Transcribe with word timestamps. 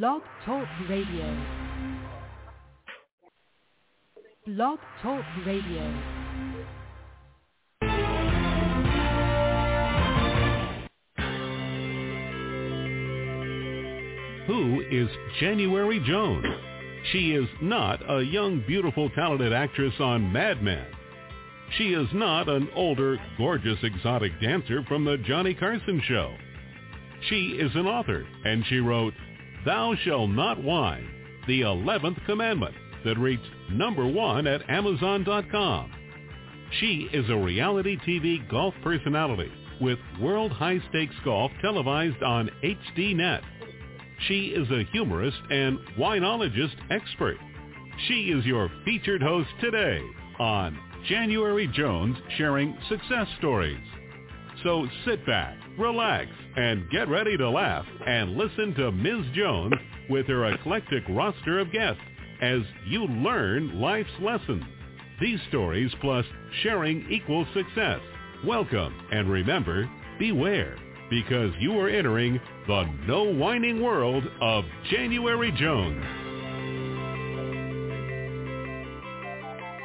Blog 0.00 0.22
Talk 0.46 0.66
Radio. 0.88 1.36
Blog 4.46 4.78
Talk 5.02 5.22
Radio. 5.44 5.92
Who 14.46 14.80
is 14.90 15.08
January 15.38 16.02
Jones? 16.06 16.46
She 17.12 17.32
is 17.32 17.46
not 17.60 18.00
a 18.08 18.22
young, 18.22 18.64
beautiful, 18.66 19.10
talented 19.10 19.52
actress 19.52 19.92
on 20.00 20.32
Mad 20.32 20.62
Men. 20.62 20.86
She 21.76 21.88
is 21.92 22.08
not 22.14 22.48
an 22.48 22.70
older, 22.74 23.18
gorgeous, 23.36 23.78
exotic 23.82 24.32
dancer 24.40 24.82
from 24.88 25.04
the 25.04 25.18
Johnny 25.18 25.52
Carson 25.52 26.00
show. 26.08 26.34
She 27.28 27.58
is 27.60 27.70
an 27.74 27.86
author, 27.86 28.26
and 28.46 28.64
she 28.70 28.78
wrote 28.78 29.12
Thou 29.64 29.94
Shall 30.04 30.26
Not 30.26 30.62
Whine, 30.62 31.08
the 31.46 31.60
11th 31.60 32.24
Commandment 32.26 32.74
that 33.04 33.18
reached 33.18 33.48
number 33.70 34.06
one 34.06 34.46
at 34.46 34.68
Amazon.com. 34.68 35.92
She 36.80 37.08
is 37.12 37.28
a 37.30 37.36
reality 37.36 37.96
TV 37.98 38.48
golf 38.50 38.74
personality 38.82 39.52
with 39.80 39.98
World 40.20 40.52
High 40.52 40.80
Stakes 40.88 41.14
Golf 41.24 41.52
televised 41.60 42.22
on 42.22 42.50
HDNet. 42.64 43.42
She 44.26 44.46
is 44.46 44.68
a 44.70 44.84
humorist 44.90 45.38
and 45.50 45.78
winologist 45.98 46.76
expert. 46.90 47.36
She 48.08 48.30
is 48.30 48.44
your 48.44 48.70
featured 48.84 49.22
host 49.22 49.48
today 49.60 50.00
on 50.38 50.78
January 51.08 51.68
Jones 51.68 52.16
Sharing 52.36 52.76
Success 52.88 53.28
Stories. 53.38 53.84
So 54.62 54.86
sit 55.04 55.24
back, 55.26 55.56
relax, 55.78 56.30
and 56.56 56.88
get 56.90 57.08
ready 57.08 57.36
to 57.36 57.48
laugh 57.48 57.86
and 58.06 58.36
listen 58.36 58.74
to 58.74 58.92
Ms. 58.92 59.26
Jones 59.34 59.74
with 60.10 60.26
her 60.26 60.46
eclectic 60.52 61.02
roster 61.08 61.58
of 61.60 61.72
guests 61.72 62.02
as 62.40 62.60
you 62.86 63.06
learn 63.06 63.80
life's 63.80 64.10
lessons. 64.20 64.64
These 65.20 65.40
stories 65.48 65.92
plus 66.00 66.26
sharing 66.62 67.10
equals 67.10 67.46
success. 67.54 68.00
Welcome 68.44 68.94
and 69.12 69.30
remember, 69.30 69.88
beware 70.18 70.76
because 71.08 71.52
you 71.60 71.78
are 71.78 71.88
entering 71.88 72.40
the 72.66 72.84
no 73.06 73.24
whining 73.24 73.82
world 73.82 74.24
of 74.40 74.64
January 74.90 75.52
Jones. 75.52 76.02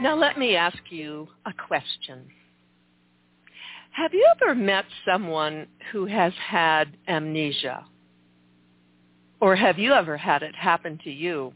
Now 0.01 0.15
let 0.15 0.37
me 0.37 0.55
ask 0.55 0.77
you 0.89 1.27
a 1.45 1.53
question. 1.53 2.29
Have 3.97 4.13
you 4.13 4.27
ever 4.39 4.53
met 4.53 4.85
someone 5.09 5.65
who 5.91 6.05
has 6.05 6.31
had 6.47 6.95
amnesia? 7.07 7.83
Or 9.41 9.55
have 9.55 9.79
you 9.79 9.91
ever 9.91 10.15
had 10.15 10.43
it 10.43 10.55
happen 10.55 10.99
to 11.03 11.09
you? 11.09 11.51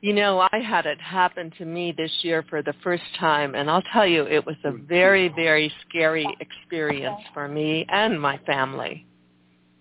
You 0.00 0.12
know, 0.12 0.40
I 0.40 0.58
had 0.58 0.86
it 0.86 1.00
happen 1.00 1.52
to 1.58 1.64
me 1.64 1.94
this 1.96 2.10
year 2.22 2.44
for 2.50 2.62
the 2.62 2.74
first 2.82 3.04
time, 3.20 3.54
and 3.54 3.70
I'll 3.70 3.84
tell 3.92 4.08
you, 4.08 4.24
it 4.26 4.44
was 4.44 4.56
a 4.64 4.72
very, 4.72 5.28
very 5.28 5.72
scary 5.88 6.26
experience 6.40 7.20
for 7.32 7.46
me 7.46 7.86
and 7.88 8.20
my 8.20 8.38
family. 8.38 9.06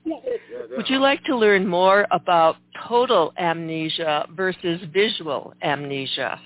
Would 0.05 0.87
you 0.87 0.99
like 0.99 1.23
to 1.23 1.35
learn 1.35 1.65
more 1.65 2.05
about 2.11 2.57
total 2.87 3.33
amnesia 3.39 4.27
versus 4.35 4.81
visual 4.93 5.55
amnesia? 5.63 6.39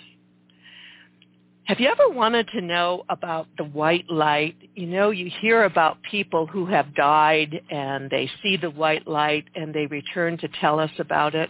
Have 1.66 1.80
you 1.80 1.88
ever 1.88 2.10
wanted 2.10 2.50
to 2.50 2.60
know 2.60 3.06
about 3.08 3.48
the 3.58 3.64
white 3.64 4.10
light? 4.10 4.56
You 4.76 4.86
know, 4.86 5.12
you 5.12 5.32
hear 5.42 5.64
about 5.64 5.98
people 6.12 6.46
who 6.46 6.66
have 6.66 6.94
died 6.94 7.62
and 7.70 8.10
they 8.10 8.30
see 8.42 8.58
the 8.58 8.70
white 8.70 9.08
light 9.08 9.46
and 9.56 9.74
they 9.74 9.86
return 9.86 10.38
to 10.40 10.50
tell 10.60 10.78
us 10.78 10.92
about 11.00 11.36
it. 11.36 11.50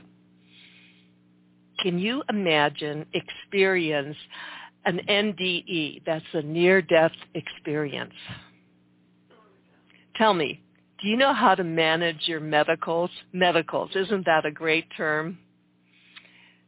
Can 1.80 1.98
you 1.98 2.22
imagine 2.30 3.08
experience 3.14 4.16
an 4.86 5.02
NDE? 5.10 6.04
That's 6.06 6.24
a 6.34 6.44
near-death 6.44 7.12
experience. 7.34 8.14
Tell 10.16 10.36
me, 10.36 10.62
do 11.02 11.08
you 11.08 11.18
know 11.18 11.34
how 11.34 11.56
to 11.56 11.64
manage 11.64 12.28
your 12.28 12.40
medicals? 12.40 13.10
Medicals, 13.34 13.90
isn't 13.96 14.26
that 14.28 14.46
a 14.46 14.52
great 14.52 14.86
term? 14.96 15.40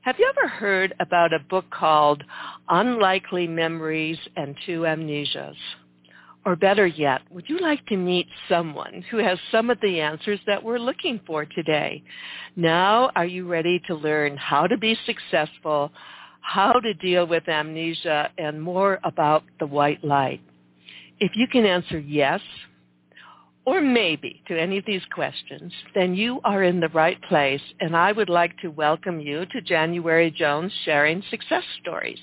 Have 0.06 0.20
you 0.20 0.32
ever 0.38 0.48
heard 0.48 0.94
about 1.00 1.34
a 1.34 1.40
book 1.40 1.66
called 1.72 2.24
Unlikely 2.70 3.48
Memories 3.48 4.20
and 4.36 4.56
Two 4.64 4.82
Amnesias? 4.82 5.56
Or 6.46 6.56
better 6.56 6.86
yet, 6.86 7.22
would 7.32 7.50
you 7.50 7.58
like 7.58 7.84
to 7.88 7.98
meet 7.98 8.28
someone 8.48 9.04
who 9.10 9.18
has 9.18 9.40
some 9.52 9.72
of 9.72 9.80
the 9.82 10.00
answers 10.00 10.40
that 10.46 10.64
we're 10.64 10.78
looking 10.78 11.20
for 11.26 11.46
today? 11.46 12.04
Now, 12.56 13.10
are 13.16 13.26
you 13.26 13.48
ready 13.48 13.82
to 13.88 13.96
learn 13.96 14.38
how 14.38 14.68
to 14.68 14.78
be 14.78 14.96
successful, 15.08 15.92
how 16.42 16.74
to 16.74 16.94
deal 16.94 17.26
with 17.26 17.50
amnesia, 17.50 18.30
and 18.38 18.62
more 18.62 19.00
about 19.04 19.42
the 19.60 19.66
white 19.66 20.04
light? 20.04 20.42
If 21.20 21.32
you 21.34 21.48
can 21.48 21.66
answer 21.66 21.98
yes, 21.98 22.42
or 23.66 23.81
maybe 23.81 24.42
to 24.48 24.59
any 24.59 24.78
of 24.78 24.86
these 24.86 25.02
questions, 25.14 25.74
then 25.96 26.14
you 26.14 26.40
are 26.44 26.64
in 26.64 26.80
the 26.80 26.90
right 26.90 27.22
place, 27.24 27.62
and 27.80 27.96
I 27.96 28.12
would 28.12 28.30
like 28.30 28.58
to 28.59 28.70
welcome 28.70 29.20
you 29.20 29.46
to 29.48 29.62
January 29.62 30.30
Jones 30.30 30.72
Sharing 30.86 31.24
Success 31.31 31.64
Stories. 31.81 32.20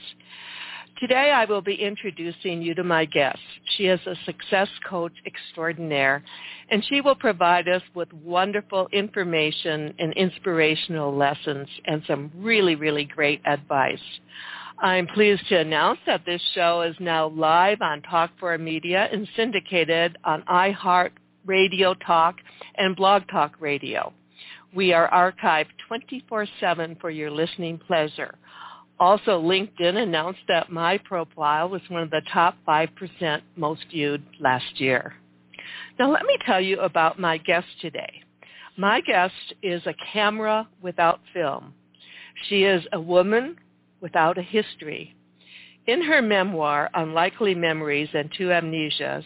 Today 1.00 1.32
I 1.32 1.46
will 1.46 1.62
be 1.62 1.74
introducing 1.74 2.62
you 2.62 2.76
to 2.76 2.84
my 2.84 3.04
guest. 3.06 3.40
She 3.76 3.86
is 3.86 3.98
a 4.06 4.14
success 4.24 4.68
coach 4.88 5.12
extraordinaire, 5.26 6.22
and 6.70 6.84
she 6.84 7.00
will 7.00 7.16
provide 7.16 7.66
us 7.66 7.82
with 7.92 8.12
wonderful 8.12 8.86
information 8.92 9.94
and 9.98 10.12
inspirational 10.12 11.12
lessons 11.12 11.66
and 11.86 12.04
some 12.06 12.30
really, 12.36 12.76
really 12.76 13.04
great 13.04 13.40
advice. 13.46 13.98
I'm 14.78 15.08
pleased 15.08 15.48
to 15.48 15.58
announce 15.58 15.98
that 16.06 16.24
this 16.24 16.42
show 16.54 16.82
is 16.82 16.94
now 17.00 17.28
live 17.30 17.82
on 17.82 18.02
Talk4 18.02 18.60
Media 18.60 19.08
and 19.12 19.28
syndicated 19.36 20.16
on 20.24 20.42
iHeart 20.42 21.10
Radio 21.46 21.94
Talk, 21.94 22.36
and 22.76 22.96
Blog 22.96 23.22
Talk 23.30 23.56
Radio. 23.60 24.12
We 24.74 24.92
are 24.92 25.10
archived 25.10 25.66
24-7 26.30 27.00
for 27.00 27.10
your 27.10 27.30
listening 27.30 27.78
pleasure. 27.78 28.34
Also, 28.98 29.42
LinkedIn 29.42 29.96
announced 29.96 30.40
that 30.48 30.70
my 30.70 30.98
profile 30.98 31.68
was 31.68 31.82
one 31.88 32.02
of 32.02 32.10
the 32.10 32.22
top 32.32 32.56
5% 32.66 33.40
most 33.56 33.84
viewed 33.90 34.22
last 34.40 34.80
year. 34.80 35.14
Now 35.98 36.10
let 36.10 36.24
me 36.24 36.38
tell 36.46 36.60
you 36.60 36.80
about 36.80 37.18
my 37.18 37.38
guest 37.38 37.66
today. 37.80 38.22
My 38.76 39.00
guest 39.00 39.34
is 39.62 39.82
a 39.86 39.94
camera 40.12 40.68
without 40.80 41.20
film. 41.34 41.74
She 42.48 42.64
is 42.64 42.82
a 42.92 43.00
woman 43.00 43.56
without 44.00 44.38
a 44.38 44.42
history. 44.42 45.14
In 45.86 46.00
her 46.02 46.22
memoir, 46.22 46.88
Unlikely 46.94 47.56
Memories 47.56 48.08
and 48.14 48.30
Two 48.36 48.48
Amnesias, 48.48 49.24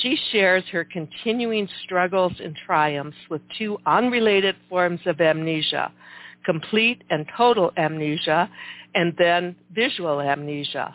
she 0.00 0.16
shares 0.30 0.62
her 0.70 0.84
continuing 0.84 1.68
struggles 1.82 2.34
and 2.38 2.54
triumphs 2.54 3.16
with 3.28 3.42
two 3.58 3.78
unrelated 3.84 4.54
forms 4.68 5.00
of 5.06 5.20
amnesia, 5.20 5.90
complete 6.44 7.02
and 7.10 7.26
total 7.36 7.72
amnesia, 7.76 8.48
and 8.94 9.12
then 9.18 9.56
visual 9.74 10.20
amnesia. 10.20 10.94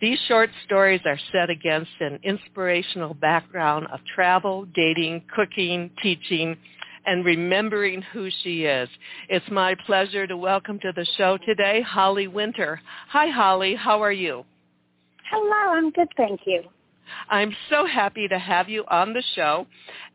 These 0.00 0.18
short 0.26 0.50
stories 0.64 1.02
are 1.04 1.18
set 1.30 1.48
against 1.48 1.92
an 2.00 2.18
inspirational 2.24 3.14
background 3.14 3.86
of 3.92 4.00
travel, 4.14 4.66
dating, 4.74 5.22
cooking, 5.32 5.90
teaching, 6.02 6.56
and 7.06 7.24
remembering 7.24 8.02
who 8.02 8.28
she 8.42 8.64
is. 8.64 8.88
It's 9.28 9.48
my 9.50 9.74
pleasure 9.86 10.26
to 10.26 10.36
welcome 10.36 10.78
to 10.80 10.92
the 10.94 11.06
show 11.16 11.38
today 11.46 11.82
Holly 11.82 12.28
Winter. 12.28 12.80
Hi, 13.08 13.28
Holly. 13.28 13.74
How 13.74 14.02
are 14.02 14.12
you? 14.12 14.44
Hello. 15.30 15.72
I'm 15.72 15.90
good, 15.90 16.08
thank 16.16 16.40
you. 16.46 16.62
I'm 17.28 17.54
so 17.68 17.86
happy 17.86 18.28
to 18.28 18.38
have 18.38 18.68
you 18.68 18.84
on 18.88 19.12
the 19.12 19.22
show. 19.34 19.66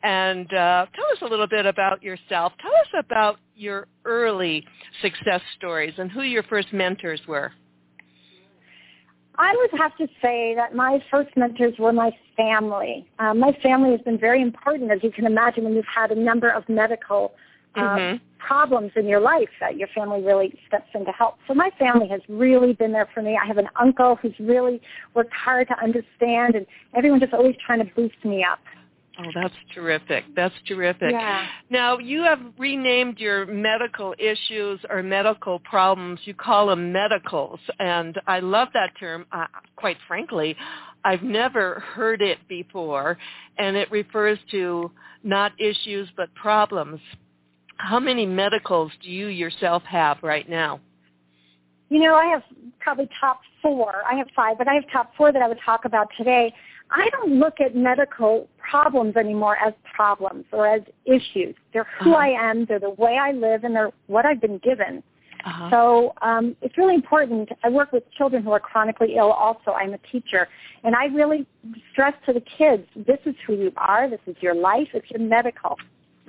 And 0.03 0.47
uh, 0.53 0.85
tell 0.95 1.06
us 1.12 1.18
a 1.22 1.25
little 1.25 1.47
bit 1.47 1.66
about 1.66 2.03
yourself. 2.03 2.53
Tell 2.62 2.74
us 2.74 3.06
about 3.06 3.38
your 3.56 3.88
early 4.06 4.66
success 5.01 5.42
stories 5.57 5.94
and 5.98 6.12
who 6.12 6.21
your 6.21 6.44
first 6.44 6.71
mentors 6.74 7.21
were. 7.27 7.51
I 9.37 9.55
would 9.55 9.79
have 9.79 9.95
to 9.97 10.07
say 10.21 10.55
that 10.55 10.75
my 10.75 11.03
first 11.11 11.35
mentors 11.35 11.77
were 11.77 11.93
my 11.93 12.11
family. 12.37 13.07
Uh, 13.19 13.33
my 13.33 13.51
family 13.63 13.91
has 13.91 14.01
been 14.01 14.17
very 14.17 14.41
important, 14.41 14.91
as 14.91 15.03
you 15.03 15.11
can 15.11 15.25
imagine, 15.25 15.63
when 15.63 15.73
you've 15.73 15.85
had 15.85 16.11
a 16.11 16.15
number 16.15 16.49
of 16.49 16.67
medical 16.69 17.33
uh, 17.75 17.79
mm-hmm. 17.79 18.23
problems 18.39 18.91
in 18.95 19.05
your 19.05 19.19
life 19.19 19.49
that 19.59 19.77
your 19.77 19.89
family 19.89 20.21
really 20.23 20.57
steps 20.67 20.87
in 20.93 21.05
to 21.05 21.11
help. 21.11 21.35
So 21.47 21.53
my 21.53 21.69
family 21.77 22.07
has 22.09 22.21
really 22.29 22.73
been 22.73 22.93
there 22.93 23.09
for 23.13 23.21
me. 23.21 23.37
I 23.41 23.45
have 23.45 23.57
an 23.57 23.69
uncle 23.75 24.15
who's 24.15 24.33
really 24.39 24.81
worked 25.13 25.33
hard 25.33 25.67
to 25.67 25.83
understand, 25.83 26.55
and 26.55 26.65
everyone 26.93 27.19
just 27.19 27.33
always 27.33 27.55
trying 27.65 27.79
to 27.79 27.93
boost 27.93 28.23
me 28.23 28.43
up. 28.43 28.59
Oh, 29.17 29.31
that's 29.33 29.53
terrific. 29.73 30.25
That's 30.35 30.53
terrific. 30.67 31.12
Yeah. 31.12 31.47
Now, 31.69 31.97
you 31.97 32.21
have 32.23 32.39
renamed 32.57 33.17
your 33.17 33.45
medical 33.45 34.13
issues 34.19 34.79
or 34.89 35.01
medical 35.01 35.59
problems. 35.59 36.19
You 36.25 36.33
call 36.33 36.67
them 36.67 36.91
medicals, 36.91 37.59
and 37.79 38.19
I 38.27 38.39
love 38.39 38.69
that 38.73 38.91
term. 39.00 39.25
Uh, 39.31 39.45
quite 39.77 39.97
frankly, 40.07 40.56
I've 41.06 41.23
never 41.23 41.81
heard 41.94 42.21
it 42.21 42.39
before, 42.50 43.17
and 43.57 43.77
it 43.77 43.89
refers 43.89 44.38
to 44.51 44.91
not 45.23 45.53
issues 45.59 46.09
but 46.18 46.33
problems. 46.35 47.00
How 47.77 48.00
many 48.00 48.25
medicals 48.25 48.91
do 49.01 49.09
you 49.09 49.27
yourself 49.27 49.83
have 49.83 50.18
right 50.23 50.50
now? 50.50 50.81
You 51.89 52.00
know, 52.00 52.15
I 52.15 52.25
have 52.25 52.44
probably 52.79 53.07
top 53.21 53.41
four. 53.61 54.03
I 54.09 54.15
have 54.15 54.27
five, 54.35 54.57
but 54.57 54.68
I 54.68 54.73
have 54.73 54.83
top 54.91 55.11
four 55.15 55.31
that 55.31 55.41
I 55.41 55.47
would 55.47 55.59
talk 55.63 55.85
about 55.85 56.07
today. 56.18 56.53
I 56.91 57.09
don't 57.09 57.39
look 57.39 57.55
at 57.59 57.75
medical 57.75 58.47
problems 58.57 59.15
anymore 59.15 59.57
as 59.57 59.73
problems 59.95 60.45
or 60.51 60.67
as 60.67 60.81
issues. 61.05 61.55
They're 61.73 61.87
who 62.01 62.11
uh-huh. 62.13 62.19
I 62.19 62.49
am, 62.49 62.65
they're 62.65 62.79
the 62.79 62.91
way 62.91 63.17
I 63.21 63.31
live, 63.31 63.63
and 63.63 63.75
they're 63.75 63.91
what 64.07 64.25
I've 64.25 64.41
been 64.41 64.59
given. 64.59 65.03
Uh-huh. 65.45 65.69
So 65.69 66.13
um, 66.21 66.55
it's 66.61 66.77
really 66.77 66.95
important. 66.95 67.49
I 67.63 67.69
work 67.69 67.91
with 67.91 68.03
children 68.17 68.43
who 68.43 68.51
are 68.51 68.59
chronically 68.59 69.15
ill 69.17 69.31
also. 69.31 69.71
I'm 69.71 69.93
a 69.93 69.99
teacher. 70.11 70.47
And 70.83 70.95
I 70.95 71.05
really 71.05 71.45
stress 71.91 72.13
to 72.25 72.33
the 72.33 72.41
kids, 72.57 72.83
this 72.95 73.19
is 73.25 73.35
who 73.45 73.53
you 73.53 73.71
are. 73.77 74.09
This 74.09 74.21
is 74.25 74.35
your 74.41 74.55
life. 74.55 74.87
It's 74.93 75.09
your 75.11 75.21
medical. 75.21 75.77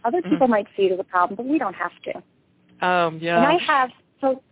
Other 0.04 0.20
mm-hmm. 0.20 0.30
people 0.30 0.48
might 0.48 0.66
see 0.76 0.84
it 0.84 0.92
as 0.92 1.00
a 1.00 1.04
problem, 1.04 1.36
but 1.36 1.46
we 1.46 1.58
don't 1.58 1.74
have 1.74 1.92
to. 2.04 2.86
Um, 2.86 3.18
yeah. 3.20 3.38
And 3.38 3.46
I 3.46 3.56
have, 3.66 3.90
so 4.20 4.42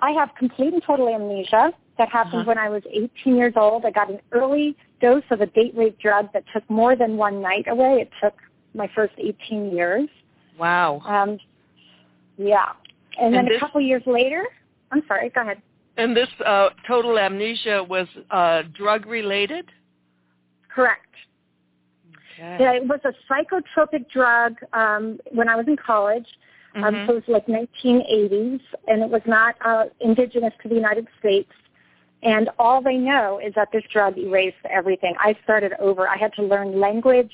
I 0.00 0.12
have 0.12 0.30
complete 0.38 0.72
and 0.72 0.82
total 0.82 1.08
amnesia. 1.08 1.72
That 1.98 2.08
happened 2.08 2.40
uh-huh. 2.40 2.48
when 2.48 2.58
I 2.58 2.70
was 2.70 2.82
18 2.90 3.36
years 3.36 3.52
old. 3.56 3.84
I 3.84 3.90
got 3.90 4.10
an 4.10 4.20
early 4.32 4.74
dose 5.00 5.24
of 5.30 5.40
a 5.40 5.46
date 5.46 5.74
rape 5.76 5.98
drug 5.98 6.32
that 6.32 6.44
took 6.52 6.68
more 6.70 6.96
than 6.96 7.16
one 7.16 7.40
night 7.40 7.66
away. 7.68 7.98
It 8.00 8.10
took 8.22 8.34
my 8.74 8.88
first 8.94 9.14
18 9.18 9.74
years. 9.74 10.08
Wow. 10.58 11.00
Um, 11.04 11.38
yeah. 12.36 12.72
And, 13.18 13.26
and 13.26 13.34
then 13.34 13.44
this, 13.46 13.56
a 13.56 13.60
couple 13.60 13.80
years 13.80 14.02
later, 14.06 14.44
I'm 14.90 15.02
sorry, 15.06 15.30
go 15.30 15.42
ahead. 15.42 15.62
And 15.96 16.16
this 16.16 16.28
uh, 16.44 16.70
total 16.86 17.18
amnesia 17.18 17.84
was 17.84 18.08
uh, 18.30 18.62
drug 18.72 19.06
related? 19.06 19.70
Correct. 20.68 21.02
Okay. 22.38 22.78
It 22.78 22.88
was 22.88 23.00
a 23.04 23.12
psychotropic 23.30 24.10
drug 24.10 24.56
um, 24.72 25.20
when 25.30 25.48
I 25.48 25.54
was 25.54 25.66
in 25.68 25.76
college. 25.76 26.26
Um, 26.74 26.82
mm-hmm. 26.82 26.96
Um, 26.96 27.06
so 27.06 27.16
it 27.16 27.28
was 27.28 27.42
like 27.46 27.46
1980s, 27.46 28.60
and 28.88 29.02
it 29.02 29.08
was 29.08 29.22
not 29.26 29.54
uh, 29.64 29.84
indigenous 30.00 30.52
to 30.62 30.68
the 30.68 30.74
United 30.74 31.06
States. 31.20 31.50
And 32.24 32.48
all 32.58 32.82
they 32.82 32.96
know 32.96 33.38
is 33.44 33.52
that 33.54 33.68
this 33.72 33.82
drug 33.92 34.16
erased 34.16 34.56
everything. 34.68 35.14
I 35.18 35.36
started 35.44 35.72
over. 35.78 36.08
I 36.08 36.16
had 36.16 36.32
to 36.34 36.42
learn 36.42 36.80
language. 36.80 37.30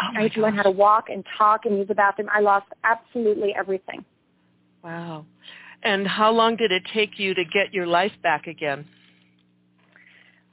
Oh 0.00 0.18
I 0.18 0.22
had 0.22 0.32
to 0.32 0.40
learn 0.40 0.54
how 0.54 0.62
to 0.62 0.70
walk 0.70 1.10
and 1.10 1.24
talk 1.36 1.66
and 1.66 1.76
use 1.76 1.88
the 1.88 1.94
bathroom. 1.94 2.28
I 2.32 2.40
lost 2.40 2.66
absolutely 2.84 3.54
everything. 3.54 4.02
Wow. 4.82 5.26
And 5.82 6.06
how 6.06 6.30
long 6.30 6.56
did 6.56 6.72
it 6.72 6.82
take 6.92 7.18
you 7.18 7.34
to 7.34 7.44
get 7.44 7.74
your 7.74 7.86
life 7.86 8.12
back 8.22 8.46
again? 8.46 8.86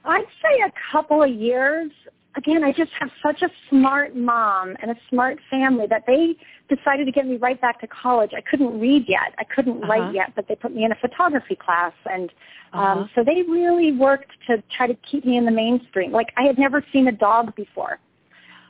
I'd 0.04 0.24
say 0.42 0.60
a 0.66 0.72
couple 0.92 1.22
of 1.22 1.30
years. 1.30 1.90
Again, 2.36 2.62
I 2.64 2.72
just 2.72 2.90
have 3.00 3.10
such 3.22 3.42
a 3.42 3.48
smart 3.68 4.14
mom 4.14 4.76
and 4.82 4.90
a 4.90 4.96
smart 5.08 5.38
family 5.50 5.86
that 5.88 6.04
they 6.06 6.36
decided 6.68 7.06
to 7.06 7.12
get 7.12 7.26
me 7.26 7.36
right 7.36 7.60
back 7.60 7.80
to 7.80 7.86
college. 7.86 8.30
I 8.36 8.40
couldn't 8.40 8.78
read 8.80 9.04
yet. 9.08 9.34
I 9.38 9.44
couldn't 9.44 9.82
uh-huh. 9.82 9.86
write 9.86 10.14
yet, 10.14 10.32
but 10.36 10.46
they 10.48 10.54
put 10.54 10.74
me 10.74 10.84
in 10.84 10.92
a 10.92 10.96
photography 10.96 11.56
class. 11.56 11.92
And 12.10 12.30
um, 12.72 12.80
uh-huh. 12.80 13.06
so 13.14 13.24
they 13.24 13.42
really 13.42 13.92
worked 13.92 14.30
to 14.48 14.62
try 14.76 14.86
to 14.86 14.96
keep 15.10 15.24
me 15.24 15.36
in 15.36 15.44
the 15.44 15.50
mainstream. 15.50 16.12
Like 16.12 16.28
I 16.36 16.42
had 16.42 16.58
never 16.58 16.84
seen 16.92 17.08
a 17.08 17.12
dog 17.12 17.54
before. 17.56 17.98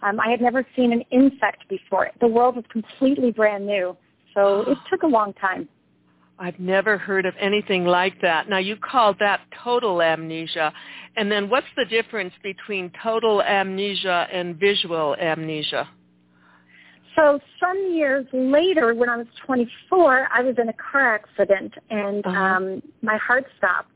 Um, 0.02 0.20
I 0.20 0.30
had 0.30 0.40
never 0.40 0.64
seen 0.76 0.92
an 0.92 1.02
insect 1.10 1.68
before. 1.68 2.10
The 2.20 2.28
world 2.28 2.56
was 2.56 2.64
completely 2.70 3.32
brand 3.32 3.66
new. 3.66 3.96
So 4.34 4.60
it 4.68 4.78
took 4.90 5.02
a 5.02 5.08
long 5.08 5.32
time. 5.34 5.68
I've 6.40 6.60
never 6.60 6.96
heard 6.96 7.26
of 7.26 7.34
anything 7.40 7.84
like 7.84 8.20
that. 8.22 8.48
Now 8.48 8.58
you 8.58 8.76
called 8.76 9.16
that 9.18 9.40
total 9.64 10.00
amnesia. 10.00 10.72
And 11.16 11.32
then 11.32 11.50
what's 11.50 11.66
the 11.76 11.84
difference 11.84 12.32
between 12.44 12.92
total 13.02 13.42
amnesia 13.42 14.28
and 14.32 14.54
visual 14.56 15.16
amnesia? 15.20 15.88
So 17.16 17.40
some 17.58 17.92
years 17.92 18.26
later, 18.32 18.94
when 18.94 19.08
I 19.08 19.16
was 19.16 19.26
24, 19.46 20.28
I 20.32 20.42
was 20.42 20.56
in 20.58 20.68
a 20.68 20.72
car 20.74 21.14
accident 21.14 21.74
and 21.90 22.24
uh-huh. 22.26 22.36
um, 22.36 22.82
my 23.02 23.16
heart 23.16 23.44
stopped. 23.56 23.92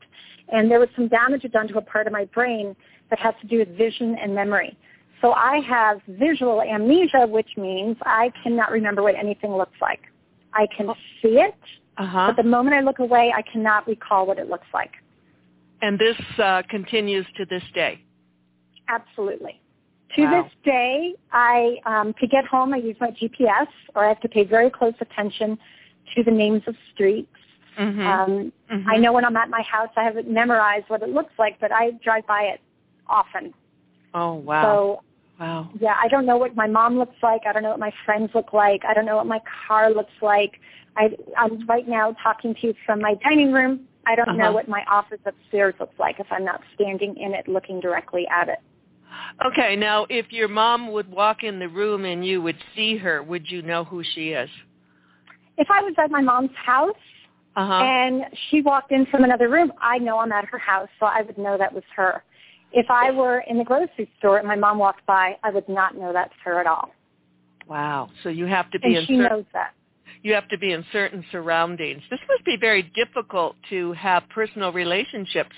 And 0.49 0.69
there 0.69 0.79
was 0.79 0.89
some 0.95 1.07
damage 1.07 1.49
done 1.51 1.67
to 1.69 1.77
a 1.77 1.81
part 1.81 2.05
of 2.05 2.13
my 2.13 2.25
brain 2.25 2.75
that 3.09 3.19
has 3.19 3.33
to 3.41 3.47
do 3.47 3.59
with 3.59 3.77
vision 3.77 4.17
and 4.21 4.35
memory. 4.35 4.77
So 5.21 5.31
I 5.31 5.61
have 5.67 6.01
visual 6.07 6.61
amnesia, 6.61 7.25
which 7.27 7.47
means 7.55 7.95
I 8.03 8.31
cannot 8.43 8.71
remember 8.71 9.01
what 9.01 9.15
anything 9.15 9.55
looks 9.55 9.77
like. 9.81 10.01
I 10.53 10.67
can 10.75 10.89
oh. 10.89 10.95
see 11.21 11.39
it, 11.39 11.55
uh-huh. 11.97 12.33
but 12.35 12.43
the 12.43 12.47
moment 12.47 12.75
I 12.75 12.81
look 12.81 12.99
away, 12.99 13.33
I 13.35 13.41
cannot 13.41 13.87
recall 13.87 14.27
what 14.27 14.37
it 14.37 14.49
looks 14.49 14.67
like. 14.73 14.91
And 15.81 15.97
this 15.97 16.17
uh, 16.39 16.63
continues 16.69 17.25
to 17.37 17.45
this 17.45 17.63
day? 17.73 18.01
Absolutely. 18.89 19.61
To 20.15 20.21
wow. 20.23 20.43
this 20.43 20.51
day, 20.63 21.15
I 21.31 21.77
um, 21.85 22.13
to 22.19 22.27
get 22.27 22.45
home, 22.45 22.73
I 22.73 22.77
use 22.77 22.95
my 22.99 23.09
GPS, 23.11 23.67
or 23.95 24.05
I 24.05 24.09
have 24.09 24.21
to 24.21 24.29
pay 24.29 24.43
very 24.43 24.69
close 24.69 24.93
attention 25.01 25.57
to 26.15 26.23
the 26.23 26.31
names 26.31 26.61
of 26.67 26.75
streets. 26.93 27.29
Mm-hmm. 27.79 28.01
Um, 28.01 28.53
mm-hmm. 28.71 28.89
I 28.89 28.97
know 28.97 29.13
when 29.13 29.25
I'm 29.25 29.35
at 29.35 29.49
my 29.49 29.63
house, 29.63 29.89
I 29.95 30.03
haven't 30.03 30.29
memorized 30.29 30.85
what 30.89 31.01
it 31.01 31.09
looks 31.09 31.33
like, 31.39 31.59
but 31.59 31.71
I 31.71 31.91
drive 32.03 32.27
by 32.27 32.43
it 32.43 32.61
often. 33.07 33.53
Oh 34.13 34.35
wow! 34.35 34.63
So 34.63 35.03
Wow. 35.39 35.69
Yeah, 35.79 35.95
I 36.01 36.07
don't 36.07 36.25
know 36.25 36.37
what 36.37 36.55
my 36.55 36.67
mom 36.67 36.97
looks 36.97 37.15
like. 37.21 37.41
I 37.47 37.53
don't 37.53 37.63
know 37.63 37.71
what 37.71 37.79
my 37.79 37.91
friends 38.05 38.29
look 38.33 38.53
like. 38.53 38.85
I 38.85 38.93
don't 38.93 39.05
know 39.05 39.17
what 39.17 39.25
my 39.25 39.41
car 39.67 39.91
looks 39.91 40.13
like. 40.21 40.59
I, 40.95 41.09
I'm 41.37 41.65
right 41.67 41.87
now 41.87 42.15
talking 42.23 42.53
to 42.55 42.67
you 42.67 42.73
from 42.85 43.01
my 43.01 43.15
dining 43.15 43.51
room. 43.51 43.87
I 44.05 44.15
don't 44.15 44.29
uh-huh. 44.29 44.37
know 44.37 44.51
what 44.51 44.67
my 44.67 44.83
office 44.89 45.19
upstairs 45.25 45.73
looks 45.79 45.97
like 45.97 46.19
if 46.19 46.27
I'm 46.29 46.45
not 46.45 46.61
standing 46.75 47.17
in 47.17 47.33
it 47.33 47.47
looking 47.47 47.79
directly 47.79 48.27
at 48.27 48.49
it. 48.49 48.59
Okay, 49.45 49.75
now 49.75 50.05
if 50.09 50.31
your 50.31 50.47
mom 50.47 50.91
would 50.91 51.09
walk 51.09 51.43
in 51.43 51.59
the 51.59 51.67
room 51.67 52.05
and 52.05 52.25
you 52.25 52.41
would 52.41 52.57
see 52.75 52.97
her, 52.97 53.23
would 53.23 53.49
you 53.49 53.61
know 53.61 53.83
who 53.83 54.03
she 54.13 54.29
is? 54.29 54.49
If 55.57 55.67
I 55.69 55.81
was 55.81 55.93
at 55.97 56.11
my 56.11 56.21
mom's 56.21 56.51
house 56.55 56.95
uh-huh. 57.55 57.73
and 57.73 58.23
she 58.49 58.61
walked 58.61 58.91
in 58.91 59.05
from 59.07 59.23
another 59.23 59.49
room, 59.49 59.71
I 59.81 59.97
know 59.97 60.19
I'm 60.19 60.31
at 60.31 60.45
her 60.45 60.57
house, 60.57 60.89
so 60.99 61.05
I 61.05 61.21
would 61.21 61.37
know 61.37 61.57
that 61.57 61.73
was 61.73 61.83
her. 61.95 62.23
If 62.71 62.87
I 62.89 63.11
were 63.11 63.43
in 63.47 63.57
the 63.57 63.63
grocery 63.63 64.09
store 64.17 64.39
and 64.39 64.47
my 64.47 64.55
mom 64.55 64.79
walked 64.79 65.05
by, 65.05 65.37
I 65.43 65.51
would 65.51 65.69
not 65.69 65.95
know 65.95 66.11
that's 66.11 66.33
her 66.43 66.59
at 66.59 66.65
all. 66.65 66.91
Wow. 67.67 68.09
So 68.23 68.29
you 68.29 68.45
have 68.45 68.69
to 68.71 68.79
be 68.79 68.87
and 68.87 68.97
in 68.97 69.05
she 69.05 69.17
knows 69.17 69.45
that. 69.53 69.73
You 70.23 70.33
have 70.33 70.47
to 70.49 70.57
be 70.57 70.71
in 70.71 70.85
certain 70.91 71.23
surroundings. 71.31 72.01
This 72.09 72.19
must 72.29 72.45
be 72.45 72.57
very 72.59 72.83
difficult 72.95 73.55
to 73.69 73.91
have 73.93 74.23
personal 74.29 74.71
relationships 74.71 75.55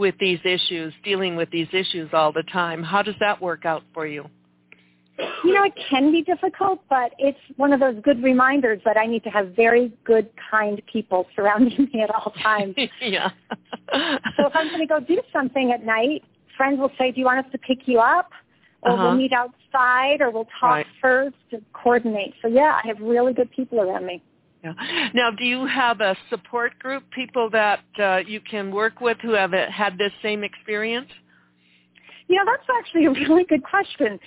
with 0.00 0.16
these 0.18 0.40
issues, 0.44 0.92
dealing 1.04 1.36
with 1.36 1.50
these 1.50 1.68
issues 1.72 2.10
all 2.12 2.32
the 2.32 2.42
time. 2.52 2.82
How 2.82 3.02
does 3.02 3.14
that 3.20 3.40
work 3.40 3.64
out 3.64 3.82
for 3.94 4.06
you? 4.06 4.24
You 5.44 5.52
know, 5.52 5.64
it 5.64 5.74
can 5.90 6.10
be 6.10 6.22
difficult, 6.22 6.80
but 6.88 7.12
it's 7.18 7.38
one 7.56 7.74
of 7.74 7.80
those 7.80 7.96
good 8.02 8.22
reminders 8.22 8.80
that 8.86 8.96
I 8.96 9.06
need 9.06 9.22
to 9.24 9.30
have 9.30 9.54
very 9.54 9.92
good, 10.04 10.30
kind 10.50 10.80
people 10.90 11.26
surrounding 11.36 11.88
me 11.92 12.00
at 12.02 12.10
all 12.10 12.32
times. 12.42 12.74
yeah. 13.02 13.30
so 13.92 14.46
if 14.46 14.52
I'm 14.54 14.68
going 14.68 14.80
to 14.80 14.86
go 14.86 14.98
do 14.98 15.20
something 15.32 15.72
at 15.72 15.84
night, 15.84 16.24
friends 16.56 16.80
will 16.80 16.92
say, 16.98 17.12
do 17.12 17.20
you 17.20 17.26
want 17.26 17.44
us 17.44 17.52
to 17.52 17.58
pick 17.58 17.86
you 17.86 17.98
up? 17.98 18.30
Or 18.82 18.92
uh-huh. 18.92 19.02
we'll 19.02 19.14
meet 19.16 19.32
outside 19.34 20.22
or 20.22 20.30
we'll 20.30 20.48
talk 20.58 20.70
right. 20.70 20.86
first 21.02 21.36
to 21.50 21.60
coordinate. 21.74 22.32
So 22.40 22.48
yeah, 22.48 22.80
I 22.82 22.86
have 22.86 22.98
really 23.00 23.34
good 23.34 23.50
people 23.50 23.80
around 23.80 24.06
me. 24.06 24.22
Yeah. 24.62 24.74
Now, 25.14 25.30
do 25.30 25.44
you 25.44 25.66
have 25.66 26.00
a 26.00 26.16
support 26.28 26.78
group, 26.78 27.04
people 27.10 27.48
that 27.50 27.80
uh, 27.98 28.18
you 28.26 28.40
can 28.40 28.70
work 28.70 29.00
with 29.00 29.16
who 29.22 29.32
have 29.32 29.52
had 29.52 29.96
this 29.96 30.12
same 30.22 30.44
experience? 30.44 31.08
Yeah, 32.28 32.40
that's 32.44 32.66
actually 32.78 33.06
a 33.06 33.10
really 33.28 33.44
good 33.44 33.62
question. 33.64 34.18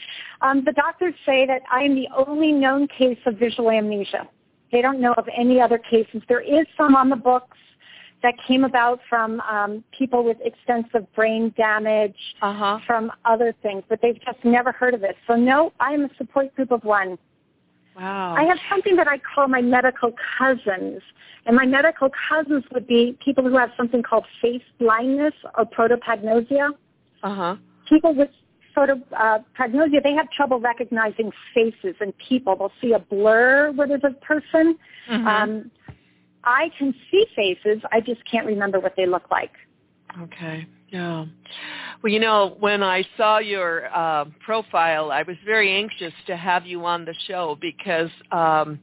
Um, 0.41 0.63
the 0.65 0.73
doctors 0.73 1.13
say 1.25 1.45
that 1.45 1.61
I 1.71 1.83
am 1.83 1.95
the 1.95 2.07
only 2.15 2.51
known 2.51 2.87
case 2.87 3.19
of 3.25 3.37
visual 3.37 3.69
amnesia. 3.69 4.27
They 4.71 4.81
don't 4.81 4.99
know 4.99 5.13
of 5.13 5.27
any 5.35 5.61
other 5.61 5.77
cases. 5.77 6.23
There 6.27 6.41
is 6.41 6.65
some 6.75 6.95
on 6.95 7.09
the 7.09 7.15
books 7.15 7.57
that 8.23 8.33
came 8.47 8.63
about 8.63 8.99
from 9.09 9.39
um, 9.41 9.83
people 9.97 10.23
with 10.23 10.37
extensive 10.43 11.05
brain 11.13 11.53
damage, 11.55 12.15
uh-huh. 12.41 12.79
from 12.87 13.11
other 13.25 13.53
things, 13.61 13.83
but 13.87 13.99
they've 14.01 14.19
just 14.25 14.43
never 14.43 14.71
heard 14.71 14.93
of 14.93 15.03
it. 15.03 15.15
So 15.27 15.35
no, 15.35 15.73
I 15.79 15.91
am 15.91 16.05
a 16.05 16.09
support 16.17 16.55
group 16.55 16.71
of 16.71 16.83
one. 16.83 17.17
Wow. 17.95 18.35
I 18.37 18.43
have 18.43 18.57
something 18.69 18.95
that 18.95 19.07
I 19.07 19.19
call 19.19 19.47
my 19.47 19.61
medical 19.61 20.13
cousins. 20.37 21.01
And 21.45 21.55
my 21.55 21.65
medical 21.65 22.09
cousins 22.29 22.63
would 22.73 22.87
be 22.87 23.17
people 23.23 23.43
who 23.43 23.57
have 23.57 23.71
something 23.75 24.01
called 24.01 24.25
face 24.41 24.63
blindness 24.79 25.33
or 25.57 25.65
prosopagnosia. 25.65 26.71
Uh-huh. 27.21 27.55
People 27.89 28.15
with 28.15 28.29
prosopagnosia, 28.75 30.01
they 30.03 30.13
have 30.13 30.29
trouble 30.31 30.59
recognizing 30.59 31.31
faces 31.53 31.95
and 31.99 32.13
people. 32.17 32.55
They'll 32.55 32.71
see 32.81 32.93
a 32.93 32.99
blur 32.99 33.71
where 33.71 33.87
there's 33.87 34.03
a 34.03 34.13
person. 34.25 34.77
Mm-hmm. 35.09 35.27
Um, 35.27 35.71
I 36.43 36.69
can 36.77 36.93
see 37.11 37.25
faces. 37.35 37.81
I 37.91 37.99
just 37.99 38.21
can't 38.29 38.45
remember 38.45 38.79
what 38.79 38.95
they 38.95 39.05
look 39.05 39.29
like. 39.29 39.51
Okay. 40.21 40.65
Yeah. 40.93 41.25
Well, 42.03 42.13
you 42.13 42.19
know, 42.19 42.55
when 42.59 42.83
I 42.83 43.03
saw 43.17 43.39
your 43.39 43.87
uh, 43.93 44.25
profile, 44.45 45.11
I 45.11 45.23
was 45.23 45.37
very 45.43 45.71
anxious 45.71 46.13
to 46.27 46.37
have 46.37 46.67
you 46.67 46.85
on 46.85 47.03
the 47.03 47.15
show 47.27 47.57
because 47.59 48.11
um, 48.31 48.79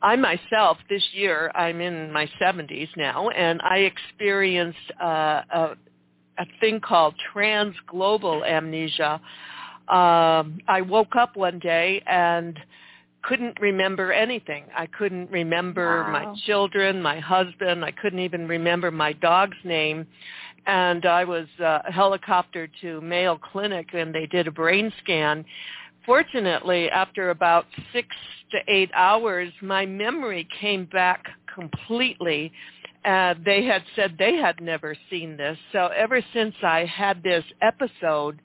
I 0.00 0.14
myself, 0.14 0.78
this 0.88 1.02
year, 1.12 1.50
I'm 1.56 1.80
in 1.80 2.12
my 2.12 2.28
70s 2.40 2.88
now, 2.96 3.30
and 3.30 3.60
I 3.62 3.78
experienced 3.78 4.78
uh, 5.02 5.42
a, 5.52 5.76
a 6.38 6.46
thing 6.60 6.78
called 6.78 7.14
transglobal 7.34 8.48
amnesia. 8.48 9.20
Um, 9.88 10.60
I 10.68 10.82
woke 10.86 11.16
up 11.16 11.36
one 11.36 11.58
day 11.58 12.02
and 12.06 12.56
couldn't 13.22 13.58
remember 13.60 14.12
anything. 14.12 14.64
I 14.76 14.86
couldn't 14.86 15.30
remember 15.30 16.04
Wow. 16.04 16.12
my 16.12 16.34
children, 16.46 17.02
my 17.02 17.18
husband. 17.18 17.84
I 17.84 17.90
couldn't 17.90 18.20
even 18.20 18.46
remember 18.46 18.90
my 18.92 19.12
dog's 19.12 19.56
name. 19.64 20.06
And 20.66 21.06
I 21.06 21.24
was 21.24 21.46
uh, 21.62 21.80
helicoptered 21.90 22.70
to 22.82 23.00
Mayo 23.00 23.38
Clinic 23.38 23.88
and 23.94 24.14
they 24.14 24.26
did 24.26 24.46
a 24.46 24.52
brain 24.52 24.92
scan. 25.02 25.44
Fortunately, 26.04 26.88
after 26.90 27.30
about 27.30 27.66
six 27.92 28.08
to 28.50 28.58
eight 28.66 28.90
hours, 28.94 29.52
my 29.60 29.84
memory 29.84 30.48
came 30.60 30.86
back 30.86 31.26
completely. 31.54 32.52
Uh, 33.04 33.34
they 33.44 33.64
had 33.64 33.82
said 33.94 34.16
they 34.18 34.36
had 34.36 34.60
never 34.60 34.96
seen 35.10 35.36
this. 35.36 35.58
So 35.72 35.88
ever 35.96 36.20
since 36.32 36.54
I 36.62 36.84
had 36.84 37.22
this 37.22 37.44
episode 37.62 38.40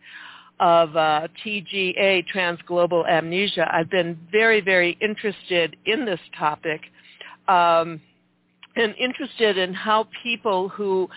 of 0.60 0.96
uh, 0.96 1.28
TGA, 1.44 2.26
transglobal 2.34 3.08
amnesia, 3.10 3.70
I've 3.74 3.90
been 3.90 4.18
very, 4.32 4.62
very 4.62 4.98
interested 5.02 5.76
in 5.86 6.06
this 6.06 6.20
topic 6.38 6.82
um, 7.48 8.00
and 8.76 8.96
interested 9.00 9.58
in 9.58 9.74
how 9.74 10.08
people 10.22 10.70
who 10.70 11.10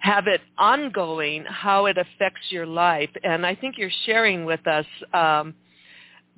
have 0.00 0.26
it 0.26 0.40
ongoing, 0.58 1.44
how 1.44 1.86
it 1.86 1.96
affects 1.98 2.50
your 2.50 2.66
life. 2.66 3.10
And 3.22 3.46
I 3.46 3.54
think 3.54 3.76
you're 3.78 3.90
sharing 4.06 4.44
with 4.44 4.66
us 4.66 4.86
um, 5.12 5.54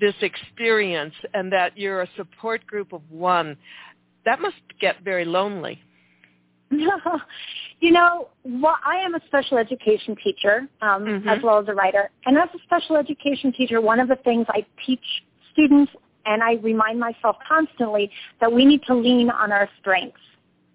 this 0.01 0.15
experience 0.21 1.15
and 1.33 1.53
that 1.53 1.79
you're 1.79 2.03
a 2.03 2.09
support 2.17 2.67
group 2.67 2.93
of 2.93 3.03
one. 3.11 3.57
That 4.25 4.41
must 4.41 4.57
get 4.81 5.03
very 5.05 5.25
lonely. 5.25 5.81
you 7.81 7.91
know, 7.91 8.29
well, 8.45 8.77
I 8.85 8.97
am 8.97 9.15
a 9.15 9.21
special 9.27 9.59
education 9.59 10.17
teacher 10.23 10.67
um, 10.81 11.05
Mhm. 11.05 11.27
as 11.27 11.43
well 11.43 11.59
as 11.59 11.69
a 11.69 11.75
writer. 11.75 12.11
And 12.27 12.37
as 12.39 12.49
a 12.55 12.59
special 12.65 12.97
education 12.97 13.53
teacher, 13.53 13.81
one 13.81 14.01
of 14.01 14.09
the 14.09 14.17
things 14.17 14.47
I 14.49 14.65
teach 14.85 15.05
students 15.53 15.93
and 16.25 16.43
I 16.43 16.55
remind 16.55 16.99
myself 16.99 17.37
constantly 17.47 18.11
that 18.41 18.53
we 18.53 18.65
need 18.65 18.83
to 18.85 18.95
lean 18.95 19.31
on 19.31 19.53
our 19.53 19.69
strengths. 19.81 20.21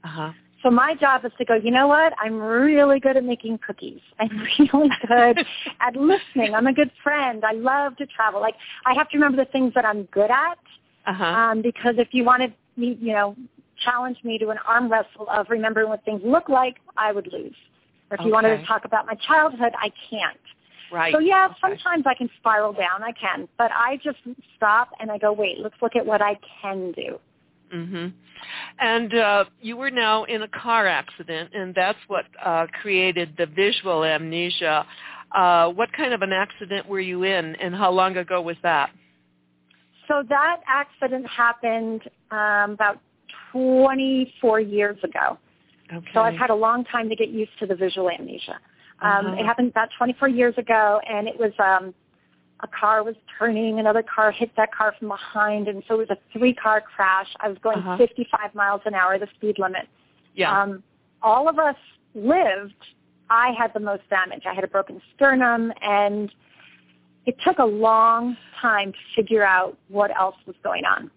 Uh-huh. 0.03 0.31
So 0.63 0.71
my 0.71 0.95
job 0.95 1.23
is 1.23 1.31
to 1.37 1.45
go, 1.45 1.55
you 1.55 1.71
know 1.71 1.87
what? 1.87 2.13
I'm 2.19 2.39
really 2.39 2.99
good 2.99 3.15
at 3.15 3.23
making 3.23 3.59
cookies. 3.65 4.01
I'm 4.19 4.29
really 4.59 4.89
good 5.07 5.45
at 5.79 5.95
listening. 5.95 6.55
I'm 6.55 6.67
a 6.67 6.73
good 6.73 6.91
friend. 7.03 7.43
I 7.45 7.53
love 7.53 7.95
to 7.97 8.05
travel. 8.07 8.41
Like 8.41 8.55
I 8.85 8.93
have 8.95 9.09
to 9.09 9.17
remember 9.17 9.37
the 9.43 9.51
things 9.51 9.73
that 9.75 9.85
I'm 9.85 10.03
good 10.05 10.31
at 10.31 10.57
Uh-huh. 11.05 11.23
um, 11.25 11.61
because 11.61 11.95
if 11.97 12.09
you 12.11 12.23
wanted 12.23 12.53
me, 12.75 12.97
you 12.99 13.13
know, 13.13 13.35
challenge 13.85 14.17
me 14.23 14.39
to 14.39 14.49
an 14.49 14.57
arm 14.67 14.91
wrestle 14.91 15.27
of 15.29 15.47
remembering 15.49 15.87
what 15.89 16.03
things 16.03 16.21
look 16.25 16.49
like, 16.49 16.77
I 16.97 17.11
would 17.11 17.31
lose. 17.31 17.55
Or 18.09 18.17
if 18.17 18.25
you 18.25 18.31
wanted 18.31 18.57
to 18.57 18.65
talk 18.65 18.85
about 18.85 19.05
my 19.05 19.13
childhood, 19.15 19.73
I 19.77 19.91
can't. 20.09 20.39
right. 20.91 21.13
So 21.13 21.19
yeah, 21.19 21.45
Okay. 21.45 21.55
sometimes 21.61 22.05
I 22.07 22.15
can 22.15 22.29
spiral 22.39 22.73
down. 22.73 23.03
I 23.03 23.11
can, 23.11 23.47
but 23.57 23.69
I 23.73 23.97
just 24.03 24.17
stop 24.55 24.89
and 24.99 25.11
I 25.11 25.17
go, 25.19 25.31
wait, 25.33 25.59
let's 25.59 25.75
look 25.81 25.95
at 25.95 26.05
what 26.05 26.21
I 26.21 26.39
can 26.61 26.93
do. 26.93 27.19
Hmm 27.71 28.07
And 28.79 29.13
uh, 29.13 29.45
you 29.61 29.77
were 29.77 29.91
now 29.91 30.23
in 30.25 30.43
a 30.43 30.47
car 30.47 30.87
accident, 30.87 31.51
and 31.53 31.73
that's 31.75 31.99
what 32.07 32.25
uh, 32.43 32.67
created 32.81 33.33
the 33.37 33.45
visual 33.45 34.03
amnesia. 34.03 34.85
Uh, 35.33 35.69
what 35.69 35.91
kind 35.91 36.13
of 36.13 36.21
an 36.21 36.31
accident 36.31 36.87
were 36.87 37.01
you 37.01 37.23
in, 37.23 37.55
and 37.55 37.75
how 37.75 37.91
long 37.91 38.15
ago 38.17 38.41
was 38.41 38.55
that? 38.63 38.89
So 40.07 40.23
that 40.29 40.61
accident 40.67 41.27
happened 41.27 42.01
um, 42.31 42.71
about 42.71 42.99
24 43.51 44.59
years 44.61 44.97
ago. 45.03 45.37
Okay. 45.93 46.07
So 46.13 46.21
I've 46.21 46.35
had 46.35 46.49
a 46.49 46.55
long 46.55 46.85
time 46.85 47.09
to 47.09 47.15
get 47.15 47.29
used 47.29 47.51
to 47.59 47.65
the 47.65 47.75
visual 47.75 48.09
amnesia. 48.09 48.59
Um, 49.01 49.27
Uh-huh. 49.27 49.35
It 49.39 49.45
happened 49.45 49.69
about 49.69 49.89
24 49.97 50.29
years 50.29 50.57
ago, 50.57 50.99
and 51.07 51.27
it 51.27 51.37
was 51.37 51.51
um, 51.59 51.93
a 52.61 52.67
car 52.67 53.03
was 53.03 53.15
turning, 53.37 53.79
another 53.79 54.03
car 54.03 54.31
hit 54.31 54.51
that 54.57 54.73
car 54.73 54.95
from 54.97 55.09
behind, 55.09 55.67
and 55.67 55.83
so 55.87 55.95
it 55.95 56.09
was 56.09 56.09
a 56.09 56.17
three-car 56.37 56.81
crash. 56.81 57.27
I 57.39 57.49
was 57.49 57.57
going 57.59 57.77
Uh-huh. 57.79 57.97
55 57.97 58.55
miles 58.55 58.81
an 58.85 58.93
hour, 58.95 59.17
the 59.19 59.27
speed 59.35 59.59
limit. 59.59 59.87
yeah. 60.33 60.61
Um, 60.61 60.83
all 61.21 61.47
of 61.49 61.57
us 61.59 61.75
lived. 62.15 62.73
I 63.29 63.51
had 63.57 63.73
the 63.73 63.79
most 63.79 64.03
damage. 64.09 64.43
I 64.45 64.53
had 64.53 64.63
a 64.63 64.67
broken 64.67 65.01
sternum, 65.15 65.71
and 65.81 66.31
it 67.25 67.35
took 67.45 67.57
a 67.59 67.65
long 67.65 68.37
time 68.61 68.91
to 68.93 68.97
figure 69.15 69.43
out 69.43 69.77
what 69.89 70.11
else 70.17 70.35
was 70.45 70.55
going 70.63 70.85
on 70.85 71.11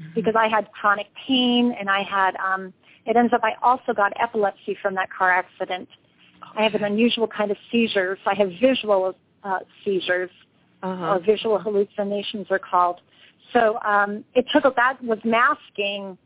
Mm-hmm. 0.00 0.10
because 0.14 0.34
I 0.38 0.46
had 0.46 0.70
chronic 0.70 1.08
pain 1.26 1.74
and 1.76 1.90
I 1.90 2.02
had 2.04 2.36
um 2.36 2.72
it 3.04 3.16
ends 3.16 3.32
up 3.32 3.40
I 3.42 3.54
also 3.62 3.92
got 3.92 4.12
epilepsy 4.20 4.76
from 4.80 4.94
that 4.94 5.08
car 5.10 5.28
accident. 5.32 5.88
I 6.56 6.62
have 6.62 6.74
an 6.76 6.84
unusual 6.84 7.26
kind 7.26 7.50
of 7.50 7.56
seizures. 7.72 8.18
I 8.24 8.34
have 8.36 8.50
visual 8.60 9.16
uh, 9.42 9.58
seizures 9.84 10.30
uh-huh. 10.82 11.14
or 11.14 11.20
visual 11.20 11.58
hallucinations 11.58 12.46
are 12.50 12.58
called. 12.58 13.00
So 13.52 13.78
um, 13.80 14.24
it 14.34 14.44
took 14.52 14.64
a, 14.64 14.72
that 14.76 15.02
was 15.02 15.18
masking 15.24 16.18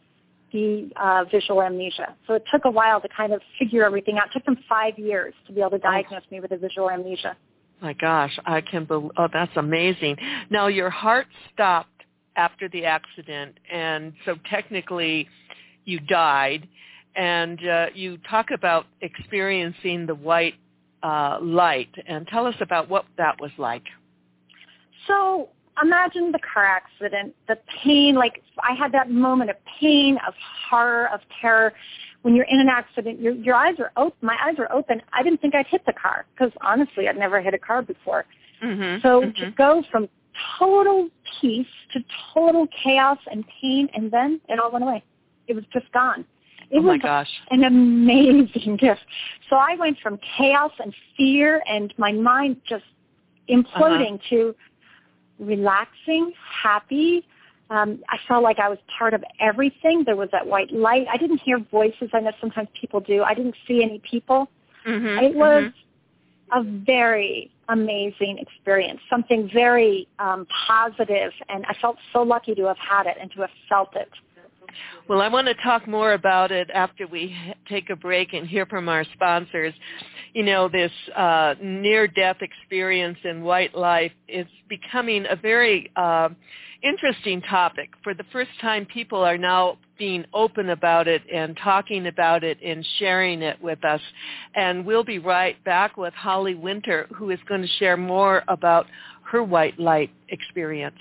the 0.53 0.91
uh, 0.97 1.25
visual 1.31 1.63
amnesia. 1.63 2.15
So 2.27 2.35
it 2.35 2.45
took 2.53 2.65
a 2.65 2.71
while 2.71 3.01
to 3.01 3.09
kind 3.17 3.33
of 3.33 3.41
figure 3.59 3.85
everything 3.85 4.19
out. 4.19 4.27
It 4.27 4.33
took 4.35 4.45
them 4.45 4.59
five 4.69 4.99
years 4.99 5.35
to 5.47 5.53
be 5.53 5.61
able 5.61 5.71
to 5.71 5.79
diagnose 5.79 6.23
me 6.31 6.41
with 6.41 6.53
a 6.53 6.57
visual 6.57 6.91
amnesia. 6.91 7.37
My 7.81 7.95
gosh, 7.95 8.39
I 8.45 8.61
can 8.61 8.85
believe. 8.85 9.11
Oh, 9.17 9.29
that's 9.33 9.53
amazing. 9.57 10.17
Now 10.51 10.69
your 10.69 10.91
heart 10.91 11.27
stopped 11.53 11.89
after 12.37 12.69
the 12.69 12.85
accident, 12.85 13.59
and 13.71 14.13
so 14.25 14.37
technically, 14.49 15.29
you 15.85 15.99
died. 16.01 16.69
And 17.15 17.59
uh, 17.67 17.87
you 17.95 18.19
talk 18.31 18.47
about 18.55 18.87
experiencing 19.03 20.07
the 20.07 20.15
white 20.15 20.55
uh, 21.03 21.39
light, 21.43 21.91
and 22.07 22.27
tell 22.29 22.47
us 22.47 22.55
about 22.61 22.89
what 22.89 23.05
that 23.19 23.39
was 23.41 23.51
like. 23.59 23.83
So 25.07 25.49
imagine 25.83 26.33
the 26.33 26.39
car 26.39 26.65
accident, 26.65 27.35
the 27.49 27.59
pain, 27.83 28.15
like 28.15 28.43
I 28.59 28.75
had 28.75 28.93
that 28.93 29.11
moment 29.11 29.51
of 29.51 29.57
pain, 29.81 30.19
of 30.27 30.35
horror, 30.69 31.09
of 31.13 31.21
terror. 31.41 31.73
When 32.23 32.37
you're 32.37 32.47
in 32.49 32.61
an 32.61 32.69
accident, 32.69 33.21
your, 33.21 33.33
your 33.35 33.55
eyes 33.55 33.75
are 33.81 33.91
open. 33.97 34.19
My 34.23 34.37
eyes 34.45 34.55
were 34.57 34.71
open. 34.73 35.03
I 35.13 35.23
didn't 35.23 35.41
think 35.41 35.55
I'd 35.55 35.67
hit 35.67 35.85
the 35.87 35.93
car 35.93 36.25
because 36.35 36.53
honestly, 36.61 37.09
I'd 37.09 37.19
never 37.19 37.41
hit 37.41 37.55
a 37.55 37.59
car 37.59 37.83
before. 37.83 38.25
Mm-hmm. 38.63 39.01
So 39.03 39.23
to 39.23 39.51
go 39.57 39.83
from 39.91 40.09
total 40.59 41.09
peace 41.41 41.67
to 41.93 42.01
total 42.33 42.69
chaos 42.83 43.19
and 43.31 43.45
pain, 43.61 43.89
and 43.95 44.11
then 44.11 44.41
it 44.49 44.61
all 44.61 44.71
went 44.71 44.85
away. 44.85 45.03
It 45.49 45.55
was 45.55 45.65
just 45.73 45.91
gone. 45.93 46.25
It 46.71 46.79
oh 46.79 46.83
my 46.83 46.93
was 46.93 47.03
gosh. 47.03 47.29
an 47.51 47.65
amazing 47.65 48.77
gift. 48.81 49.05
So 49.51 49.57
I 49.57 49.75
went 49.79 49.99
from 50.01 50.19
chaos 50.39 50.71
and 50.79 50.95
fear 51.17 51.63
and 51.69 51.93
my 51.99 52.13
mind 52.13 52.57
just 52.67 52.85
imploding 53.49 54.21
to 54.31 54.55
relaxing, 55.39 56.33
happy. 56.63 57.27
Um, 57.71 58.01
I 58.09 58.19
felt 58.29 58.43
like 58.43 58.59
I 58.59 58.69
was 58.69 58.79
part 58.99 59.15
of 59.15 59.25
everything. 59.41 60.05
There 60.05 60.17
was 60.17 60.29
that 60.33 60.47
white 60.47 60.73
light. 60.73 61.07
I 61.13 61.17
didn't 61.17 61.39
hear 61.39 61.59
voices. 61.59 62.11
I 62.13 62.21
know 62.21 62.33
sometimes 62.41 62.69
people 62.79 63.01
do. 63.01 63.23
I 63.23 63.35
didn't 63.35 63.57
see 63.67 63.83
any 63.83 64.01
people. 64.09 64.49
Mm-hmm. 64.87 65.25
It 65.25 65.35
was 65.35 65.73
a 66.53 66.63
very 66.63 67.51
amazing 67.69 68.39
experience, 68.39 69.01
something 69.09 69.49
very 69.53 70.07
um, 70.19 70.47
positive, 70.67 71.33
and 71.49 71.65
I 71.67 71.75
felt 71.81 71.97
so 72.13 72.23
lucky 72.23 72.55
to 72.55 72.65
have 72.67 72.79
had 72.79 73.07
it 73.07 73.17
and 73.21 73.31
to 73.33 73.41
have 73.41 73.51
felt 73.69 73.97
it. 73.97 74.11
Well, 75.09 75.21
I 75.21 75.29
want 75.29 75.47
to 75.49 75.55
talk 75.63 75.87
more 75.89 76.13
about 76.13 76.53
it 76.53 76.71
after 76.73 77.07
we 77.07 77.37
take 77.69 77.91
a 77.91 77.97
break 77.97 78.33
and 78.33 78.47
hear 78.47 78.67
from 78.67 78.89
our 78.89 79.05
sponsors. 79.15 79.75
You 80.33 80.45
know, 80.45 80.69
this 80.69 80.93
uh, 81.17 81.55
near-death 81.63 82.39
experience 82.41 83.19
in 83.25 83.43
white 83.43 83.75
life 83.75 84.13
is 84.29 84.47
becoming 84.69 85.27
a 85.29 85.37
very 85.37 85.91
uh, 85.97 86.31
interesting 86.83 87.43
topic. 87.43 87.91
For 88.03 88.15
the 88.15 88.25
first 88.33 88.51
time, 88.61 88.87
people 88.87 89.19
are 89.21 89.39
now 89.39 89.79
being 89.99 90.25
open 90.33 90.71
about 90.71 91.07
it 91.07 91.23
and 91.33 91.57
talking 91.63 92.07
about 92.07 92.45
it 92.45 92.59
and 92.65 92.85
sharing 92.99 93.43
it 93.43 93.61
with 93.63 93.85
us. 93.85 94.01
And 94.55 94.85
we'll 94.85 95.05
be 95.05 95.19
right 95.19 95.63
back 95.65 95.97
with 95.97 96.15
Holly 96.15 96.55
Winter, 96.55 97.07
who 97.15 97.31
is 97.31 97.39
going 97.49 97.63
to 97.63 97.69
share 97.79 97.97
more 97.97 98.43
about 98.49 98.87
her 99.31 99.43
white 99.43 99.79
light 99.79 100.11
experience. 100.29 100.99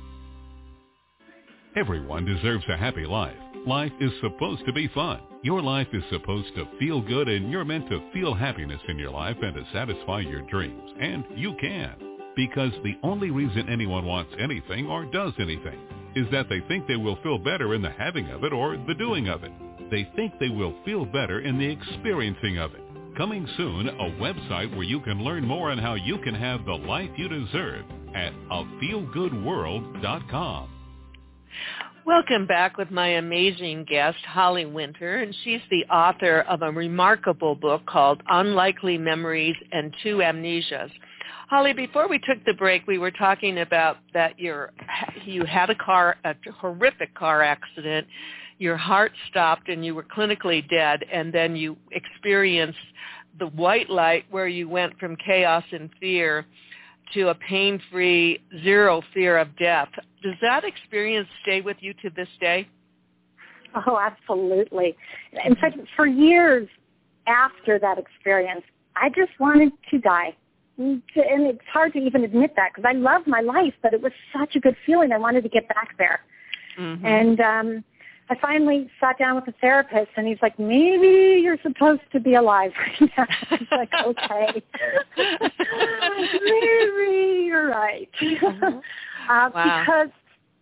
Everyone 1.77 2.25
deserves 2.25 2.65
a 2.69 2.77
happy 2.77 3.05
life. 3.05 3.37
Life 3.67 3.93
is 4.01 4.11
supposed 4.21 4.65
to 4.67 4.73
be 4.73 4.89
fun. 4.89 5.21
Your 5.43 5.63
life 5.63 5.89
is 5.93 6.03
supposed 6.11 6.55
to 6.57 6.67
feel 6.79 7.01
good 7.01 7.29
and 7.29 7.51
you're 7.51 7.65
meant 7.65 7.89
to 7.89 8.11
feel 8.13 8.35
happiness 8.35 8.81
in 8.89 8.99
your 8.99 9.11
life 9.11 9.37
and 9.41 9.55
to 9.55 9.65
satisfy 9.73 10.21
your 10.21 10.43
dreams. 10.51 10.83
And 11.01 11.25
you 11.37 11.55
can. 11.61 11.95
Because 12.35 12.73
the 12.83 12.97
only 13.03 13.31
reason 13.31 13.69
anyone 13.69 14.05
wants 14.05 14.33
anything 14.41 14.87
or 14.87 15.05
does 15.05 15.33
anything 15.39 15.79
is 16.17 16.27
that 16.33 16.49
they 16.49 16.61
think 16.67 16.87
they 16.87 16.97
will 16.97 17.19
feel 17.23 17.39
better 17.39 17.75
in 17.75 17.83
the 17.83 17.91
having 17.91 18.29
of 18.31 18.45
it 18.45 18.53
or 18.53 18.77
the 18.87 18.95
doing 18.95 19.29
of 19.29 19.45
it. 19.45 19.53
They 19.91 20.09
think 20.17 20.35
they 20.39 20.51
will 20.51 20.75
feel 20.85 21.05
better 21.05 21.41
in 21.41 21.59
the 21.59 21.69
experiencing 21.69 22.59
of 22.59 22.73
it. 22.75 22.81
Coming 23.17 23.49
soon, 23.57 23.89
a 23.89 24.11
website 24.21 24.71
where 24.73 24.85
you 24.85 25.01
can 25.01 25.25
learn 25.25 25.45
more 25.45 25.71
on 25.71 25.79
how 25.79 25.95
you 25.95 26.19
can 26.19 26.35
have 26.35 26.65
the 26.65 26.75
life 26.75 27.11
you 27.17 27.29
deserve 27.29 27.85
at 28.15 28.33
afeelgoodworld.com. 28.51 30.69
Welcome 32.07 32.47
back 32.47 32.79
with 32.79 32.91
my 32.91 33.09
amazing 33.09 33.85
guest, 33.85 34.19
Holly 34.25 34.65
Winter, 34.65 35.19
and 35.19 35.37
she's 35.45 35.61
the 35.71 35.85
author 35.93 36.41
of 36.49 36.63
a 36.63 36.71
remarkable 36.71 37.55
book 37.55 37.85
called 37.87 38.23
Unlikely 38.29 38.97
Memories 38.97 39.57
and 39.73 39.95
Two 40.03 40.17
Amnesias. 40.19 40.91
Holly, 41.51 41.73
before 41.73 42.09
we 42.09 42.19
took 42.19 42.45
the 42.47 42.55
break, 42.55 42.87
we 42.87 42.99
were 42.99 43.11
talking 43.11 43.59
about 43.59 43.99
that 44.15 44.39
you 44.39 44.67
you 45.25 45.45
had 45.45 45.71
a 45.71 45.75
car, 45.75 46.17
a 46.25 46.35
horrific 46.59 47.15
car 47.15 47.43
accident. 47.43 48.07
Your 48.59 48.77
heart 48.77 49.13
stopped 49.31 49.69
and 49.69 49.85
you 49.85 49.95
were 49.95 50.05
clinically 50.05 50.69
dead, 50.69 51.05
and 51.13 51.33
then 51.33 51.57
you 51.57 51.77
experienced 51.93 52.79
the 53.39 53.47
white 53.47 53.89
light 53.89 54.25
where 54.31 54.49
you 54.49 54.69
went 54.69 54.99
from 54.99 55.17
chaos 55.17 55.65
and 55.73 55.91
fear 56.01 56.45
to 57.15 57.29
a 57.29 57.35
pain-free, 57.35 58.41
zero 58.63 59.03
fear 59.15 59.39
of 59.39 59.57
death. 59.57 59.89
Does 60.23 60.35
that 60.43 60.65
experience 60.65 61.29
stay 61.43 61.61
with 61.61 61.77
you 61.81 61.95
to 62.03 62.11
this 62.11 62.29
day? 62.41 62.69
Oh, 63.87 63.99
absolutely. 63.99 64.97
In 65.45 65.55
fact, 65.57 65.79
for 65.95 66.07
years 66.07 66.69
after 67.27 67.79
that 67.79 67.99
experience, 67.99 68.63
I 68.97 69.09
just 69.11 69.39
wanted 69.39 69.73
to 69.91 69.99
die 69.99 70.37
and 70.79 71.03
it's 71.17 71.61
hard 71.73 71.93
to 71.93 71.99
even 71.99 72.25
admit 72.25 72.53
that 72.57 72.71
because 72.75 72.89
I 72.89 72.97
love 72.97 73.23
my 73.27 73.41
life, 73.41 73.75
but 73.83 73.93
it 73.93 74.01
was 74.01 74.13
such 74.33 74.55
a 74.55 74.61
good 74.61 74.77
feeling. 74.87 75.11
I 75.13 75.19
wanted 75.19 75.43
to 75.43 75.49
get 75.49 75.69
back 75.69 75.97
there. 75.99 76.21
Mm-hmm. 76.79 77.05
And 77.05 77.41
um, 77.41 77.85
I 78.31 78.37
finally 78.41 78.91
sat 79.01 79.19
down 79.19 79.37
with 79.37 79.49
a 79.49 79.55
therapist, 79.61 80.11
and 80.17 80.27
he's 80.27 80.39
like, 80.43 80.59
"Maybe 80.59 81.41
you're 81.43 81.59
supposed 81.63 82.03
to 82.13 82.21
be 82.21 82.35
alive 82.35 82.73
right 82.79 83.11
now." 83.17 83.27
I 83.51 83.55
was 83.55 83.69
like, 83.71 83.91
"Okay, 84.07 84.63
maybe 86.45 87.45
you're 87.47 87.69
right." 87.69 88.09
Mm-hmm. 88.21 88.65
uh, 88.65 89.51
wow. 89.55 89.81
Because, 89.81 90.09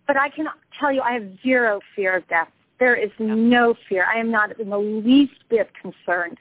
but 0.07 0.17
I 0.17 0.29
can 0.29 0.47
tell 0.79 0.93
you, 0.93 1.01
I 1.01 1.13
have 1.13 1.29
zero 1.43 1.81
fear 1.95 2.17
of 2.17 2.29
death. 2.29 2.49
There 2.79 2.95
is 2.95 3.11
no 3.19 3.75
fear. 3.89 4.07
I 4.13 4.19
am 4.19 4.31
not 4.31 4.59
in 4.61 4.71
the 4.71 4.79
least 4.79 5.35
bit 5.49 5.71
concerned. 5.81 6.39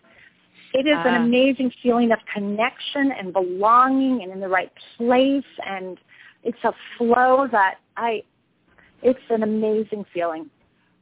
It 0.74 0.88
is 0.88 0.98
uh, 0.98 1.08
an 1.08 1.24
amazing 1.24 1.72
feeling 1.82 2.12
of 2.12 2.20
connection 2.34 3.12
and 3.18 3.32
belonging 3.32 4.22
and 4.22 4.32
in 4.32 4.42
the 4.42 4.50
right 4.50 4.72
place 4.98 5.44
and 5.66 5.98
it's 6.44 6.64
a 6.64 6.74
flow 6.98 7.48
that 7.52 7.76
I 7.98 8.24
it's 9.02 9.20
an 9.30 9.44
amazing 9.44 10.06
feeling. 10.14 10.50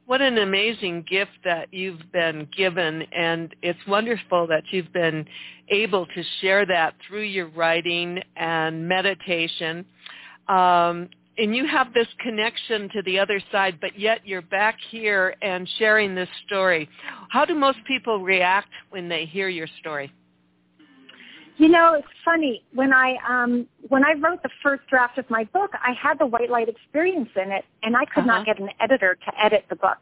What 0.06 0.22
an 0.22 0.38
amazing 0.38 1.06
gift 1.10 1.32
that 1.46 1.74
you've 1.74 2.12
been 2.12 2.48
given 2.56 3.04
and 3.14 3.56
it's 3.62 3.80
wonderful 3.88 4.48
that 4.48 4.64
you've 4.72 4.92
been 4.92 5.26
able 5.70 6.06
to 6.08 6.24
share 6.42 6.66
that 6.66 6.96
through 7.08 7.24
your 7.24 7.48
writing 7.48 8.20
and 8.36 8.88
meditation. 8.88 9.86
Um, 10.50 11.10
and 11.38 11.56
you 11.56 11.66
have 11.66 11.94
this 11.94 12.08
connection 12.20 12.90
to 12.90 13.02
the 13.04 13.18
other 13.18 13.42
side, 13.52 13.80
but 13.80 13.98
yet 13.98 14.20
you're 14.26 14.42
back 14.42 14.78
here 14.92 15.36
and 15.42 15.68
sharing 15.80 16.14
this 16.14 16.30
story. 16.46 16.90
How 17.30 17.46
do 17.46 17.56
most 17.56 17.80
people 17.88 18.20
react 18.20 18.70
when 18.90 19.08
they 19.08 19.26
hear 19.26 19.48
your 19.48 19.68
story? 19.80 20.12
You 21.58 21.70
know, 21.70 21.94
it's 21.94 22.08
funny 22.26 22.64
when 22.74 22.94
I 22.94 23.16
um, 23.28 23.68
when 23.90 24.04
I 24.04 24.14
wrote 24.14 24.42
the 24.42 24.50
first 24.62 24.88
draft 24.90 25.18
of 25.18 25.30
my 25.30 25.44
book, 25.46 25.72
I 25.74 25.94
had 25.94 26.18
the 26.20 26.26
white 26.26 26.50
light 26.50 26.68
experience 26.68 27.30
in 27.36 27.52
it, 27.52 27.66
and 27.84 27.96
I 27.96 28.06
could 28.06 28.22
uh-huh. 28.22 28.38
not 28.38 28.46
get 28.46 28.60
an 28.60 28.70
editor 28.80 29.16
to 29.16 29.44
edit 29.44 29.66
the 29.70 29.76
book, 29.76 30.00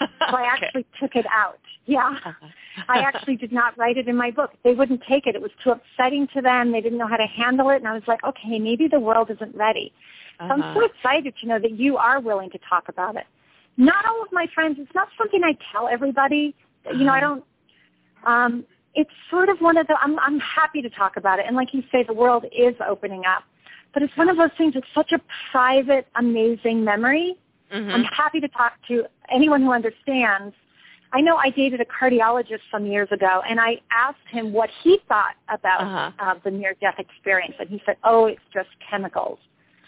so 0.00 0.36
I 0.36 0.44
actually 0.52 0.86
took 0.98 1.16
it 1.16 1.26
out. 1.30 1.58
Yeah, 1.86 2.16
uh-huh. 2.24 2.46
I 2.88 3.00
actually 3.00 3.36
did 3.36 3.52
not 3.52 3.76
write 3.76 3.98
it 3.98 4.08
in 4.08 4.16
my 4.16 4.30
book. 4.30 4.52
They 4.64 4.74
wouldn't 4.74 5.02
take 5.08 5.26
it. 5.26 5.34
It 5.34 5.42
was 5.42 5.50
too 5.62 5.72
upsetting 5.72 6.28
to 6.34 6.40
them. 6.40 6.72
They 6.72 6.80
didn't 6.80 6.98
know 6.98 7.08
how 7.08 7.16
to 7.16 7.26
handle 7.26 7.68
it, 7.70 7.76
and 7.76 7.88
I 7.88 7.92
was 7.92 8.04
like, 8.06 8.24
okay, 8.24 8.58
maybe 8.58 8.88
the 8.88 9.00
world 9.00 9.30
isn't 9.30 9.54
ready. 9.54 9.92
Uh-huh. 10.38 10.48
So 10.56 10.62
I'm 10.62 10.74
so 10.74 10.84
excited 10.84 11.34
to 11.42 11.46
know 11.46 11.58
that 11.58 11.72
you 11.72 11.98
are 11.98 12.20
willing 12.20 12.50
to 12.50 12.58
talk 12.68 12.88
about 12.88 13.16
it. 13.16 13.24
Not 13.76 14.06
all 14.06 14.22
of 14.22 14.28
my 14.32 14.46
friends, 14.54 14.76
it's 14.80 14.94
not 14.94 15.08
something 15.18 15.42
I 15.44 15.56
tell 15.72 15.88
everybody. 15.88 16.54
Uh-huh. 16.86 16.96
You 16.96 17.04
know, 17.04 17.12
I 17.12 17.18
uh-huh. 17.18 17.28
don't, 17.28 17.44
um, 18.24 18.64
it's 18.94 19.10
sort 19.30 19.48
of 19.48 19.58
one 19.60 19.76
of 19.76 19.86
the, 19.86 19.96
I'm, 20.00 20.18
I'm 20.18 20.40
happy 20.40 20.82
to 20.82 20.90
talk 20.90 21.16
about 21.16 21.38
it. 21.38 21.46
And 21.46 21.56
like 21.56 21.72
you 21.72 21.82
say, 21.92 22.04
the 22.04 22.12
world 22.12 22.44
is 22.56 22.74
opening 22.86 23.24
up. 23.24 23.44
But 23.92 24.02
it's 24.02 24.16
one 24.16 24.28
of 24.28 24.36
those 24.36 24.50
things, 24.56 24.74
it's 24.76 24.86
such 24.94 25.12
a 25.12 25.20
private, 25.50 26.06
amazing 26.16 26.84
memory. 26.84 27.36
Mm-hmm. 27.72 27.90
I'm 27.90 28.04
happy 28.04 28.40
to 28.40 28.48
talk 28.48 28.72
to 28.88 29.04
anyone 29.32 29.62
who 29.62 29.72
understands. 29.72 30.54
I 31.12 31.20
know 31.20 31.36
I 31.36 31.50
dated 31.50 31.80
a 31.80 31.84
cardiologist 31.84 32.60
some 32.70 32.86
years 32.86 33.08
ago, 33.10 33.42
and 33.48 33.60
I 33.60 33.80
asked 33.90 34.18
him 34.30 34.52
what 34.52 34.70
he 34.82 34.98
thought 35.08 35.34
about 35.48 35.80
uh-huh. 35.82 36.10
uh, 36.20 36.34
the 36.44 36.52
near-death 36.52 36.96
experience, 36.98 37.54
and 37.58 37.68
he 37.68 37.82
said, 37.84 37.96
"Oh, 38.04 38.26
it's 38.26 38.40
just 38.54 38.68
chemicals." 38.88 39.38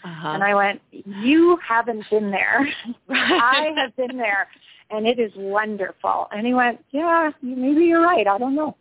Uh-huh. 0.03 0.27
And 0.29 0.43
I 0.43 0.53
went, 0.53 0.81
you 0.91 1.57
haven't 1.65 2.03
been 2.09 2.29
there. 2.29 2.67
I 3.09 3.69
have 3.77 3.95
been 3.95 4.17
there, 4.17 4.49
and 4.89 5.07
it 5.07 5.17
is 5.17 5.31
wonderful. 5.35 6.27
And 6.31 6.45
he 6.45 6.53
went, 6.53 6.83
yeah, 6.91 7.31
maybe 7.41 7.85
you're 7.85 8.03
right. 8.03 8.27
I 8.27 8.37
don't 8.37 8.55
know. 8.55 8.75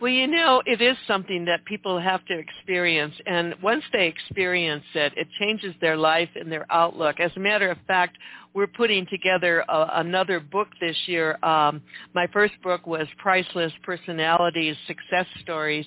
Well, 0.00 0.10
you 0.10 0.26
know, 0.26 0.62
it 0.66 0.80
is 0.80 0.96
something 1.06 1.44
that 1.46 1.64
people 1.64 1.98
have 2.00 2.24
to 2.26 2.38
experience, 2.38 3.14
and 3.26 3.54
once 3.62 3.84
they 3.92 4.06
experience 4.06 4.84
it, 4.94 5.12
it 5.16 5.28
changes 5.40 5.74
their 5.80 5.96
life 5.96 6.28
and 6.34 6.50
their 6.50 6.66
outlook. 6.70 7.20
As 7.20 7.30
a 7.36 7.40
matter 7.40 7.70
of 7.70 7.78
fact, 7.86 8.18
we're 8.54 8.66
putting 8.66 9.06
together 9.06 9.64
a, 9.68 9.86
another 9.94 10.40
book 10.40 10.68
this 10.80 10.96
year. 11.06 11.38
Um, 11.44 11.82
my 12.14 12.26
first 12.28 12.54
book 12.62 12.86
was 12.86 13.06
Priceless 13.18 13.72
Personalities, 13.82 14.76
Success 14.86 15.26
Stories, 15.42 15.86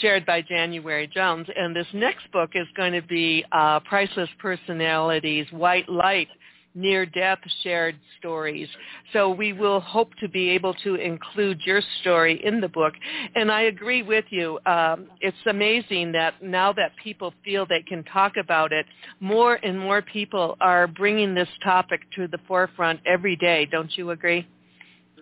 shared 0.00 0.24
by 0.24 0.40
January 0.42 1.08
Jones. 1.08 1.48
And 1.56 1.74
this 1.74 1.86
next 1.92 2.30
book 2.32 2.50
is 2.54 2.66
going 2.76 2.92
to 2.92 3.02
be 3.02 3.44
uh, 3.50 3.80
Priceless 3.80 4.30
Personalities, 4.38 5.46
White 5.50 5.88
Light, 5.88 6.28
near-death 6.74 7.38
shared 7.62 7.96
stories. 8.18 8.68
So 9.12 9.30
we 9.30 9.52
will 9.52 9.80
hope 9.80 10.12
to 10.20 10.28
be 10.28 10.50
able 10.50 10.74
to 10.84 10.94
include 10.94 11.60
your 11.64 11.80
story 12.00 12.40
in 12.44 12.60
the 12.60 12.68
book. 12.68 12.94
And 13.34 13.50
I 13.50 13.62
agree 13.62 14.02
with 14.02 14.24
you. 14.30 14.58
Um, 14.66 15.06
it's 15.20 15.36
amazing 15.46 16.12
that 16.12 16.42
now 16.42 16.72
that 16.74 16.92
people 17.02 17.34
feel 17.44 17.66
they 17.66 17.82
can 17.82 18.04
talk 18.04 18.34
about 18.36 18.72
it, 18.72 18.86
more 19.20 19.58
and 19.62 19.78
more 19.78 20.02
people 20.02 20.56
are 20.60 20.86
bringing 20.86 21.34
this 21.34 21.48
topic 21.62 22.00
to 22.16 22.28
the 22.28 22.38
forefront 22.46 23.00
every 23.06 23.36
day. 23.36 23.66
Don't 23.66 23.96
you 23.96 24.10
agree? 24.10 24.46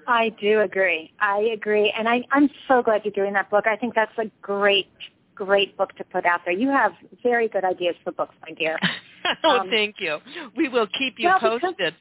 I 0.07 0.31
do 0.41 0.61
agree. 0.61 1.13
I 1.21 1.51
agree. 1.53 1.93
And 1.97 2.09
I, 2.09 2.23
I'm 2.33 2.49
so 2.67 2.83
glad 2.83 3.03
you're 3.05 3.13
doing 3.13 3.35
that 3.35 3.51
book. 3.51 3.67
I 3.67 3.77
think 3.77 3.95
that's 3.95 4.17
a 4.19 4.31
great, 4.41 4.89
great 5.35 5.77
book 5.77 5.95
to 5.97 6.05
put 6.05 6.25
out 6.25 6.41
there. 6.47 6.55
You 6.55 6.71
have 6.71 6.93
very 7.23 7.47
good 7.49 7.65
ideas 7.65 7.95
for 8.03 8.13
books, 8.13 8.35
my 8.47 8.55
dear. 8.55 8.79
oh, 9.45 9.61
um, 9.61 9.71
thank 9.71 9.97
you. 9.99 10.19
We 10.57 10.69
will 10.69 10.87
keep 10.99 11.15
you 11.19 11.33
posted. 11.41 11.95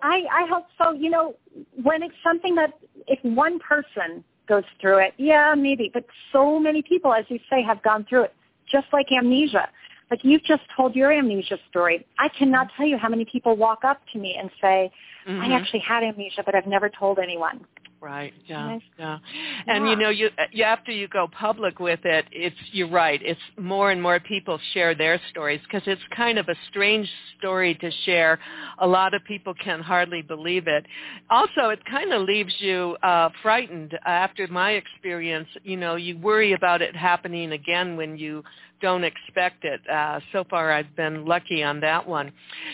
I, 0.00 0.22
I 0.32 0.46
hope 0.48 0.66
so. 0.80 0.92
You 0.92 1.10
know, 1.10 1.34
when 1.82 2.02
it's 2.02 2.14
something 2.22 2.54
that 2.54 2.74
if 3.06 3.18
one 3.22 3.58
person 3.58 4.24
goes 4.48 4.64
through 4.80 4.98
it, 4.98 5.14
yeah, 5.18 5.54
maybe. 5.56 5.90
But 5.92 6.04
so 6.32 6.58
many 6.58 6.82
people, 6.82 7.12
as 7.12 7.24
you 7.28 7.38
say, 7.50 7.62
have 7.62 7.82
gone 7.82 8.06
through 8.08 8.24
it, 8.24 8.34
just 8.70 8.86
like 8.92 9.06
amnesia. 9.12 9.68
Like 10.10 10.20
you've 10.22 10.44
just 10.44 10.62
told 10.74 10.94
your 10.94 11.12
amnesia 11.12 11.58
story. 11.68 12.06
I 12.18 12.28
cannot 12.28 12.68
tell 12.76 12.86
you 12.86 12.96
how 12.96 13.08
many 13.08 13.24
people 13.24 13.56
walk 13.56 13.84
up 13.84 14.00
to 14.12 14.18
me 14.18 14.36
and 14.40 14.50
say, 14.60 14.90
mm-hmm. 15.28 15.40
I 15.40 15.54
actually 15.54 15.80
had 15.80 16.02
amnesia, 16.02 16.42
but 16.44 16.54
I've 16.54 16.66
never 16.66 16.88
told 16.88 17.18
anyone. 17.18 17.64
Right. 18.00 18.32
Yeah. 18.46 18.78
Yeah. 18.96 19.18
And 19.66 19.84
yeah. 19.84 19.90
you 19.90 19.96
know, 19.96 20.08
you, 20.10 20.30
you 20.52 20.62
after 20.62 20.92
you 20.92 21.08
go 21.08 21.26
public 21.26 21.80
with 21.80 22.00
it, 22.04 22.26
it's 22.30 22.56
you're 22.70 22.90
right. 22.90 23.20
It's 23.24 23.40
more 23.58 23.90
and 23.90 24.00
more 24.00 24.20
people 24.20 24.60
share 24.72 24.94
their 24.94 25.20
stories 25.30 25.60
because 25.64 25.82
it's 25.86 26.00
kind 26.16 26.38
of 26.38 26.48
a 26.48 26.54
strange 26.70 27.10
story 27.38 27.74
to 27.76 27.90
share. 28.04 28.38
A 28.78 28.86
lot 28.86 29.14
of 29.14 29.24
people 29.24 29.52
can 29.62 29.80
hardly 29.80 30.22
believe 30.22 30.68
it. 30.68 30.86
Also, 31.28 31.70
it 31.70 31.84
kind 31.86 32.12
of 32.12 32.22
leaves 32.22 32.54
you 32.58 32.96
uh, 33.02 33.30
frightened. 33.42 33.98
After 34.06 34.46
my 34.46 34.72
experience, 34.72 35.48
you 35.64 35.76
know, 35.76 35.96
you 35.96 36.18
worry 36.18 36.52
about 36.52 36.82
it 36.82 36.94
happening 36.94 37.52
again 37.52 37.96
when 37.96 38.16
you 38.16 38.44
don't 38.80 39.02
expect 39.02 39.64
it. 39.64 39.80
Uh, 39.90 40.20
so 40.32 40.44
far, 40.48 40.70
I've 40.70 40.94
been 40.94 41.24
lucky 41.26 41.64
on 41.64 41.80
that 41.80 42.06
one. 42.06 42.32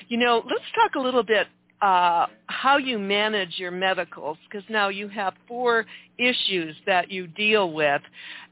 You 0.08 0.18
know, 0.18 0.42
let's 0.46 0.64
talk 0.74 0.96
a 0.96 1.00
little 1.00 1.22
bit 1.22 1.46
uh, 1.84 2.26
how 2.46 2.78
you 2.78 2.98
manage 2.98 3.58
your 3.58 3.70
medicals 3.70 4.38
because 4.48 4.64
now 4.70 4.88
you 4.88 5.06
have 5.06 5.34
four 5.46 5.84
issues 6.16 6.74
that 6.86 7.10
you 7.10 7.26
deal 7.26 7.72
with. 7.74 8.00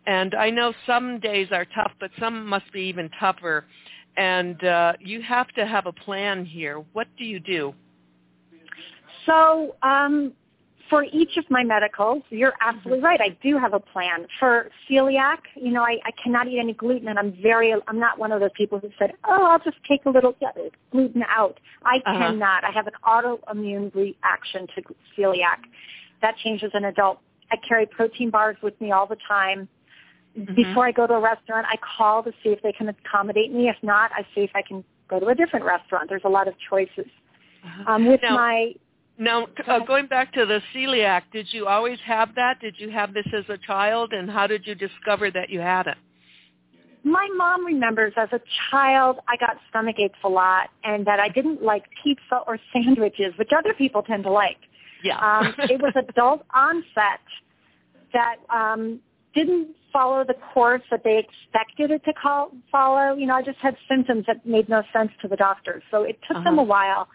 And 0.06 0.34
I 0.34 0.50
know 0.50 0.74
some 0.86 1.18
days 1.18 1.48
are 1.50 1.64
tough, 1.74 1.92
but 1.98 2.10
some 2.20 2.46
must 2.46 2.70
be 2.74 2.82
even 2.82 3.08
tougher. 3.18 3.64
and 4.18 4.62
uh, 4.62 4.92
you 5.00 5.22
have 5.22 5.48
to 5.52 5.66
have 5.66 5.86
a 5.86 5.92
plan 5.92 6.44
here. 6.44 6.84
What 6.92 7.08
do 7.16 7.24
you 7.24 7.40
do? 7.40 7.72
So 9.24 9.76
um, 9.82 10.34
for 10.92 11.04
each 11.04 11.38
of 11.38 11.44
my 11.48 11.64
medicals, 11.64 12.22
you're 12.28 12.52
absolutely 12.60 13.02
right. 13.02 13.18
I 13.18 13.30
do 13.42 13.56
have 13.56 13.72
a 13.72 13.80
plan. 13.80 14.26
For 14.38 14.68
celiac, 14.90 15.38
you 15.54 15.72
know, 15.72 15.80
I, 15.80 15.96
I 16.04 16.10
cannot 16.22 16.48
eat 16.48 16.58
any 16.58 16.74
gluten, 16.74 17.08
and 17.08 17.18
I'm 17.18 17.34
very, 17.42 17.72
I'm 17.88 17.98
not 17.98 18.18
one 18.18 18.30
of 18.30 18.40
those 18.40 18.50
people 18.54 18.78
who 18.78 18.90
said, 18.98 19.14
oh, 19.24 19.42
I'll 19.42 19.58
just 19.58 19.78
take 19.88 20.04
a 20.04 20.10
little 20.10 20.36
gluten 20.90 21.22
out. 21.26 21.58
I 21.82 21.96
uh-huh. 21.96 22.18
cannot. 22.18 22.64
I 22.64 22.70
have 22.72 22.86
an 22.86 22.92
autoimmune 23.06 23.94
reaction 23.94 24.66
to 24.74 24.82
celiac. 25.16 25.60
That 26.20 26.36
changes 26.44 26.70
an 26.74 26.84
adult. 26.84 27.20
I 27.50 27.56
carry 27.66 27.86
protein 27.86 28.28
bars 28.28 28.58
with 28.62 28.78
me 28.78 28.92
all 28.92 29.06
the 29.06 29.16
time. 29.26 29.70
Mm-hmm. 30.38 30.54
Before 30.54 30.86
I 30.86 30.92
go 30.92 31.06
to 31.06 31.14
a 31.14 31.20
restaurant, 31.20 31.66
I 31.70 31.78
call 31.96 32.22
to 32.22 32.32
see 32.42 32.50
if 32.50 32.60
they 32.60 32.72
can 32.72 32.90
accommodate 32.90 33.50
me. 33.50 33.70
If 33.70 33.76
not, 33.82 34.10
I 34.14 34.26
see 34.34 34.42
if 34.42 34.50
I 34.54 34.60
can 34.60 34.84
go 35.08 35.18
to 35.18 35.28
a 35.28 35.34
different 35.34 35.64
restaurant. 35.64 36.10
There's 36.10 36.26
a 36.26 36.28
lot 36.28 36.48
of 36.48 36.54
choices. 36.68 37.06
Uh-huh. 37.64 37.94
Um, 37.94 38.06
with 38.06 38.20
now, 38.22 38.34
my 38.34 38.74
now, 39.22 39.46
uh, 39.66 39.80
going 39.80 40.06
back 40.06 40.32
to 40.34 40.46
the 40.46 40.60
celiac, 40.74 41.22
did 41.32 41.46
you 41.50 41.66
always 41.66 41.98
have 42.04 42.34
that? 42.34 42.60
Did 42.60 42.74
you 42.78 42.90
have 42.90 43.14
this 43.14 43.26
as 43.36 43.44
a 43.48 43.58
child, 43.58 44.12
and 44.12 44.30
how 44.30 44.46
did 44.46 44.66
you 44.66 44.74
discover 44.74 45.30
that 45.30 45.50
you 45.50 45.60
had 45.60 45.86
it? 45.86 45.96
My 47.04 47.28
mom 47.36 47.66
remembers 47.66 48.12
as 48.16 48.28
a 48.32 48.40
child 48.70 49.18
I 49.28 49.36
got 49.36 49.56
stomach 49.68 49.96
aches 49.98 50.18
a 50.24 50.28
lot, 50.28 50.70
and 50.84 51.06
that 51.06 51.20
I 51.20 51.28
didn't 51.28 51.62
like 51.62 51.84
pizza 52.02 52.40
or 52.46 52.58
sandwiches, 52.72 53.34
which 53.38 53.50
other 53.56 53.74
people 53.74 54.02
tend 54.02 54.24
to 54.24 54.30
like. 54.30 54.58
Yeah. 55.02 55.18
um, 55.18 55.54
it 55.58 55.80
was 55.80 55.92
adult 56.08 56.44
onset 56.54 57.20
that 58.12 58.36
um, 58.50 59.00
didn't 59.34 59.74
follow 59.92 60.24
the 60.24 60.36
course 60.54 60.82
that 60.90 61.02
they 61.04 61.18
expected 61.18 61.90
it 61.90 62.04
to 62.04 62.12
call, 62.12 62.52
follow. 62.70 63.16
You 63.16 63.26
know, 63.26 63.34
I 63.34 63.42
just 63.42 63.58
had 63.58 63.76
symptoms 63.88 64.24
that 64.26 64.46
made 64.46 64.68
no 64.68 64.82
sense 64.92 65.10
to 65.22 65.28
the 65.28 65.36
doctors, 65.36 65.82
so 65.90 66.04
it 66.04 66.18
took 66.26 66.38
uh-huh. 66.38 66.44
them 66.44 66.58
a 66.58 66.62
while 66.62 67.08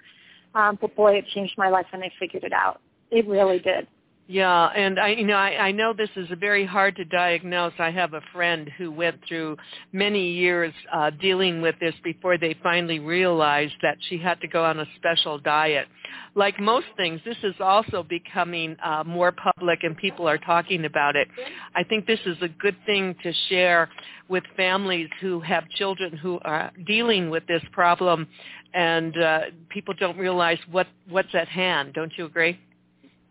um, 0.58 0.78
but 0.82 0.96
boy, 0.96 1.14
it 1.14 1.28
changed 1.28 1.54
my 1.58 1.70
life 1.70 1.86
when 1.92 2.02
I 2.02 2.12
figured 2.20 2.44
it 2.44 2.52
out. 2.52 2.82
It 3.12 3.28
really 3.28 3.60
did. 3.60 3.88
Yeah, 4.30 4.68
and 4.68 5.00
I 5.00 5.10
you 5.10 5.26
know 5.26 5.36
I, 5.36 5.68
I 5.68 5.72
know 5.72 5.94
this 5.94 6.10
is 6.18 6.28
very 6.40 6.66
hard 6.66 6.98
to 6.98 7.06
diagnose. 7.06 7.74
I 7.80 7.92
have 7.92 8.14
a 8.14 8.22
friend 8.34 8.70
who 8.78 8.92
went 8.92 9.20
through 9.28 9.58
many 9.94 10.32
years 10.32 10.74
uh, 10.94 11.12
dealing 11.12 11.62
with 11.62 11.76
this 11.80 11.94
before 12.04 12.38
they 12.38 12.56
finally 12.62 13.00
realized 13.00 13.76
that 13.82 13.98
she 14.10 14.18
had 14.18 14.42
to 14.42 14.48
go 14.48 14.66
on 14.66 14.80
a 14.82 14.86
special 14.98 15.40
diet. 15.40 15.88
Like 16.36 16.60
most 16.60 16.88
things, 16.98 17.22
this 17.26 17.38
is 17.44 17.56
also 17.62 18.04
becoming 18.04 18.76
uh, 18.84 19.04
more 19.06 19.32
public 19.32 19.80
and 19.84 19.98
people 19.98 20.28
are 20.28 20.38
talking 20.38 20.86
about 20.86 21.16
it. 21.16 21.28
I 21.76 21.84
think 21.84 22.06
this 22.06 22.20
is 22.26 22.38
a 22.42 22.50
good 22.50 22.76
thing 22.86 23.16
to 23.24 23.34
share 23.50 23.90
with 24.30 24.44
families 24.58 25.10
who 25.22 25.40
have 25.42 25.68
children 25.70 26.18
who 26.18 26.40
are 26.44 26.72
dealing 26.86 27.30
with 27.30 27.48
this 27.48 27.64
problem 27.72 28.28
and 28.74 29.18
uh, 29.22 29.40
people 29.70 29.94
don't 29.98 30.18
realize 30.18 30.60
what 30.70 30.88
what's 31.10 31.34
at 31.34 31.48
hand. 31.48 31.94
Don't 31.94 32.12
you 32.18 32.26
agree? 32.26 32.60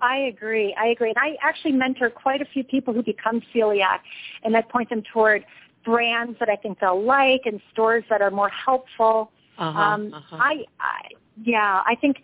I 0.01 0.17
agree. 0.19 0.75
I 0.79 0.89
agree. 0.89 1.09
And 1.11 1.19
I 1.19 1.37
actually 1.43 1.73
mentor 1.73 2.11
quite 2.11 2.43
a 2.43 2.45
few 2.45 2.65
people 2.65 2.93
who 2.93 3.03
become 3.03 3.41
celiac, 3.55 4.01
and 4.43 4.57
I 4.57 4.63
point 4.63 4.91
them 4.91 5.03
toward 5.13 5.45
brands 5.85 6.37
that 6.41 6.49
I 6.49 6.57
think 6.57 6.81
they'll 6.81 7.03
like 7.03 7.43
and 7.47 7.61
stores 7.73 8.05
that 8.11 8.21
are 8.21 8.31
more 8.31 8.51
helpful. 8.51 9.31
Uh-huh, 9.59 9.81
um, 9.81 10.13
uh-huh. 10.13 10.37
I, 10.37 10.65
I, 10.81 11.09
yeah, 11.43 11.83
I 11.87 11.95
think 12.01 12.17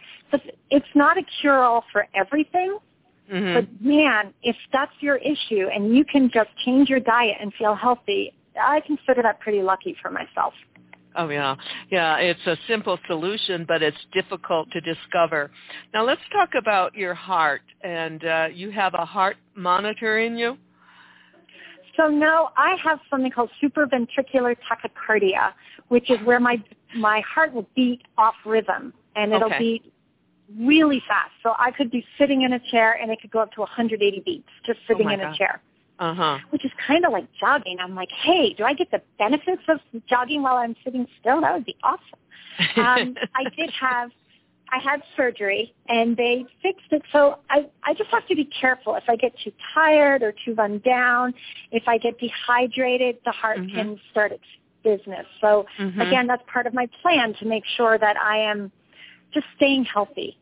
it's 0.70 0.86
not 0.94 1.16
a 1.16 1.22
cure-all 1.40 1.84
for 1.92 2.06
everything, 2.14 2.78
mm-hmm. 3.32 3.54
but 3.54 3.80
man, 3.80 4.34
if 4.42 4.56
that's 4.72 4.92
your 5.00 5.16
issue 5.16 5.68
and 5.72 5.96
you 5.96 6.04
can 6.04 6.30
just 6.32 6.50
change 6.64 6.90
your 6.90 7.00
diet 7.00 7.36
and 7.40 7.52
feel 7.54 7.74
healthy, 7.74 8.34
I 8.60 8.80
consider 8.80 9.22
that 9.22 9.40
pretty 9.40 9.62
lucky 9.62 9.96
for 10.02 10.10
myself. 10.10 10.52
Oh 11.16 11.28
yeah, 11.28 11.56
yeah. 11.90 12.16
It's 12.16 12.46
a 12.46 12.56
simple 12.68 12.98
solution, 13.06 13.64
but 13.66 13.82
it's 13.82 13.96
difficult 14.12 14.70
to 14.72 14.80
discover. 14.80 15.50
Now 15.92 16.04
let's 16.04 16.20
talk 16.32 16.50
about 16.56 16.94
your 16.94 17.14
heart, 17.14 17.62
and 17.82 18.24
uh, 18.24 18.48
you 18.52 18.70
have 18.70 18.94
a 18.94 19.04
heart 19.04 19.36
monitor 19.54 20.18
in 20.18 20.36
you. 20.36 20.56
So 21.96 22.08
no, 22.08 22.50
I 22.56 22.76
have 22.82 23.00
something 23.10 23.30
called 23.30 23.50
supraventricular 23.62 24.56
tachycardia, 24.70 25.52
which 25.88 26.10
is 26.10 26.18
where 26.24 26.40
my 26.40 26.62
my 26.96 27.20
heart 27.20 27.52
will 27.52 27.68
beat 27.76 28.02
off 28.16 28.34
rhythm, 28.46 28.94
and 29.14 29.32
it'll 29.32 29.46
okay. 29.46 29.58
beat 29.58 29.92
really 30.58 31.02
fast. 31.06 31.32
So 31.42 31.54
I 31.58 31.70
could 31.70 31.90
be 31.90 32.04
sitting 32.18 32.42
in 32.42 32.54
a 32.54 32.60
chair, 32.70 32.98
and 33.00 33.10
it 33.10 33.20
could 33.20 33.30
go 33.30 33.40
up 33.40 33.52
to 33.52 33.60
180 33.60 34.22
beats 34.24 34.48
just 34.66 34.78
sitting 34.88 35.08
oh 35.08 35.12
in 35.12 35.20
God. 35.20 35.34
a 35.34 35.36
chair 35.36 35.62
uh-huh. 36.02 36.38
which 36.50 36.64
is 36.64 36.72
kind 36.84 37.04
of 37.04 37.12
like 37.12 37.28
jogging. 37.38 37.78
I'm 37.78 37.94
like, 37.94 38.10
hey, 38.10 38.54
do 38.58 38.64
I 38.64 38.74
get 38.74 38.90
the 38.90 39.00
benefits 39.18 39.62
of 39.68 39.78
jogging 40.08 40.42
while 40.42 40.56
I'm 40.56 40.74
sitting 40.84 41.06
still? 41.20 41.40
That 41.40 41.54
would 41.54 41.64
be 41.64 41.76
awesome. 41.84 42.18
Um, 42.76 43.14
I 43.36 43.44
did 43.56 43.70
have, 43.80 44.10
I 44.72 44.78
had 44.82 45.00
surgery 45.16 45.72
and 45.88 46.16
they 46.16 46.44
fixed 46.60 46.90
it. 46.90 47.02
So 47.12 47.38
I, 47.48 47.66
I 47.84 47.94
just 47.94 48.10
have 48.10 48.26
to 48.26 48.34
be 48.34 48.46
careful. 48.46 48.96
If 48.96 49.04
I 49.08 49.14
get 49.14 49.32
too 49.44 49.52
tired 49.72 50.24
or 50.24 50.34
too 50.44 50.54
run 50.54 50.80
down, 50.84 51.34
if 51.70 51.84
I 51.86 51.98
get 51.98 52.18
dehydrated, 52.18 53.18
the 53.24 53.30
heart 53.30 53.58
mm-hmm. 53.58 53.76
can 53.76 54.00
start 54.10 54.32
its 54.32 54.44
business. 54.82 55.26
So 55.40 55.66
mm-hmm. 55.78 56.00
again, 56.00 56.26
that's 56.26 56.42
part 56.52 56.66
of 56.66 56.74
my 56.74 56.88
plan 57.00 57.32
to 57.38 57.46
make 57.46 57.62
sure 57.76 57.96
that 57.96 58.16
I 58.16 58.38
am 58.38 58.72
just 59.32 59.46
staying 59.56 59.84
healthy. 59.84 60.36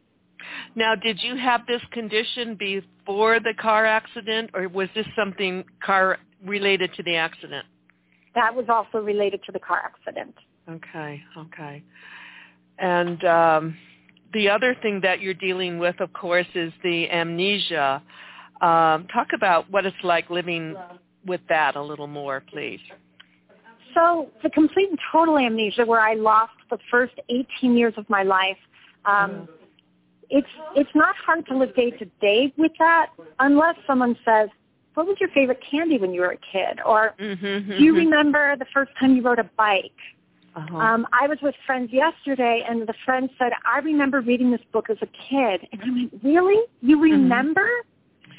Now, 0.75 0.95
did 0.95 1.21
you 1.23 1.37
have 1.37 1.67
this 1.67 1.83
condition 1.93 2.55
before 2.55 3.41
the 3.41 3.55
car 3.61 3.87
accident, 3.87 4.51
or 4.55 4.69
was 4.69 4.89
this 4.95 5.07
something 5.17 5.65
car 5.85 6.19
related 6.45 6.93
to 6.95 7.03
the 7.03 7.17
accident? 7.17 7.67
That 8.35 8.55
was 8.55 8.67
also 8.69 8.99
related 8.99 9.43
to 9.45 9.53
the 9.53 9.59
car 9.59 9.83
accident. 9.85 10.35
Okay, 10.69 11.23
okay. 11.37 11.83
And 12.79 13.25
um, 13.25 13.77
the 14.33 14.49
other 14.49 14.77
thing 14.81 15.01
that 15.03 15.21
you're 15.21 15.35
dealing 15.35 15.79
with, 15.79 16.01
of 16.01 16.13
course, 16.13 16.47
is 16.55 16.73
the 16.83 17.11
amnesia. 17.11 18.03
Um, 18.61 19.07
talk 19.13 19.29
about 19.35 19.71
what 19.71 19.87
it's 19.87 19.97
like 20.05 20.31
living 20.31 20.77
with 21.27 21.41
that 21.49 21.77
a 21.77 21.83
little 21.83 22.07
more, 22.07 22.43
please. 22.53 22.81
So 23.95 24.31
the 24.43 24.51
complete 24.51 24.89
and 24.89 24.99
total 25.11 25.39
amnesia, 25.39 25.85
where 25.85 26.01
I 26.01 26.15
lost 26.15 26.53
the 26.71 26.79
first 26.91 27.15
18 27.29 27.77
years 27.77 27.95
of 27.97 28.09
my 28.09 28.23
life, 28.23 28.59
um, 29.05 29.31
mm 29.31 29.49
it's 30.31 30.49
it's 30.77 30.95
not 30.95 31.15
hard 31.17 31.47
to 31.47 31.57
live 31.57 31.75
day 31.75 31.91
to 31.91 32.05
day 32.21 32.53
with 32.57 32.73
that 32.79 33.11
unless 33.39 33.77
someone 33.87 34.17
says, 34.25 34.49
"What 34.95 35.07
was 35.07 35.17
your 35.21 35.31
favorite 35.31 35.63
candy 35.69 35.99
when 35.99 36.13
you 36.13 36.21
were 36.21 36.33
a 36.33 36.37
kid?" 36.53 36.81
or 36.85 37.15
mm-hmm, 37.19 37.71
"Do 37.71 37.83
you 37.83 37.95
remember 37.95 38.57
the 38.57 38.67
first 38.73 38.93
time 38.99 39.17
you 39.17 39.23
rode 39.23 39.39
a 39.39 39.51
bike?" 39.57 39.93
Uh-huh. 40.57 40.77
Um, 40.77 41.07
I 41.13 41.29
was 41.29 41.39
with 41.43 41.55
friends 41.65 41.93
yesterday, 41.93 42.65
and 42.69 42.87
the 42.87 42.95
friend 43.05 43.31
said, 43.39 43.53
"I 43.65 43.79
remember 43.81 44.21
reading 44.21 44.51
this 44.51 44.61
book 44.73 44.91
as 44.91 44.99
a 45.03 45.07
kid," 45.07 45.69
and 45.73 45.81
I 45.83 45.91
went, 45.91 46.13
"Really? 46.23 46.63
You 46.81 46.97
mm-hmm. 46.97 47.03
remember?" 47.03 47.63
Mm-hmm. 47.63 47.90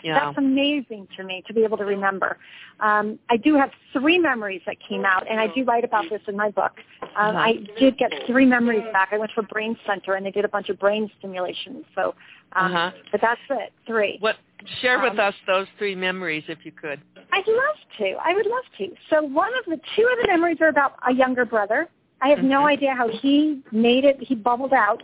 Yeah. 0.03 0.19
That's 0.19 0.37
amazing 0.37 1.07
to 1.17 1.23
me 1.23 1.43
to 1.47 1.53
be 1.53 1.63
able 1.63 1.77
to 1.77 1.85
remember. 1.85 2.37
Um, 2.79 3.19
I 3.29 3.37
do 3.37 3.55
have 3.55 3.71
three 3.93 4.17
memories 4.17 4.61
that 4.65 4.77
came 4.87 5.05
out, 5.05 5.29
and 5.29 5.39
I 5.39 5.47
do 5.47 5.63
write 5.63 5.83
about 5.83 6.05
this 6.09 6.21
in 6.27 6.35
my 6.35 6.49
book. 6.49 6.71
Um, 7.15 7.37
I 7.37 7.59
did 7.79 7.97
get 7.97 8.11
three 8.25 8.45
memories 8.45 8.83
back. 8.91 9.09
I 9.11 9.17
went 9.17 9.31
to 9.35 9.41
a 9.41 9.43
brain 9.43 9.77
center, 9.85 10.15
and 10.15 10.25
they 10.25 10.31
did 10.31 10.45
a 10.45 10.49
bunch 10.49 10.69
of 10.69 10.79
brain 10.79 11.09
stimulation. 11.19 11.85
So, 11.95 12.15
um, 12.53 12.73
uh-huh. 12.73 12.91
but 13.11 13.21
that's 13.21 13.41
it, 13.49 13.71
three. 13.85 14.17
What? 14.19 14.37
Share 14.81 14.99
with 15.01 15.13
Um, 15.13 15.19
us 15.19 15.33
those 15.47 15.67
three 15.79 15.95
memories, 15.95 16.43
if 16.47 16.59
you 16.65 16.71
could. 16.71 17.01
I'd 17.31 17.47
love 17.47 17.75
to. 17.97 18.15
I 18.23 18.33
would 18.35 18.45
love 18.45 18.63
to. 18.77 18.95
So 19.09 19.23
one 19.23 19.51
of 19.57 19.65
the 19.65 19.79
two 19.95 20.07
of 20.11 20.19
the 20.21 20.27
memories 20.27 20.57
are 20.61 20.67
about 20.67 20.93
a 21.07 21.13
younger 21.13 21.45
brother. 21.45 21.89
I 22.21 22.29
have 22.29 22.43
no 22.43 22.61
Mhm. 22.61 22.65
idea 22.71 22.93
how 22.93 23.07
he 23.07 23.63
made 23.71 24.05
it. 24.05 24.21
He 24.21 24.35
bubbled 24.35 24.73
out, 24.73 25.01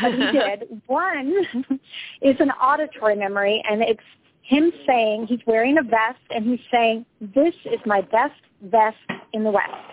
but 0.00 0.14
he 0.14 0.18
did. 0.32 0.80
One 0.86 1.44
is 2.22 2.36
an 2.38 2.52
auditory 2.52 3.16
memory, 3.16 3.64
and 3.68 3.82
it's 3.82 4.00
him 4.44 4.72
saying 4.86 5.26
he's 5.26 5.40
wearing 5.46 5.78
a 5.78 5.82
vest, 5.82 6.20
and 6.30 6.44
he's 6.46 6.60
saying, 6.70 7.06
"This 7.20 7.54
is 7.64 7.80
my 7.86 8.02
best 8.02 8.40
vest 8.62 8.96
in 9.32 9.42
the 9.44 9.50
West." 9.50 9.90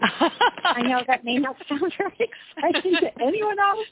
I 0.00 0.82
know 0.82 1.02
that 1.06 1.24
may 1.24 1.36
not 1.38 1.56
sound 1.68 1.92
very 1.98 2.16
exciting 2.18 2.96
to 3.00 3.22
anyone 3.22 3.58
else. 3.58 3.86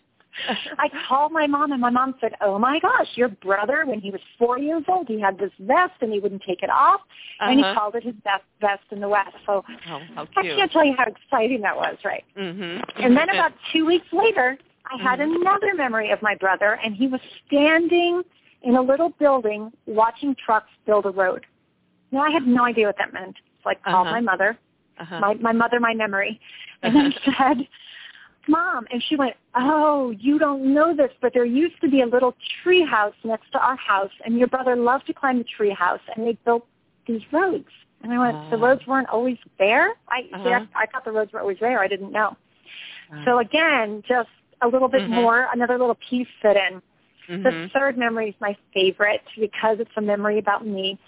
I 0.79 0.89
called 1.09 1.33
my 1.33 1.47
mom, 1.47 1.73
and 1.73 1.81
my 1.81 1.91
mom 1.91 2.15
said, 2.21 2.33
"Oh 2.41 2.59
my 2.59 2.79
gosh, 2.81 3.09
your 3.15 3.29
brother, 3.29 3.85
when 3.85 4.01
he 4.01 4.11
was 4.11 4.21
four 4.39 4.59
years 4.59 4.85
old, 4.89 5.09
he 5.09 5.21
had 5.21 5.39
this 5.39 5.51
vest, 5.59 5.95
and 6.01 6.13
he 6.13 6.21
wouldn't 6.21 6.43
take 6.47 6.63
it 6.63 6.71
off, 6.71 7.01
and 7.41 7.59
he 7.59 7.65
Uh-huh. 7.65 7.75
called 7.75 7.95
it 7.97 8.05
his 8.05 8.15
best 8.25 8.45
vest 8.61 8.85
in 8.91 9.01
the 9.01 9.09
West." 9.09 9.35
So 9.45 9.65
Oh, 9.91 10.01
I 10.17 10.43
can't 10.43 10.73
tell 10.73 10.85
you 10.85 10.95
how 10.97 11.05
exciting 11.05 11.61
that 11.63 11.77
was, 11.77 11.97
right? 12.05 12.25
Mm-hmm. 12.37 13.03
And 13.03 13.17
then 13.17 13.29
about 13.29 13.53
two 13.73 13.85
weeks 13.85 14.07
later, 14.13 14.57
I 14.91 14.97
had 15.03 15.21
another 15.21 15.75
memory 15.75 16.11
of 16.11 16.23
my 16.23 16.37
brother, 16.37 16.79
and 16.83 16.95
he 16.95 17.07
was 17.09 17.21
standing 17.47 18.23
in 18.63 18.77
a 18.77 18.83
little 18.83 19.11
building 19.19 19.73
watching 19.87 20.35
trucks 20.45 20.71
build 20.87 21.07
a 21.07 21.11
road. 21.11 21.47
Now, 22.13 22.21
I 22.21 22.31
had 22.31 22.47
no 22.47 22.65
idea 22.65 22.87
what 22.87 22.97
that 22.99 23.13
meant. 23.13 23.37
So 23.63 23.71
I 23.71 23.75
called 23.75 24.09
Uh-huh. 24.09 24.17
my 24.17 24.21
mother, 24.21 24.59
uh-huh. 24.99 25.21
my, 25.21 25.35
my 25.35 25.53
mother, 25.53 25.81
my 25.81 25.95
memory, 25.95 26.41
and 26.83 26.97
I 26.99 27.11
said, 27.25 27.69
Mom, 28.49 28.87
and 28.91 29.03
she 29.09 29.17
went, 29.17 29.35
oh, 29.55 30.11
you 30.19 30.39
don't 30.39 30.73
know 30.75 30.95
this, 30.95 31.11
but 31.21 31.33
there 31.35 31.45
used 31.45 31.81
to 31.83 31.89
be 31.89 32.01
a 32.01 32.07
little 32.07 32.35
tree 32.63 32.85
house 32.85 33.15
next 33.23 33.53
to 33.53 33.59
our 33.59 33.77
house, 33.77 34.11
and 34.25 34.39
your 34.39 34.49
brother 34.49 34.77
loved 34.77 35.07
to 35.07 35.13
climb 35.13 35.39
the 35.39 35.45
tree 35.45 35.71
house, 35.71 36.01
and 36.15 36.27
they 36.27 36.37
built 36.45 36.67
these 37.07 37.21
roads. 37.33 37.69
And 38.03 38.13
I 38.13 38.19
went, 38.19 38.37
uh, 38.37 38.51
the 38.51 38.57
roads 38.57 38.81
weren't 38.87 39.09
always 39.09 39.37
there? 39.59 39.95
I, 40.09 40.21
uh-huh. 40.33 40.45
see, 40.45 40.67
I, 40.75 40.87
thought 40.87 41.05
the 41.05 41.13
roads 41.13 41.33
were 41.33 41.41
always 41.41 41.59
there. 41.61 41.81
I 41.81 41.87
didn't 41.87 42.13
know. 42.13 42.37
Uh-huh. 43.13 43.25
So 43.25 43.39
again, 43.39 44.03
just 44.09 44.31
a 44.63 44.69
little 44.69 44.89
bit 44.89 45.03
mm-hmm. 45.03 45.15
more, 45.15 45.49
another 45.53 45.79
little 45.79 45.99
piece 46.09 46.29
fit 46.41 46.57
in. 46.57 46.81
Mm-hmm. 47.29 47.43
The 47.43 47.69
third 47.73 47.99
memory 47.99 48.31
is 48.31 48.35
my 48.41 48.57
favorite 48.75 49.23
because 49.39 49.79
it's 49.81 49.91
a 49.97 50.01
memory 50.01 50.39
about 50.39 50.67
me. 50.67 50.99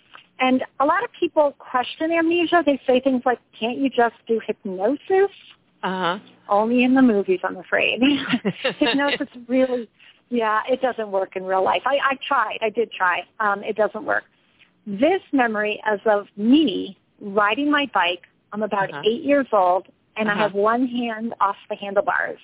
And 0.40 0.64
a 0.81 0.85
lot 0.85 1.05
of 1.05 1.11
people 1.18 1.55
question 1.59 2.11
amnesia. 2.11 2.62
They 2.64 2.81
say 2.87 3.01
things 3.01 3.22
like, 3.25 3.38
can't 3.59 3.79
you 3.79 3.88
just 3.88 4.16
do 4.27 4.40
hypnosis? 4.44 5.31
Uh-huh. 5.83 6.18
Only 6.48 6.85
in 6.85 6.94
the 6.94 7.03
movies, 7.03 7.40
I'm 7.44 7.57
afraid. 7.57 8.01
hypnosis 8.79 9.29
really, 9.48 9.88
yeah, 10.31 10.62
it 10.68 10.81
doesn't 10.81 11.11
work 11.11 11.37
in 11.37 11.44
real 11.44 11.62
life. 11.62 11.83
I, 11.85 11.98
I 12.03 12.18
tried. 12.27 12.59
I 12.62 12.70
did 12.70 12.90
try. 12.92 13.22
Um, 13.38 13.62
it 13.62 13.77
doesn't 13.77 14.05
work. 14.05 14.25
This 14.87 15.20
memory 15.33 15.81
as 15.87 16.01
of 16.07 16.27
me 16.37 16.98
riding 17.20 17.70
my 17.70 17.88
bike, 17.94 18.22
I'm 18.53 18.62
about 18.62 18.90
uh-huh. 18.90 19.03
eight 19.07 19.22
years 19.22 19.46
old, 19.53 19.87
and 20.16 20.29
uh-huh. 20.29 20.38
I 20.38 20.42
have 20.42 20.55
one 20.55 20.87
hand 20.87 21.35
off 21.40 21.57
the 21.68 21.77
handlebars. 21.77 22.38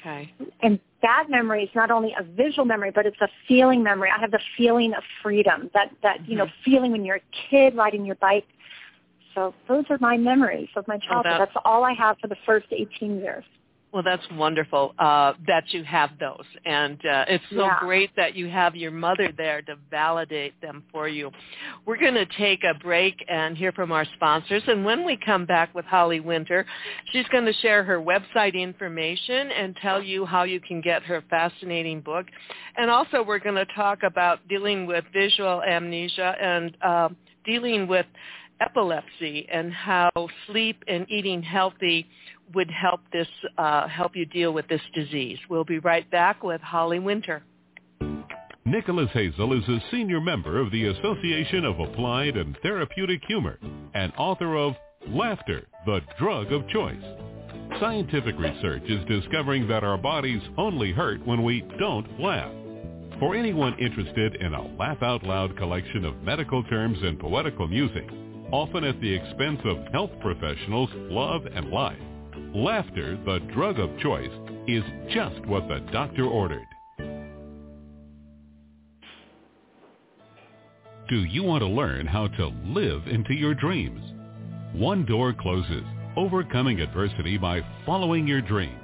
Okay. 0.00 0.32
And 0.62 0.78
that 1.02 1.26
memory 1.28 1.64
is 1.64 1.70
not 1.74 1.90
only 1.90 2.14
a 2.18 2.22
visual 2.22 2.64
memory, 2.64 2.90
but 2.90 3.06
it's 3.06 3.20
a 3.20 3.28
feeling 3.46 3.82
memory. 3.82 4.10
I 4.14 4.20
have 4.20 4.30
the 4.30 4.40
feeling 4.56 4.94
of 4.94 5.02
freedom, 5.22 5.70
that, 5.74 5.92
that 6.02 6.20
mm-hmm. 6.20 6.30
you 6.30 6.36
know, 6.36 6.46
mm-hmm. 6.46 6.70
feeling 6.70 6.92
when 6.92 7.04
you're 7.04 7.16
a 7.16 7.48
kid 7.50 7.76
riding 7.76 8.04
your 8.04 8.16
bike. 8.16 8.46
So 9.34 9.54
those 9.68 9.84
are 9.90 9.98
my 10.00 10.16
memories 10.16 10.68
of 10.74 10.88
my 10.88 10.98
childhood. 10.98 11.34
That's 11.38 11.52
all 11.64 11.84
I 11.84 11.92
have 11.92 12.18
for 12.18 12.26
the 12.26 12.36
first 12.44 12.66
18 12.72 13.18
years. 13.18 13.44
Well, 13.90 14.02
that's 14.02 14.22
wonderful 14.32 14.94
uh, 14.98 15.32
that 15.46 15.64
you 15.72 15.82
have 15.84 16.10
those, 16.20 16.44
and 16.66 16.98
uh, 17.06 17.24
it's 17.26 17.44
so 17.48 17.64
yeah. 17.64 17.78
great 17.80 18.10
that 18.16 18.34
you 18.34 18.46
have 18.48 18.76
your 18.76 18.90
mother 18.90 19.32
there 19.34 19.62
to 19.62 19.76
validate 19.90 20.60
them 20.60 20.84
for 20.92 21.08
you. 21.08 21.30
We're 21.86 21.96
going 21.96 22.12
to 22.12 22.26
take 22.36 22.64
a 22.64 22.78
break 22.78 23.14
and 23.28 23.56
hear 23.56 23.72
from 23.72 23.90
our 23.90 24.04
sponsors, 24.14 24.62
and 24.66 24.84
when 24.84 25.06
we 25.06 25.18
come 25.24 25.46
back 25.46 25.74
with 25.74 25.86
Holly 25.86 26.20
Winter, 26.20 26.66
she's 27.12 27.26
going 27.28 27.46
to 27.46 27.52
share 27.54 27.82
her 27.82 27.98
website 27.98 28.52
information 28.52 29.50
and 29.52 29.74
tell 29.80 30.02
you 30.02 30.26
how 30.26 30.42
you 30.42 30.60
can 30.60 30.82
get 30.82 31.02
her 31.04 31.24
fascinating 31.30 32.02
book, 32.02 32.26
and 32.76 32.90
also 32.90 33.22
we're 33.22 33.38
going 33.38 33.54
to 33.54 33.66
talk 33.74 34.02
about 34.02 34.46
dealing 34.48 34.86
with 34.86 35.02
visual 35.14 35.62
amnesia 35.62 36.34
and 36.38 36.76
uh, 36.84 37.08
dealing 37.46 37.88
with 37.88 38.04
epilepsy 38.60 39.48
and 39.50 39.72
how 39.72 40.10
sleep 40.46 40.82
and 40.88 41.06
eating 41.10 41.42
healthy 41.42 42.06
would 42.54 42.70
help 42.70 43.00
this 43.12 43.28
uh, 43.56 43.88
help 43.88 44.16
you 44.16 44.24
deal 44.26 44.52
with 44.52 44.66
this 44.68 44.80
disease. 44.94 45.38
We'll 45.48 45.64
be 45.64 45.78
right 45.78 46.08
back 46.10 46.42
with 46.42 46.60
Holly 46.60 46.98
Winter. 46.98 47.42
Nicholas 48.64 49.08
Hazel 49.14 49.54
is 49.54 49.66
a 49.68 49.82
senior 49.90 50.20
member 50.20 50.60
of 50.60 50.70
the 50.70 50.88
Association 50.88 51.64
of 51.64 51.80
Applied 51.80 52.36
and 52.36 52.56
Therapeutic 52.62 53.22
Humor 53.26 53.58
and 53.94 54.12
author 54.18 54.56
of 54.56 54.74
Laughter, 55.08 55.66
the 55.86 56.00
Drug 56.18 56.52
of 56.52 56.68
Choice. 56.68 57.02
Scientific 57.80 58.38
research 58.38 58.82
is 58.86 59.04
discovering 59.06 59.66
that 59.68 59.84
our 59.84 59.96
bodies 59.96 60.42
only 60.58 60.92
hurt 60.92 61.24
when 61.26 61.44
we 61.44 61.62
don't 61.78 62.20
laugh. 62.20 62.52
For 63.18 63.34
anyone 63.34 63.78
interested 63.78 64.36
in 64.36 64.52
a 64.52 64.76
laugh 64.76 65.02
out 65.02 65.22
loud 65.22 65.56
collection 65.56 66.04
of 66.04 66.22
medical 66.22 66.62
terms 66.64 66.98
and 67.02 67.18
poetical 67.18 67.68
music, 67.68 68.08
often 68.52 68.84
at 68.84 69.00
the 69.00 69.12
expense 69.12 69.60
of 69.64 69.78
health 69.92 70.10
professionals' 70.20 70.90
love 70.94 71.46
and 71.46 71.70
life, 71.70 71.98
Laughter, 72.54 73.18
the 73.26 73.40
drug 73.52 73.78
of 73.78 73.90
choice, 73.98 74.30
is 74.66 74.82
just 75.12 75.44
what 75.46 75.68
the 75.68 75.80
doctor 75.92 76.24
ordered. 76.24 76.66
Do 81.08 81.24
you 81.24 81.42
want 81.42 81.62
to 81.62 81.68
learn 81.68 82.06
how 82.06 82.28
to 82.28 82.46
live 82.64 83.06
into 83.06 83.34
your 83.34 83.54
dreams? 83.54 84.00
One 84.72 85.04
Door 85.04 85.34
Closes, 85.40 85.84
Overcoming 86.16 86.80
Adversity 86.80 87.36
by 87.36 87.60
Following 87.84 88.26
Your 88.26 88.40
Dreams. 88.40 88.74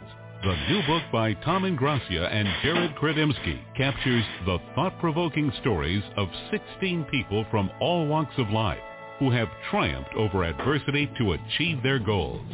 The 0.43 0.57
new 0.69 0.87
book 0.87 1.03
by 1.11 1.33
Tom 1.33 1.63
Ingrassia 1.65 2.31
and 2.31 2.47
Jared 2.63 2.95
Chrudimsky 2.97 3.61
captures 3.77 4.25
the 4.45 4.59
thought-provoking 4.75 5.51
stories 5.63 6.03
of 6.19 6.29
16 6.51 7.05
people 7.11 7.47
from 7.51 7.71
all 7.81 8.07
walks 8.07 8.35
of 8.37 8.51
life 8.51 8.79
who 9.19 9.31
have 9.31 9.49
triumphed 9.71 10.15
over 10.17 10.45
adversity 10.45 11.11
to 11.19 11.33
achieve 11.33 11.83
their 11.83 11.99
goals. 11.99 12.47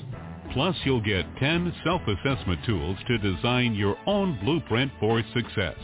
Plus, 0.53 0.75
you'll 0.85 1.01
get 1.01 1.25
10 1.39 1.73
self-assessment 1.85 2.61
tools 2.67 2.97
to 3.07 3.19
design 3.19 3.75
your 3.75 3.97
own 4.07 4.39
blueprint 4.45 4.91
for 4.99 5.23
success. 5.35 5.77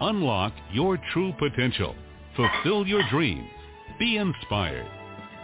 Unlock 0.00 0.52
your 0.72 0.98
true 1.12 1.32
potential. 1.38 1.94
Fulfill 2.36 2.86
your 2.86 3.02
dreams. 3.10 3.48
Be 3.98 4.16
inspired. 4.18 4.88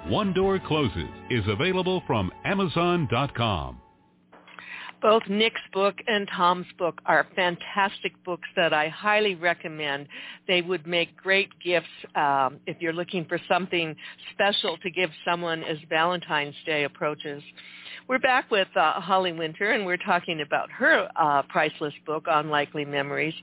One 0.08 0.32
Door 0.32 0.60
Closes 0.66 1.08
is 1.30 1.44
available 1.48 2.02
from 2.06 2.30
Amazon.com. 2.44 3.80
Both 5.02 5.24
Nick's 5.28 5.60
book 5.72 5.96
and 6.06 6.26
Tom's 6.34 6.66
book 6.78 7.00
are 7.06 7.26
fantastic 7.36 8.12
books 8.24 8.48
that 8.56 8.72
I 8.72 8.88
highly 8.88 9.34
recommend. 9.34 10.08
They 10.48 10.62
would 10.62 10.86
make 10.86 11.16
great 11.16 11.50
gifts 11.62 11.86
um, 12.14 12.58
if 12.66 12.78
you're 12.80 12.92
looking 12.92 13.24
for 13.26 13.38
something 13.48 13.94
special 14.32 14.78
to 14.78 14.90
give 14.90 15.10
someone 15.24 15.62
as 15.62 15.76
Valentine's 15.88 16.54
Day 16.64 16.84
approaches. 16.84 17.42
We're 18.08 18.20
back 18.20 18.50
with 18.50 18.68
uh, 18.76 19.00
Holly 19.00 19.32
Winter, 19.32 19.72
and 19.72 19.84
we're 19.84 19.96
talking 19.96 20.40
about 20.40 20.70
her 20.70 21.08
uh, 21.16 21.42
priceless 21.42 21.94
book, 22.06 22.24
Unlikely 22.28 22.84
Memories. 22.84 23.34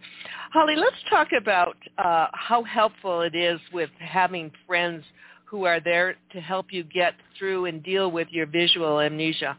Holly, 0.53 0.75
let's 0.75 0.95
talk 1.09 1.29
about 1.37 1.75
uh, 1.97 2.27
how 2.33 2.63
helpful 2.63 3.21
it 3.21 3.35
is 3.35 3.59
with 3.71 3.89
having 3.99 4.51
friends 4.65 5.03
who 5.45 5.65
are 5.65 5.79
there 5.79 6.15
to 6.31 6.41
help 6.41 6.67
you 6.71 6.83
get 6.83 7.13
through 7.37 7.65
and 7.65 7.83
deal 7.83 8.09
with 8.09 8.27
your 8.31 8.47
visual 8.47 8.99
amnesia. 8.99 9.55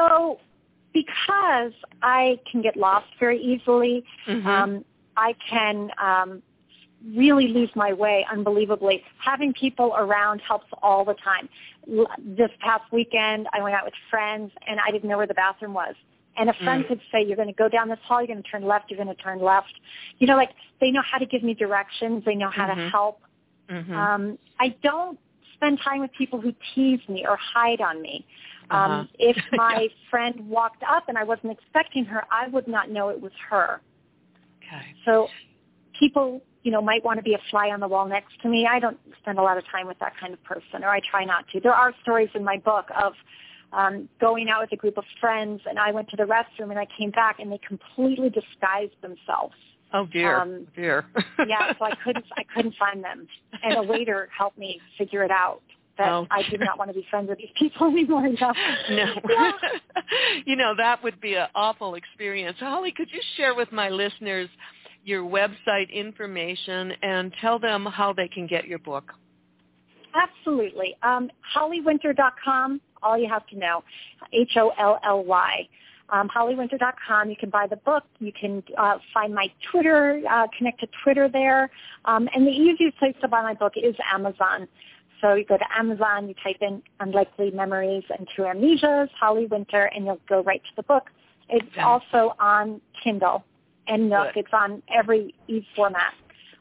So 0.00 0.38
because 0.92 1.72
I 2.02 2.40
can 2.50 2.62
get 2.62 2.76
lost 2.76 3.06
very 3.18 3.40
easily, 3.40 4.04
mm-hmm. 4.26 4.46
um, 4.46 4.84
I 5.16 5.34
can 5.48 5.90
um, 6.02 6.42
really 7.14 7.48
lose 7.48 7.70
my 7.74 7.92
way 7.92 8.26
unbelievably. 8.30 9.02
Having 9.18 9.54
people 9.54 9.94
around 9.96 10.40
helps 10.40 10.66
all 10.82 11.04
the 11.04 11.14
time. 11.14 11.48
This 12.18 12.50
past 12.60 12.84
weekend, 12.92 13.46
I 13.52 13.62
went 13.62 13.74
out 13.74 13.84
with 13.84 13.94
friends, 14.10 14.52
and 14.66 14.80
I 14.86 14.90
didn't 14.90 15.08
know 15.08 15.16
where 15.16 15.26
the 15.26 15.34
bathroom 15.34 15.74
was. 15.74 15.94
And 16.36 16.48
a 16.48 16.54
friend 16.64 16.84
mm. 16.84 16.88
could 16.88 17.00
say, 17.12 17.22
you're 17.22 17.36
going 17.36 17.48
to 17.48 17.54
go 17.54 17.68
down 17.68 17.88
this 17.88 17.98
hall, 18.04 18.20
you're 18.20 18.28
going 18.28 18.42
to 18.42 18.48
turn 18.48 18.64
left, 18.64 18.90
you're 18.90 19.02
going 19.02 19.14
to 19.14 19.22
turn 19.22 19.42
left. 19.42 19.72
You 20.18 20.26
know, 20.26 20.36
like 20.36 20.50
they 20.80 20.90
know 20.90 21.02
how 21.02 21.18
to 21.18 21.26
give 21.26 21.42
me 21.42 21.54
directions. 21.54 22.24
They 22.24 22.34
know 22.34 22.50
how 22.50 22.66
mm-hmm. 22.66 22.80
to 22.80 22.88
help. 22.88 23.20
Mm-hmm. 23.68 23.94
Um, 23.94 24.38
I 24.58 24.74
don't 24.82 25.18
spend 25.60 25.78
time 25.84 26.00
with 26.00 26.10
people 26.16 26.40
who 26.40 26.52
tease 26.74 27.00
me 27.08 27.24
or 27.28 27.36
hide 27.36 27.80
on 27.80 28.00
me. 28.00 28.26
Um, 28.70 28.78
uh-huh. 28.78 29.04
if 29.18 29.36
my 29.52 29.88
friend 30.10 30.48
walked 30.48 30.82
up 30.88 31.08
and 31.08 31.18
I 31.18 31.24
wasn't 31.24 31.52
expecting 31.52 32.04
her, 32.06 32.24
I 32.30 32.48
would 32.48 32.66
not 32.66 32.90
know 32.90 33.10
it 33.10 33.20
was 33.20 33.32
her. 33.50 33.80
Okay. 34.58 34.94
So 35.04 35.28
people 35.98 36.42
you 36.62 36.70
know, 36.70 36.82
might 36.82 37.04
want 37.04 37.18
to 37.18 37.22
be 37.22 37.34
a 37.34 37.40
fly 37.50 37.68
on 37.70 37.80
the 37.80 37.88
wall 37.88 38.06
next 38.06 38.40
to 38.42 38.48
me. 38.48 38.68
I 38.70 38.78
don't 38.78 38.98
spend 39.22 39.38
a 39.38 39.42
lot 39.42 39.56
of 39.56 39.64
time 39.70 39.86
with 39.86 39.98
that 40.00 40.12
kind 40.20 40.34
of 40.34 40.42
person, 40.44 40.84
or 40.84 40.88
I 40.88 41.00
try 41.10 41.24
not 41.24 41.46
to. 41.52 41.60
There 41.60 41.74
are 41.74 41.94
stories 42.02 42.28
in 42.34 42.44
my 42.44 42.58
book 42.58 42.86
of 43.02 43.14
um, 43.72 44.08
going 44.20 44.48
out 44.48 44.62
with 44.62 44.72
a 44.72 44.76
group 44.76 44.98
of 44.98 45.04
friends, 45.20 45.62
and 45.66 45.78
I 45.78 45.92
went 45.92 46.08
to 46.10 46.16
the 46.16 46.24
restroom, 46.24 46.70
and 46.70 46.78
I 46.78 46.86
came 46.98 47.10
back, 47.10 47.38
and 47.38 47.50
they 47.50 47.60
completely 47.66 48.28
disguised 48.28 49.00
themselves. 49.00 49.54
Oh 49.92 50.06
dear, 50.06 50.40
um, 50.40 50.66
dear. 50.76 51.04
yeah, 51.46 51.72
so 51.78 51.84
I 51.84 51.94
couldn't, 52.04 52.24
I 52.36 52.44
couldn't 52.54 52.74
find 52.78 53.02
them, 53.02 53.26
and 53.62 53.76
a 53.76 53.82
waiter 53.82 54.28
helped 54.36 54.58
me 54.58 54.80
figure 54.96 55.24
it 55.24 55.30
out. 55.30 55.62
That 55.98 56.08
oh. 56.08 56.26
I 56.30 56.42
did 56.48 56.60
not 56.60 56.78
want 56.78 56.90
to 56.90 56.94
be 56.94 57.04
friends 57.10 57.28
with 57.28 57.38
these 57.38 57.48
people 57.58 57.88
anymore. 57.88 58.28
No, 58.40 58.52
no. 58.90 59.14
Yeah. 59.28 59.52
you 60.46 60.56
know 60.56 60.74
that 60.76 61.02
would 61.02 61.20
be 61.20 61.34
an 61.34 61.48
awful 61.54 61.94
experience. 61.94 62.56
Holly, 62.60 62.92
could 62.92 63.08
you 63.12 63.20
share 63.36 63.54
with 63.54 63.70
my 63.72 63.88
listeners? 63.88 64.48
your 65.04 65.22
website 65.24 65.92
information 65.92 66.92
and 67.02 67.32
tell 67.40 67.58
them 67.58 67.86
how 67.86 68.12
they 68.12 68.28
can 68.28 68.46
get 68.46 68.66
your 68.66 68.78
book. 68.78 69.12
Absolutely. 70.14 70.96
Um, 71.02 71.30
hollywinter.com, 71.56 72.80
all 73.02 73.18
you 73.18 73.28
have 73.28 73.46
to 73.48 73.58
know, 73.58 73.82
H-O-L-L-Y. 74.32 75.68
Um, 76.10 76.28
hollywinter.com. 76.28 77.30
You 77.30 77.36
can 77.36 77.50
buy 77.50 77.66
the 77.68 77.76
book. 77.76 78.04
You 78.18 78.32
can 78.32 78.62
uh, 78.76 78.98
find 79.14 79.34
my 79.34 79.46
Twitter, 79.70 80.20
uh, 80.30 80.46
connect 80.56 80.80
to 80.80 80.88
Twitter 81.04 81.28
there. 81.28 81.70
Um, 82.04 82.28
and 82.34 82.46
the 82.46 82.50
easiest 82.50 82.98
place 82.98 83.14
to 83.20 83.28
buy 83.28 83.42
my 83.42 83.54
book 83.54 83.74
is 83.76 83.94
Amazon. 84.12 84.66
So 85.20 85.34
you 85.34 85.44
go 85.44 85.56
to 85.56 85.64
Amazon, 85.78 86.28
you 86.28 86.34
type 86.42 86.56
in 86.60 86.82
Unlikely 86.98 87.50
Memories 87.50 88.04
and 88.16 88.26
Two 88.34 88.42
Amnesias, 88.42 89.08
Holly 89.18 89.46
Winter, 89.46 89.84
and 89.94 90.06
you'll 90.06 90.20
go 90.28 90.42
right 90.42 90.62
to 90.62 90.70
the 90.76 90.82
book. 90.82 91.10
It's 91.48 91.66
okay. 91.72 91.82
also 91.82 92.34
on 92.38 92.80
Kindle 93.02 93.44
and 93.86 94.08
Nook. 94.08 94.34
Good. 94.34 94.40
It's 94.40 94.52
on 94.52 94.82
every 94.92 95.34
e-format. 95.48 96.14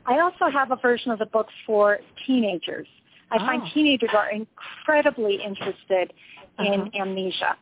I 0.05 0.19
also 0.19 0.49
have 0.51 0.71
a 0.71 0.75
version 0.75 1.11
of 1.11 1.19
the 1.19 1.25
book 1.25 1.47
for 1.65 1.99
teenagers. 2.25 2.87
I 3.31 3.37
oh. 3.39 3.45
find 3.45 3.61
teenagers 3.73 4.09
are 4.17 4.29
incredibly 4.31 5.35
interested 5.35 6.13
in 6.57 6.81
uh-huh. 6.81 7.01
amnesia. 7.01 7.55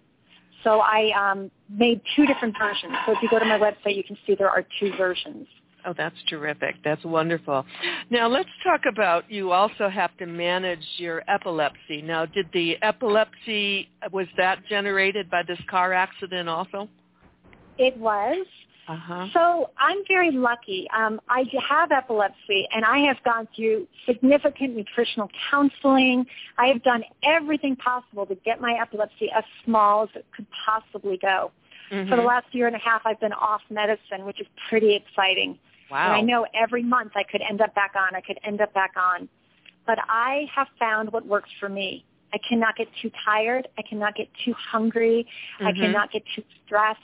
So 0.64 0.80
I 0.80 1.12
um, 1.32 1.52
made 1.70 2.02
two 2.16 2.26
different 2.26 2.56
versions. 2.58 2.94
So 3.06 3.14
if 3.14 3.20
you 3.22 3.30
go 3.30 3.40
to 3.40 3.46
my 3.46 3.60
website, 3.60 3.96
you 3.96 4.04
can 4.04 4.18
see 4.26 4.36
there 4.36 4.50
are 4.50 4.66
two 4.80 4.92
versions. 4.98 5.48
Oh, 5.86 5.94
that's 5.96 6.16
terrific. 6.28 6.76
That's 6.84 7.04
wonderful. 7.06 7.66
Now 8.10 8.28
let's 8.28 8.50
talk 8.64 8.82
about 8.92 9.32
you 9.32 9.52
also 9.52 9.88
have 9.88 10.16
to 10.18 10.26
manage 10.26 10.86
your 10.98 11.24
epilepsy. 11.30 12.02
Now, 12.02 12.26
did 12.26 12.48
the 12.52 12.76
epilepsy 12.82 13.90
was 14.12 14.28
that 14.36 14.60
generated 14.68 15.30
by 15.30 15.44
this 15.48 15.60
car 15.70 15.94
accident 15.94 16.50
also? 16.50 16.90
It 17.78 17.96
was. 17.98 18.46
Uh-huh. 18.88 19.28
So 19.34 19.70
I'm 19.78 19.98
very 20.08 20.32
lucky. 20.32 20.88
Um, 20.96 21.20
I 21.30 21.44
have 21.68 21.92
epilepsy, 21.92 22.68
and 22.74 22.86
I 22.86 23.00
have 23.00 23.18
gone 23.24 23.48
through 23.56 23.88
significant 24.06 24.76
nutritional 24.78 25.30
counseling. 25.52 26.26
I 26.58 26.68
have 26.68 26.84
done 26.84 27.04
everything 27.24 27.76
possible 27.76 28.26
to 28.26 28.36
get 28.36 28.62
my 28.62 28.80
epilepsy 28.80 29.30
as 29.36 29.44
small 29.66 30.04
as 30.04 30.10
it 30.16 30.26
could 30.36 30.46
possibly 30.66 31.18
go. 31.18 31.52
Mm-hmm. 31.92 32.10
For 32.10 32.16
the 32.16 32.22
last 32.22 32.48
year 32.52 32.68
and 32.68 32.76
a 32.76 32.80
half, 32.80 33.02
I've 33.06 33.20
been 33.20 33.34
off 33.34 33.62
medicine, 33.70 34.26
which 34.26 34.40
is 34.40 34.48
pretty 34.70 34.96
exciting. 34.96 35.60
Wow. 35.92 36.08
And 36.08 36.14
I 36.14 36.22
know 36.22 36.46
every 36.54 36.84
month 36.84 37.14
I 37.16 37.24
could 37.24 37.42
end 37.42 37.62
up 37.62 37.76
back 37.76 37.94
on. 37.96 38.16
I 38.16 38.22
could 38.22 38.40
end 38.44 38.62
up 38.62 38.74
back 38.74 38.94
on. 38.98 39.28
But 39.86 40.00
I 40.10 40.50
have 40.54 40.68
found 40.80 41.12
what 41.12 41.26
works 41.26 41.50
for 41.60 41.70
me. 41.70 42.04
I 42.34 42.38
cannot 42.48 42.76
get 42.76 42.88
too 43.02 43.10
tired. 43.24 43.70
I 43.78 43.82
cannot 43.84 44.16
get 44.16 44.28
too 44.44 44.54
hungry. 44.54 45.26
I 45.62 45.72
Mhm. 45.72 45.78
cannot 45.78 46.12
get 46.12 46.24
too 46.36 46.44
stressed. 46.66 47.00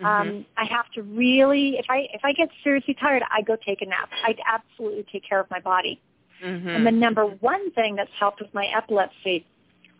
Mhm. 0.00 0.04
Um, 0.06 0.46
I 0.56 0.64
have 0.64 0.90
to 0.92 1.02
really, 1.02 1.76
if 1.78 1.86
I 1.88 2.08
if 2.14 2.24
I 2.24 2.32
get 2.32 2.48
seriously 2.64 2.94
tired, 2.94 3.22
I 3.30 3.42
go 3.42 3.56
take 3.56 3.82
a 3.82 3.86
nap. 3.86 4.08
I 4.24 4.34
absolutely 4.46 5.04
take 5.12 5.24
care 5.24 5.40
of 5.40 5.50
my 5.50 5.60
body. 5.60 6.00
Mhm. 6.42 6.74
And 6.74 6.86
the 6.86 6.90
number 6.92 7.26
one 7.26 7.70
thing 7.72 7.96
that's 7.96 8.12
helped 8.18 8.40
with 8.40 8.52
my 8.54 8.66
epilepsy, 8.66 9.44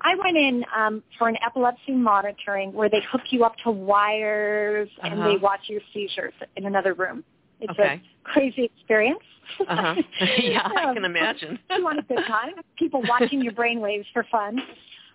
I 0.01 0.15
went 0.15 0.37
in 0.39 0.65
um, 0.75 1.03
for 1.19 1.29
an 1.29 1.37
epilepsy 1.45 1.93
monitoring 1.93 2.73
where 2.73 2.89
they 2.89 3.01
hook 3.03 3.31
you 3.31 3.45
up 3.45 3.57
to 3.65 3.71
wires 3.71 4.89
and 5.03 5.15
Uh-huh. 5.15 5.29
they 5.29 5.37
watch 5.37 5.69
your 5.69 5.83
seizures 5.93 6.33
in 6.57 6.65
another 6.65 6.95
room. 6.95 7.23
It's 7.61 7.71
Okay. 7.79 8.01
a 8.03 8.25
crazy 8.25 8.65
experience. 8.65 9.23
Uh-huh. 9.69 9.95
yeah, 10.39 10.71
I 10.75 10.85
Um, 10.85 10.95
can 10.95 11.05
imagine. 11.05 11.59
you 11.71 11.85
want 11.85 11.99
a 11.99 12.03
good 12.03 12.25
time. 12.27 12.55
People 12.77 13.03
watching 13.03 13.43
your 13.43 13.53
brain 13.53 13.81
waves 13.81 14.09
for 14.15 14.25
fun. 14.25 14.63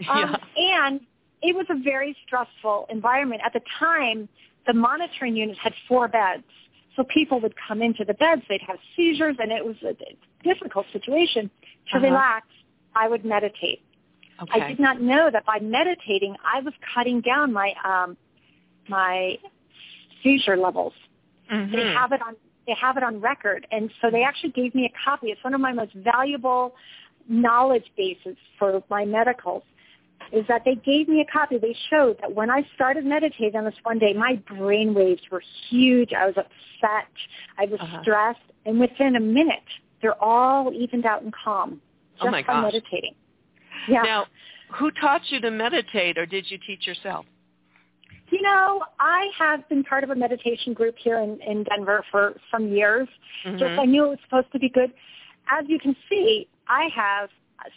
Um, 0.08 0.36
And 0.56 1.02
it 1.42 1.56
was 1.56 1.66
a 1.70 1.76
very 1.76 2.16
stressful 2.26 2.86
environment. 2.90 3.42
At 3.44 3.54
the 3.54 3.62
time, 3.80 4.30
the 4.68 4.74
monitoring 4.74 5.36
unit 5.36 5.58
had 5.58 5.74
four 5.88 6.08
beds. 6.08 6.44
So 6.96 7.04
people 7.04 7.40
would 7.42 7.56
come 7.68 7.82
into 7.82 8.06
the 8.06 8.14
beds, 8.14 8.42
they'd 8.48 8.62
have 8.62 8.78
seizures, 8.96 9.36
and 9.40 9.52
it 9.52 9.66
was 9.66 9.76
a 9.84 9.96
difficult 10.44 10.86
situation. 10.94 11.50
To 11.92 11.98
Uh-huh. 11.98 12.06
relax, 12.08 12.48
I 12.96 13.10
would 13.10 13.26
meditate. 13.26 13.82
Okay. 14.42 14.62
I 14.62 14.68
did 14.68 14.80
not 14.80 15.02
know 15.02 15.30
that 15.30 15.46
by 15.46 15.60
meditating, 15.60 16.36
I 16.44 16.62
was 16.62 16.74
cutting 16.94 17.22
down 17.22 17.52
my 17.54 17.74
um, 17.84 18.18
my 18.88 19.38
seizure 20.22 20.58
levels. 20.58 20.94
They 21.50 21.56
Mhm. 21.56 21.94
have 21.94 22.12
it 22.12 22.22
on 22.22 22.36
they 22.68 22.74
have 22.74 22.98
it 22.98 23.04
on 23.04 23.22
record, 23.22 23.68
and 23.72 23.92
so 24.02 24.10
they 24.10 24.24
actually 24.24 24.50
gave 24.52 24.74
me 24.74 24.86
a 24.86 24.90
copy. 24.90 25.32
It's 25.32 25.44
one 25.44 25.54
of 25.54 25.62
my 25.62 25.72
most 25.72 25.94
valuable 25.94 26.76
knowledge 27.28 27.92
bases 27.96 28.38
for 28.58 28.84
my 28.90 29.06
medicals. 29.06 29.64
Is 30.32 30.46
that 30.48 30.64
they 30.66 30.76
gave 30.76 31.08
me 31.08 31.22
a 31.22 31.26
copy. 31.32 31.58
They 31.58 31.76
showed 31.90 32.18
that 32.22 32.34
when 32.34 32.50
I 32.50 32.64
started 32.76 33.06
meditating 33.06 33.56
on 33.56 33.64
this 33.64 33.76
one 33.84 34.00
day, 34.00 34.12
my 34.14 34.36
brain 34.58 34.94
waves 34.94 35.22
were 35.32 35.44
huge. 35.70 36.14
I 36.14 36.26
was 36.26 36.36
upset. 36.38 37.08
I 37.58 37.66
was 37.66 37.80
Uh-huh. 37.80 38.02
stressed, 38.02 38.40
and 38.66 38.80
within 38.80 39.16
a 39.16 39.20
minute, 39.20 39.64
they're 40.02 40.22
all 40.22 40.74
evened 40.74 41.06
out 41.06 41.22
and 41.22 41.34
calm 41.34 41.80
just 42.16 42.28
Oh 42.28 42.32
my 42.32 42.42
by 42.42 42.54
gosh. 42.54 42.74
meditating. 42.74 43.16
Yeah. 43.88 44.02
Now, 44.02 44.26
who 44.74 44.90
taught 44.92 45.22
you 45.32 45.40
to 45.42 45.52
meditate, 45.52 46.18
or 46.18 46.26
did 46.26 46.50
you 46.50 46.58
teach 46.58 46.88
yourself? 46.88 47.26
You 48.32 48.42
know, 48.42 48.82
I 49.00 49.30
have 49.38 49.68
been 49.70 49.84
part 49.84 50.04
of 50.04 50.10
a 50.10 50.16
meditation 50.16 50.74
group 50.74 50.96
here 50.98 51.20
in, 51.20 51.40
in 51.42 51.64
Denver 51.64 52.04
for 52.12 52.36
some 52.50 52.68
years. 52.70 53.08
Just 53.44 53.62
Mhm. 53.64 53.80
I 53.80 53.86
knew 53.86 54.06
it 54.06 54.10
was 54.10 54.20
supposed 54.24 54.52
to 54.54 54.60
be 54.60 54.70
good. 54.70 54.92
As 55.48 55.66
you 55.68 55.78
can 55.80 55.96
see, 56.10 56.48
I 56.68 56.88
have 56.96 57.30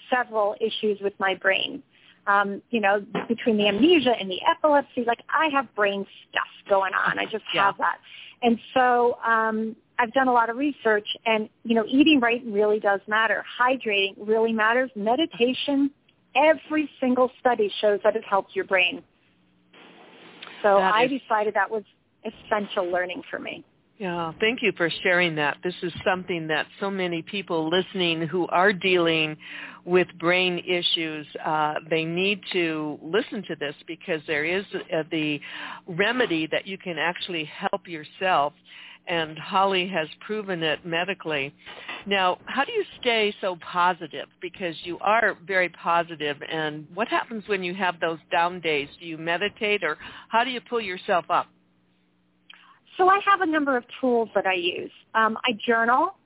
several 0.09 0.57
issues 0.61 1.01
with 1.01 1.13
my 1.21 1.35
brain. 1.35 1.83
Um, 2.29 2.61
you 2.71 2.81
know, 2.81 3.05
between 3.27 3.57
the 3.57 3.67
amnesia 3.69 4.13
and 4.21 4.31
the 4.31 4.39
epilepsy, 4.49 5.05
like 5.07 5.21
I 5.31 5.49
have 5.53 5.75
brain 5.75 6.07
stuff 6.31 6.47
going 6.69 6.93
on. 6.93 7.19
I 7.19 7.25
just 7.25 7.45
Yeah. 7.55 7.65
have 7.65 7.79
that. 7.79 7.99
And 8.43 8.59
so 8.75 9.19
um, 9.25 9.75
I've 9.99 10.13
done 10.13 10.29
a 10.29 10.33
lot 10.33 10.51
of 10.51 10.57
research 10.57 11.07
and, 11.25 11.49
you 11.65 11.75
know, 11.75 11.85
eating 11.89 12.21
right 12.21 12.43
really 12.47 12.81
does 12.81 13.01
matter. 13.09 13.45
Hydrating 13.61 14.15
really 14.19 14.53
matters. 14.53 14.91
Meditation, 14.95 15.91
every 16.37 16.89
single 17.01 17.31
study 17.41 17.73
shows 17.81 17.99
that 18.05 18.15
it 18.15 18.25
helps 18.25 18.55
your 18.55 18.67
brain. 18.67 19.03
So 20.63 20.77
That 20.77 20.95
I 20.95 21.05
is- 21.05 21.21
decided 21.21 21.55
that 21.55 21.71
was 21.71 21.85
essential 22.25 22.85
learning 22.91 23.23
for 23.31 23.39
me. 23.39 23.65
Yeah, 23.99 24.33
thank 24.39 24.63
you 24.63 24.73
for 24.77 24.89
sharing 25.03 25.35
that. 25.37 25.57
This 25.65 25.75
is 25.83 25.93
something 26.05 26.47
that 26.47 26.67
so 26.79 26.89
many 26.89 27.21
people 27.21 27.69
listening 27.69 28.23
who 28.29 28.47
are 28.47 28.73
dealing 28.73 29.37
with 29.85 30.07
brain 30.21 30.63
issues, 30.65 31.27
uh, 31.45 31.75
they 31.91 32.05
need 32.05 32.41
to 32.53 32.97
listen 33.03 33.43
to 33.49 33.57
this 33.57 33.75
because 33.89 34.21
there 34.29 34.45
is 34.45 34.65
uh, 34.75 35.03
the 35.11 35.41
remedy 35.89 36.47
that 36.47 36.65
you 36.65 36.79
can 36.79 36.97
actually 36.97 37.45
help 37.45 37.89
yourself. 37.89 38.53
And 39.09 39.37
Holly 39.39 39.89
has 39.89 40.07
proven 40.21 40.63
it 40.63 40.85
medically. 40.85 41.53
Now, 42.07 42.39
how 42.45 42.65
do 42.65 42.73
you 42.73 42.85
stay 43.01 43.35
so 43.41 43.57
positive? 43.57 44.29
Because 44.41 44.77
you 44.85 44.99
are 45.01 45.37
very 45.47 45.71
positive, 45.71 46.37
and 46.53 46.87
what 46.95 47.09
happens 47.09 47.43
when 47.47 47.65
you 47.65 47.75
have 47.75 47.99
those 48.01 48.19
down 48.31 48.61
days? 48.61 48.87
Do 49.01 49.07
you 49.07 49.17
meditate, 49.17 49.83
or 49.83 49.97
how 50.29 50.45
do 50.45 50.51
you 50.51 50.61
pull 50.61 50.83
yourself 50.83 51.25
up? 51.31 51.47
So 52.99 53.09
I 53.09 53.21
have 53.25 53.41
a 53.41 53.47
number 53.47 53.77
of 53.77 53.85
tools 54.01 54.29
that 54.35 54.47
I 54.47 54.55
use. 54.55 54.91
Um, 55.15 55.39
I 55.45 55.53
journal, 55.53 56.17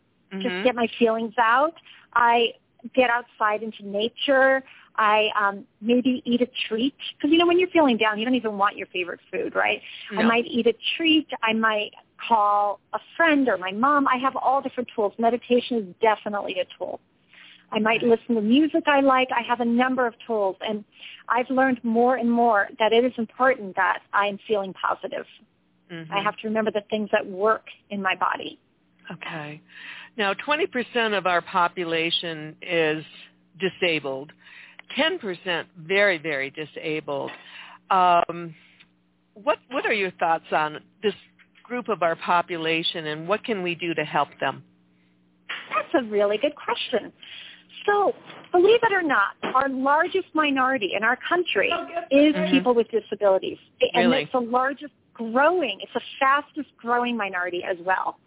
just 0.41 0.55
Mhm. 0.57 0.65
get 0.65 0.75
my 0.75 0.87
feelings 0.99 1.35
out. 1.39 1.75
I 2.15 2.55
get 2.95 3.11
outside 3.11 3.63
into 3.63 3.87
nature. 3.87 4.65
I 4.97 5.31
um, 5.37 5.67
maybe 5.81 6.23
eat 6.25 6.41
a 6.43 6.47
treat 6.69 6.95
because 7.17 7.31
you 7.31 7.39
know 7.39 7.47
when 7.47 7.59
you're 7.59 7.69
feeling 7.69 7.97
down, 7.97 8.19
you 8.19 8.25
don't 8.25 8.35
even 8.35 8.59
want 8.59 8.77
your 8.77 8.87
favorite 8.89 9.21
food, 9.31 9.55
right? 9.55 9.81
I 10.19 10.23
might 10.23 10.47
eat 10.47 10.67
a 10.67 10.75
treat. 10.97 11.29
I 11.43 11.53
might 11.53 11.93
call 12.19 12.81
a 12.93 13.01
friend 13.17 13.49
or 13.49 13.57
my 13.57 13.73
mom. 13.73 14.09
I 14.09 14.17
have 14.17 14.37
all 14.37 14.61
different 14.61 14.91
tools. 14.95 15.13
Meditation 15.19 15.77
is 15.79 15.95
definitely 16.01 16.59
a 16.59 16.65
tool. 16.77 17.01
I 17.71 17.79
might 17.79 18.03
listen 18.03 18.35
to 18.35 18.43
music 18.43 18.85
I 18.87 19.01
like. 19.01 19.29
I 19.33 19.43
have 19.43 19.61
a 19.61 19.65
number 19.65 20.07
of 20.07 20.15
tools, 20.27 20.57
and 20.61 20.85
I've 21.29 21.49
learned 21.49 21.83
more 21.83 22.17
and 22.17 22.31
more 22.31 22.69
that 22.79 22.93
it 22.93 23.05
is 23.05 23.13
important 23.17 23.77
that 23.77 24.01
I 24.13 24.27
am 24.27 24.39
feeling 24.47 24.75
positive. 24.75 25.27
Mhm. 25.93 26.11
I 26.11 26.21
have 26.23 26.37
to 26.39 26.49
remember 26.49 26.71
the 26.71 26.81
things 26.91 27.11
that 27.13 27.25
work 27.27 27.67
in 27.91 28.01
my 28.01 28.15
body. 28.17 28.59
Okay. 29.11 29.61
Now, 30.17 30.33
20% 30.35 31.15
of 31.15 31.27
our 31.27 31.43
population 31.43 32.57
is 32.63 33.05
disabled, 33.59 34.33
10% 34.97 35.67
very, 35.77 36.19
very 36.19 36.51
disabled. 36.51 37.31
Um, 37.91 38.55
what 39.35 39.59
What 39.71 39.87
are 39.87 39.93
your 39.95 40.11
thoughts 40.13 40.51
on 40.53 40.83
this 41.03 41.15
group 41.63 41.89
of 41.89 42.03
our 42.03 42.17
population, 42.17 43.07
and 43.07 43.27
what 43.27 43.43
can 43.45 43.63
we 43.63 43.75
do 43.75 43.95
to 43.95 44.05
help 44.05 44.29
them? 44.41 44.63
That's 45.75 45.95
a 45.95 46.03
really 46.03 46.37
good 46.37 46.55
question. 46.55 47.13
So, 47.87 48.15
believe 48.53 48.81
it 48.83 48.93
or 48.93 49.03
not, 49.03 49.37
our 49.55 49.69
largest 49.69 50.29
minority 50.35 50.93
in 50.95 51.03
our 51.03 51.17
country 51.17 51.71
is 52.11 52.35
Mhm. 52.35 52.51
people 52.51 52.75
with 52.75 52.91
disabilities. 52.91 53.59
And 53.95 54.11
Really? 54.11 54.23
it's 54.25 54.33
the 54.33 54.41
largest 54.41 54.93
growing, 55.15 55.79
it's 55.81 55.93
the 55.95 56.01
fastest 56.19 56.69
growing 56.77 57.17
minority 57.17 57.63
as 57.65 57.77
well. 57.85 58.19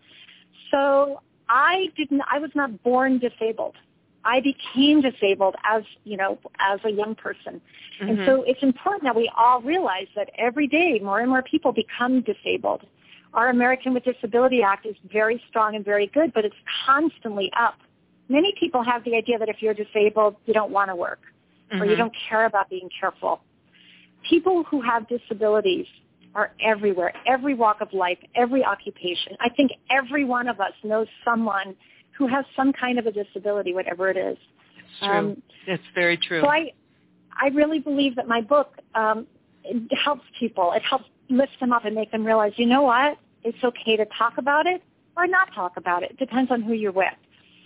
So, 0.71 1.21
I 1.47 1.87
didn't 1.95 2.21
I 2.29 2.39
was 2.39 2.51
not 2.55 2.81
born 2.83 3.19
disabled. 3.19 3.75
I 4.23 4.41
became 4.41 5.01
disabled 5.01 5.55
as, 5.63 5.83
you 6.03 6.17
know, 6.17 6.39
as 6.59 6.79
a 6.83 6.89
young 6.89 7.13
person. 7.13 7.61
And 7.99 8.17
Mhm. 8.17 8.25
so 8.25 8.43
it's 8.43 8.61
important 8.63 9.03
that 9.03 9.15
we 9.15 9.29
all 9.37 9.61
realize 9.61 10.07
that 10.15 10.31
every 10.37 10.67
day 10.67 10.99
more 10.99 11.19
and 11.19 11.29
more 11.29 11.43
people 11.43 11.71
become 11.71 12.21
disabled. 12.21 12.87
Our 13.35 13.49
American 13.49 13.93
with 13.93 14.03
Disability 14.03 14.63
Act 14.63 14.85
is 14.85 14.95
very 15.11 15.43
strong 15.49 15.75
and 15.75 15.85
very 15.85 16.07
good, 16.07 16.33
but 16.33 16.45
it's 16.45 16.55
constantly 16.85 17.51
up. 17.55 17.75
Many 18.29 18.53
people 18.59 18.81
have 18.83 19.03
the 19.03 19.15
idea 19.15 19.37
that 19.37 19.49
if 19.49 19.61
you're 19.61 19.75
disabled, 19.75 20.37
you 20.45 20.53
don't 20.53 20.71
want 20.71 20.89
to 20.89 20.95
work 20.95 21.21
or 21.79 21.85
you 21.85 21.93
Mhm. 21.93 21.97
don't 21.97 22.15
care 22.27 22.45
about 22.45 22.69
being 22.69 22.89
careful. 22.99 23.41
People 24.23 24.63
who 24.63 24.81
have 24.81 25.07
disabilities 25.07 25.85
are 26.35 26.51
everywhere, 26.63 27.13
every 27.25 27.53
walk 27.53 27.81
of 27.81 27.91
life, 27.93 28.17
every 28.35 28.63
occupation. 28.63 29.35
I 29.39 29.49
think 29.49 29.71
every 29.89 30.25
one 30.25 30.47
of 30.47 30.59
us 30.59 30.73
knows 30.83 31.07
someone 31.23 31.75
who 32.17 32.27
has 32.27 32.45
some 32.55 32.73
kind 32.73 32.99
of 32.99 33.07
a 33.07 33.11
disability, 33.11 33.73
whatever 33.73 34.09
it 34.09 34.17
is. 34.17 34.37
It's 34.77 34.99
true. 34.99 35.09
Um, 35.17 35.41
it's 35.65 35.83
very 35.95 36.17
true. 36.17 36.41
so 36.41 36.47
I, 36.47 36.71
I 37.41 37.47
really 37.47 37.79
believe 37.79 38.15
that 38.17 38.27
my 38.27 38.41
book 38.41 38.75
um, 38.93 39.25
helps 40.03 40.23
people. 40.39 40.73
It 40.73 40.83
helps 40.83 41.05
lift 41.29 41.53
them 41.59 41.71
up 41.71 41.85
and 41.85 41.95
make 41.95 42.11
them 42.11 42.25
realize, 42.25 42.53
you 42.57 42.65
know 42.65 42.83
what? 42.83 43.17
It's 43.43 43.63
okay 43.63 43.97
to 43.97 44.05
talk 44.17 44.37
about 44.37 44.67
it 44.67 44.83
or 45.17 45.27
not 45.27 45.53
talk 45.55 45.77
about 45.77 46.03
it. 46.03 46.11
It 46.11 46.17
depends 46.17 46.51
on 46.51 46.61
who 46.61 46.73
you're 46.73 46.91
with. 46.91 47.07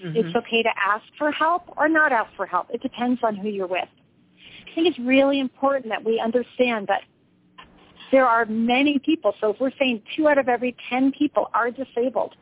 Mhm. 0.04 0.16
It's 0.16 0.36
okay 0.36 0.64
to 0.64 0.70
ask 0.80 1.04
for 1.18 1.32
help 1.32 1.64
or 1.76 1.90
not 1.90 2.12
ask 2.12 2.32
for 2.36 2.46
help. 2.46 2.68
It 2.70 2.82
depends 2.82 3.20
on 3.24 3.36
who 3.36 3.50
you're 3.50 3.68
with. 3.68 3.90
I 4.68 4.76
think 4.76 4.88
it's 4.88 5.00
really 5.00 5.40
important 5.40 5.90
that 5.90 6.04
we 6.04 6.20
understand 6.20 6.88
that 6.88 7.02
there 8.12 8.26
are 8.26 8.46
many 8.46 9.00
people. 9.00 9.34
So 9.40 9.52
if 9.52 9.60
we're 9.60 9.72
saying 9.80 10.02
two 10.16 10.28
out 10.28 10.38
of 10.38 10.48
every 10.48 10.76
10 10.90 11.12
people 11.12 11.50
are 11.54 11.72
disabled, 11.72 12.36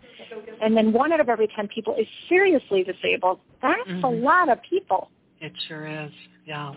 and 0.62 0.76
then 0.76 0.94
one 0.94 1.12
out 1.12 1.20
of 1.20 1.30
every 1.30 1.48
10 1.56 1.68
people 1.68 1.96
is 1.96 2.08
seriously 2.30 2.84
disabled, 2.84 3.40
that's 3.62 3.90
mm-hmm. 3.90 4.04
a 4.04 4.10
lot 4.10 4.50
of 4.50 4.60
people. 4.70 5.10
It 5.40 5.54
sure 5.68 5.88
is. 5.88 6.12
Yeah. 6.46 6.74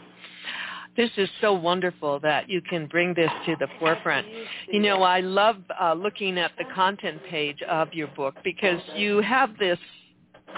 This 0.96 1.10
is 1.16 1.28
so 1.40 1.52
wonderful 1.52 2.18
that 2.20 2.48
you 2.48 2.60
can 2.60 2.86
bring 2.86 3.14
this 3.14 3.30
to 3.46 3.54
the 3.60 3.68
forefront. 3.78 4.26
You 4.68 4.80
know, 4.80 5.02
I 5.02 5.20
love 5.20 5.56
uh, 5.80 5.94
looking 5.94 6.36
at 6.36 6.50
the 6.58 6.64
content 6.74 7.20
page 7.30 7.62
of 7.62 7.92
your 7.94 8.08
book 8.08 8.34
because 8.42 8.80
you 8.96 9.20
have 9.20 9.56
this 9.58 9.78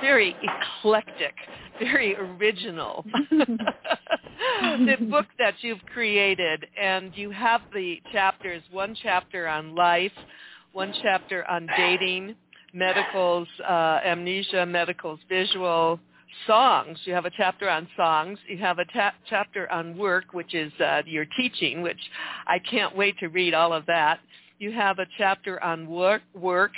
very 0.01 0.37
eclectic, 0.43 1.35
very 1.79 2.17
original 2.17 3.05
the 3.31 4.97
book 5.11 5.27
that 5.39 5.55
you've 5.61 5.85
created 5.93 6.67
and 6.81 7.13
you 7.17 7.31
have 7.31 7.61
the 7.75 8.01
chapters, 8.13 8.63
one 8.71 8.95
chapter 9.03 9.47
on 9.47 9.75
life, 9.75 10.13
one 10.73 10.93
chapter 11.03 11.49
on 11.49 11.69
dating, 11.77 12.35
medicals, 12.73 13.49
uh, 13.69 14.01
amnesia, 14.05 14.65
medicals, 14.67 15.21
visual, 15.29 16.01
songs. 16.47 16.99
You 17.05 17.13
have 17.15 17.27
a 17.27 17.31
chapter 17.31 17.69
on 17.69 17.89
songs. 17.97 18.39
You 18.49 18.59
have 18.59 18.79
a 18.79 18.85
ta- 18.87 19.15
chapter 19.29 19.71
on 19.71 19.97
work, 19.97 20.33
which 20.33 20.55
is 20.55 20.73
uh, 20.81 21.03
your 21.07 21.27
teaching, 21.37 21.83
which 21.83 22.01
I 22.47 22.59
can't 22.59 22.97
wait 22.97 23.19
to 23.19 23.29
read 23.29 23.55
all 23.55 23.73
of 23.73 23.87
that. 23.87 24.21
You 24.59 24.73
have 24.73 24.99
a 24.99 25.07
chapter 25.19 25.63
on 25.63 25.89
work, 25.89 26.23
work, 26.35 26.73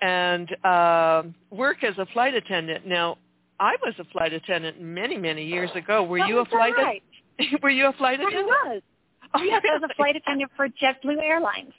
and 0.00 0.64
uh, 0.64 1.22
work 1.50 1.84
as 1.84 1.96
a 1.98 2.06
flight 2.06 2.34
attendant. 2.34 2.86
Now, 2.86 3.18
I 3.58 3.76
was 3.82 3.94
a 3.98 4.04
flight 4.04 4.32
attendant 4.32 4.80
many, 4.80 5.16
many 5.16 5.44
years 5.44 5.70
ago. 5.74 6.02
Were 6.02 6.20
oh, 6.20 6.26
you 6.26 6.38
a 6.38 6.44
flight? 6.46 6.72
Right. 6.76 7.02
were 7.62 7.70
you 7.70 7.86
a 7.86 7.92
flight 7.92 8.20
attendant? 8.20 8.48
I 8.48 8.68
was. 8.68 8.82
Oh, 9.32 9.42
yes, 9.44 9.62
really? 9.62 9.76
I 9.76 9.78
was 9.78 9.90
a 9.92 9.94
flight 9.94 10.16
attendant 10.16 10.50
for 10.56 10.66
JetBlue 10.66 11.22
Airlines. 11.22 11.72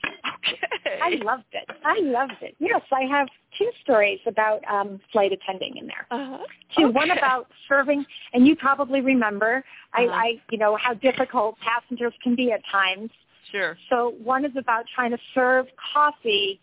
Okay. 0.45 0.99
I 1.03 1.21
loved 1.21 1.43
it. 1.51 1.69
I 1.83 1.99
loved 1.99 2.41
it. 2.41 2.55
Yes, 2.59 2.81
I 2.93 3.01
have 3.01 3.27
two 3.57 3.69
stories 3.83 4.19
about 4.25 4.61
um, 4.71 5.01
flight 5.11 5.33
attending 5.33 5.75
in 5.75 5.87
there. 5.87 6.07
Uh-huh. 6.11 6.45
Two, 6.77 6.85
okay. 6.85 6.93
one 6.93 7.11
about 7.11 7.47
serving, 7.67 8.05
and 8.31 8.47
you 8.47 8.55
probably 8.55 9.01
remember, 9.01 9.65
uh-huh. 9.93 10.01
I, 10.01 10.15
I, 10.15 10.41
you 10.49 10.57
know, 10.57 10.77
how 10.77 10.93
difficult 10.93 11.57
passengers 11.59 12.13
can 12.23 12.37
be 12.37 12.53
at 12.53 12.61
times. 12.71 13.09
Sure. 13.51 13.77
So 13.89 14.15
one 14.23 14.45
is 14.45 14.53
about 14.57 14.85
trying 14.95 15.11
to 15.11 15.19
serve 15.35 15.65
coffee 15.93 16.57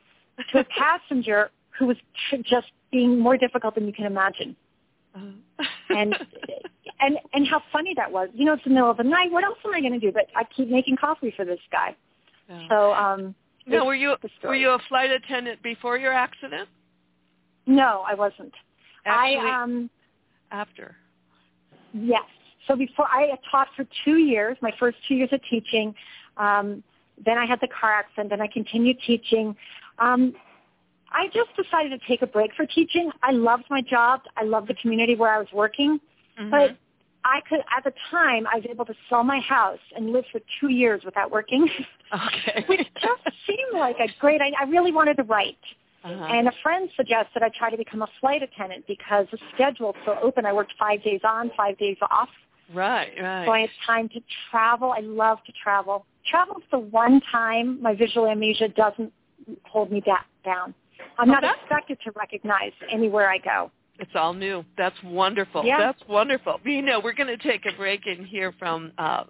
to 0.52 0.60
a 0.60 0.64
passenger 0.64 1.50
who 1.78 1.86
was 1.86 1.96
just 2.42 2.68
being 2.90 3.18
more 3.18 3.36
difficult 3.36 3.74
than 3.74 3.86
you 3.86 3.92
can 3.92 4.06
imagine. 4.06 4.56
Uh-huh. 5.14 5.64
and 5.90 6.14
and 7.00 7.18
and 7.32 7.46
how 7.46 7.62
funny 7.72 7.94
that 7.96 8.10
was. 8.10 8.28
You 8.34 8.44
know, 8.44 8.54
it's 8.54 8.64
the 8.64 8.70
middle 8.70 8.90
of 8.90 8.96
the 8.96 9.04
night. 9.04 9.30
What 9.30 9.44
else 9.44 9.58
am 9.64 9.74
I 9.74 9.80
going 9.80 9.92
to 9.92 9.98
do? 9.98 10.12
But 10.12 10.26
I 10.36 10.44
keep 10.44 10.68
making 10.68 10.96
coffee 10.96 11.32
for 11.36 11.44
this 11.44 11.60
guy. 11.72 11.96
Oh. 12.50 12.66
So 12.68 12.92
um, 12.92 13.34
now, 13.66 13.84
were 13.84 13.94
you 13.94 14.14
were 14.42 14.54
you 14.54 14.70
a 14.70 14.78
flight 14.88 15.10
attendant 15.10 15.62
before 15.62 15.98
your 15.98 16.12
accident? 16.12 16.68
No, 17.66 18.04
I 18.06 18.14
wasn't. 18.14 18.52
Actually, 19.04 19.50
I 19.50 19.62
um 19.62 19.90
after. 20.50 20.96
Yes. 21.92 22.24
So 22.66 22.76
before 22.76 23.06
I 23.10 23.30
taught 23.50 23.68
for 23.76 23.86
two 24.04 24.16
years, 24.16 24.56
my 24.60 24.72
first 24.78 24.98
two 25.06 25.14
years 25.14 25.30
of 25.32 25.40
teaching. 25.48 25.94
Um, 26.36 26.82
then 27.24 27.36
I 27.36 27.46
had 27.46 27.60
the 27.60 27.68
car 27.68 27.92
accident. 27.92 28.30
Then 28.30 28.40
I 28.40 28.46
continued 28.46 28.98
teaching. 29.06 29.56
Um, 29.98 30.34
I 31.10 31.26
just 31.28 31.50
decided 31.56 31.98
to 31.98 32.06
take 32.06 32.22
a 32.22 32.26
break 32.26 32.52
for 32.54 32.66
teaching. 32.66 33.10
I 33.22 33.32
loved 33.32 33.64
my 33.70 33.80
job. 33.80 34.20
I 34.36 34.44
loved 34.44 34.68
the 34.68 34.74
community 34.74 35.14
where 35.14 35.30
I 35.30 35.38
was 35.38 35.48
working. 35.52 35.98
Mm-hmm. 36.38 36.50
But 36.50 36.76
I 37.24 37.40
could, 37.48 37.60
at 37.76 37.84
the 37.84 37.92
time, 38.10 38.46
I 38.46 38.56
was 38.56 38.64
able 38.68 38.84
to 38.84 38.94
sell 39.08 39.24
my 39.24 39.40
house 39.40 39.78
and 39.96 40.12
live 40.12 40.24
for 40.30 40.40
two 40.60 40.70
years 40.70 41.02
without 41.04 41.30
working. 41.30 41.68
Okay. 42.14 42.64
which 42.68 42.86
just 43.00 43.36
seemed 43.46 43.78
like 43.78 43.96
a 43.98 44.08
great 44.20 44.40
idea. 44.40 44.56
I 44.60 44.64
really 44.64 44.92
wanted 44.92 45.16
to 45.16 45.24
write. 45.24 45.58
Uh-huh. 46.04 46.24
And 46.24 46.48
a 46.48 46.52
friend 46.62 46.88
suggested 46.96 47.42
I 47.42 47.50
try 47.58 47.70
to 47.70 47.76
become 47.76 48.02
a 48.02 48.08
flight 48.20 48.42
attendant 48.42 48.86
because 48.86 49.26
the 49.32 49.38
schedule's 49.54 49.96
so 50.06 50.16
open. 50.22 50.46
I 50.46 50.52
worked 50.52 50.72
five 50.78 51.02
days 51.02 51.20
on, 51.24 51.50
five 51.56 51.76
days 51.78 51.96
off. 52.10 52.28
Right, 52.72 53.10
right. 53.20 53.46
So 53.46 53.52
I 53.52 53.60
had 53.60 53.70
time 53.86 54.08
to 54.10 54.20
travel. 54.50 54.92
I 54.92 55.00
love 55.00 55.38
to 55.46 55.52
travel. 55.62 56.06
Travel's 56.30 56.62
the 56.70 56.78
one 56.78 57.20
time 57.32 57.82
my 57.82 57.94
visual 57.94 58.26
amnesia 58.26 58.68
doesn't 58.68 59.12
hold 59.64 59.90
me 59.90 60.00
da- 60.00 60.16
down. 60.44 60.74
I'm 61.18 61.28
not 61.28 61.44
expected 61.44 61.98
to 62.04 62.12
recognize 62.12 62.72
anywhere 62.90 63.30
I 63.30 63.38
go. 63.38 63.70
It's 63.98 64.12
all 64.14 64.32
new. 64.32 64.64
That's 64.76 64.96
wonderful. 65.02 65.64
Yeah. 65.64 65.78
That's 65.78 66.00
wonderful. 66.08 66.60
You 66.64 66.82
know, 66.82 67.00
we're 67.02 67.12
going 67.12 67.36
to 67.36 67.36
take 67.36 67.66
a 67.66 67.76
break 67.76 68.06
and 68.06 68.24
hear 68.26 68.52
from 68.52 68.92
uh, 68.98 69.24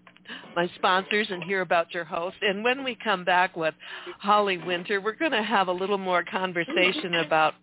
my 0.55 0.70
sponsors 0.76 1.29
and 1.31 1.43
hear 1.45 1.61
about 1.61 1.93
your 1.95 2.05
host. 2.05 2.37
And 2.43 2.64
when 2.64 2.85
we 2.85 2.97
come 3.03 3.24
back 3.24 3.57
with 3.57 3.74
Holly 4.18 4.59
Winter, 4.59 5.01
we're 5.01 5.14
going 5.14 5.33
to 5.33 5.43
have 5.43 5.68
a 5.68 5.72
little 5.72 5.99
more 5.99 6.24
conversation 6.24 7.14
about 7.26 7.55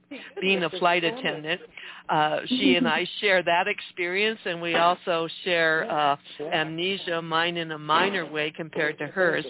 being 0.42 0.64
a 0.64 0.70
flight 0.72 1.04
attendant. 1.04 1.62
Uh, 2.10 2.40
she 2.48 2.76
and 2.76 2.88
I 2.88 3.08
share 3.20 3.42
that 3.44 3.68
experience, 3.68 4.40
and 4.46 4.62
we 4.62 4.76
also 4.76 5.28
share 5.44 5.90
uh, 5.90 6.16
amnesia, 6.54 7.22
mine 7.22 7.58
in 7.58 7.72
a 7.72 7.80
minor 7.80 8.26
way 8.26 8.52
compared 8.56 8.98
to 9.00 9.08
hers. 9.08 9.46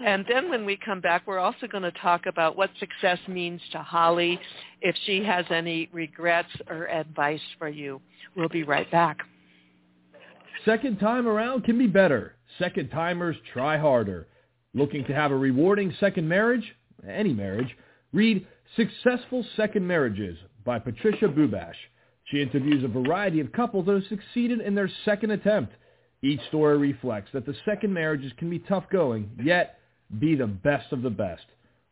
And 0.00 0.24
then 0.28 0.48
when 0.48 0.64
we 0.64 0.76
come 0.76 1.00
back, 1.00 1.26
we're 1.26 1.38
also 1.38 1.66
going 1.66 1.82
to 1.82 1.92
talk 1.92 2.26
about 2.26 2.56
what 2.56 2.70
success 2.78 3.18
means 3.26 3.60
to 3.72 3.78
Holly, 3.78 4.38
if 4.80 4.94
she 5.04 5.22
has 5.24 5.44
any 5.50 5.88
regrets 5.92 6.48
or 6.68 6.86
advice 6.88 7.40
for 7.58 7.68
you. 7.68 8.00
We'll 8.36 8.48
be 8.48 8.62
right 8.62 8.90
back. 8.90 9.18
Second 10.64 10.98
time 10.98 11.26
around 11.26 11.64
can 11.64 11.78
be 11.78 11.86
better. 11.86 12.34
Second 12.58 12.90
timers 12.90 13.36
try 13.52 13.76
harder. 13.78 14.26
Looking 14.74 15.04
to 15.06 15.14
have 15.14 15.30
a 15.30 15.36
rewarding 15.36 15.94
second 16.00 16.28
marriage? 16.28 16.64
Any 17.08 17.32
marriage? 17.32 17.76
Read 18.12 18.46
Successful 18.76 19.44
Second 19.56 19.86
Marriages 19.86 20.38
by 20.64 20.78
Patricia 20.78 21.26
Bubash. 21.26 21.74
She 22.24 22.42
interviews 22.42 22.84
a 22.84 22.88
variety 22.88 23.40
of 23.40 23.52
couples 23.52 23.86
that 23.86 23.94
have 23.94 24.04
succeeded 24.08 24.60
in 24.60 24.74
their 24.74 24.90
second 25.04 25.30
attempt. 25.30 25.72
Each 26.22 26.40
story 26.48 26.76
reflects 26.78 27.30
that 27.32 27.46
the 27.46 27.54
second 27.64 27.92
marriages 27.92 28.32
can 28.38 28.50
be 28.50 28.58
tough 28.58 28.84
going, 28.90 29.30
yet 29.42 29.78
be 30.18 30.34
the 30.34 30.46
best 30.46 30.92
of 30.92 31.02
the 31.02 31.10
best. 31.10 31.44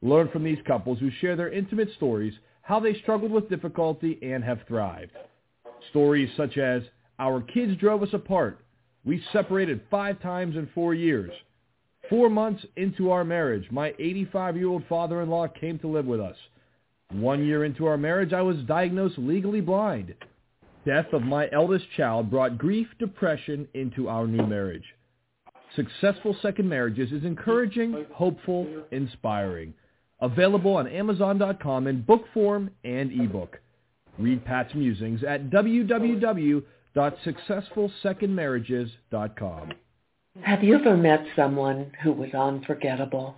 Learn 0.02 0.28
from 0.28 0.44
these 0.44 0.58
couples 0.66 0.98
who 0.98 1.10
share 1.20 1.36
their 1.36 1.52
intimate 1.52 1.88
stories, 1.96 2.34
how 2.62 2.80
they 2.80 2.94
struggled 2.94 3.30
with 3.30 3.48
difficulty 3.48 4.18
and 4.22 4.42
have 4.44 4.60
thrived. 4.66 5.12
Stories 5.90 6.30
such 6.36 6.58
as, 6.58 6.82
our 7.18 7.40
kids 7.40 7.76
drove 7.78 8.02
us 8.02 8.12
apart. 8.12 8.58
We 9.06 9.22
separated 9.32 9.80
five 9.90 10.20
times 10.20 10.56
in 10.56 10.68
four 10.74 10.92
years. 10.92 11.30
Four 12.10 12.28
months 12.28 12.64
into 12.76 13.10
our 13.12 13.24
marriage, 13.24 13.70
my 13.70 13.92
85-year-old 13.92 14.84
father-in-law 14.88 15.48
came 15.60 15.78
to 15.78 15.88
live 15.88 16.06
with 16.06 16.20
us. 16.20 16.36
One 17.12 17.44
year 17.46 17.64
into 17.64 17.86
our 17.86 17.96
marriage, 17.96 18.32
I 18.32 18.42
was 18.42 18.56
diagnosed 18.66 19.16
legally 19.16 19.60
blind. 19.60 20.14
Death 20.84 21.12
of 21.12 21.22
my 21.22 21.48
eldest 21.52 21.84
child 21.96 22.30
brought 22.30 22.58
grief, 22.58 22.88
depression 22.98 23.68
into 23.74 24.08
our 24.08 24.26
new 24.26 24.44
marriage. 24.44 24.84
Successful 25.76 26.36
Second 26.42 26.68
Marriages 26.68 27.12
is 27.12 27.24
encouraging, 27.24 28.06
hopeful, 28.12 28.66
inspiring. 28.90 29.74
Available 30.20 30.76
on 30.76 30.88
Amazon.com 30.88 31.86
in 31.86 32.02
book 32.02 32.24
form 32.34 32.70
and 32.84 33.12
ebook. 33.12 33.60
Read 34.18 34.44
Pat's 34.44 34.74
musings 34.74 35.22
at 35.22 35.50
www.successfulsecondmarriages.com. 36.96 39.72
Have 40.42 40.64
you 40.64 40.74
ever 40.76 40.96
met 40.96 41.20
someone 41.34 41.90
who 42.02 42.12
was 42.12 42.34
unforgettable? 42.34 43.34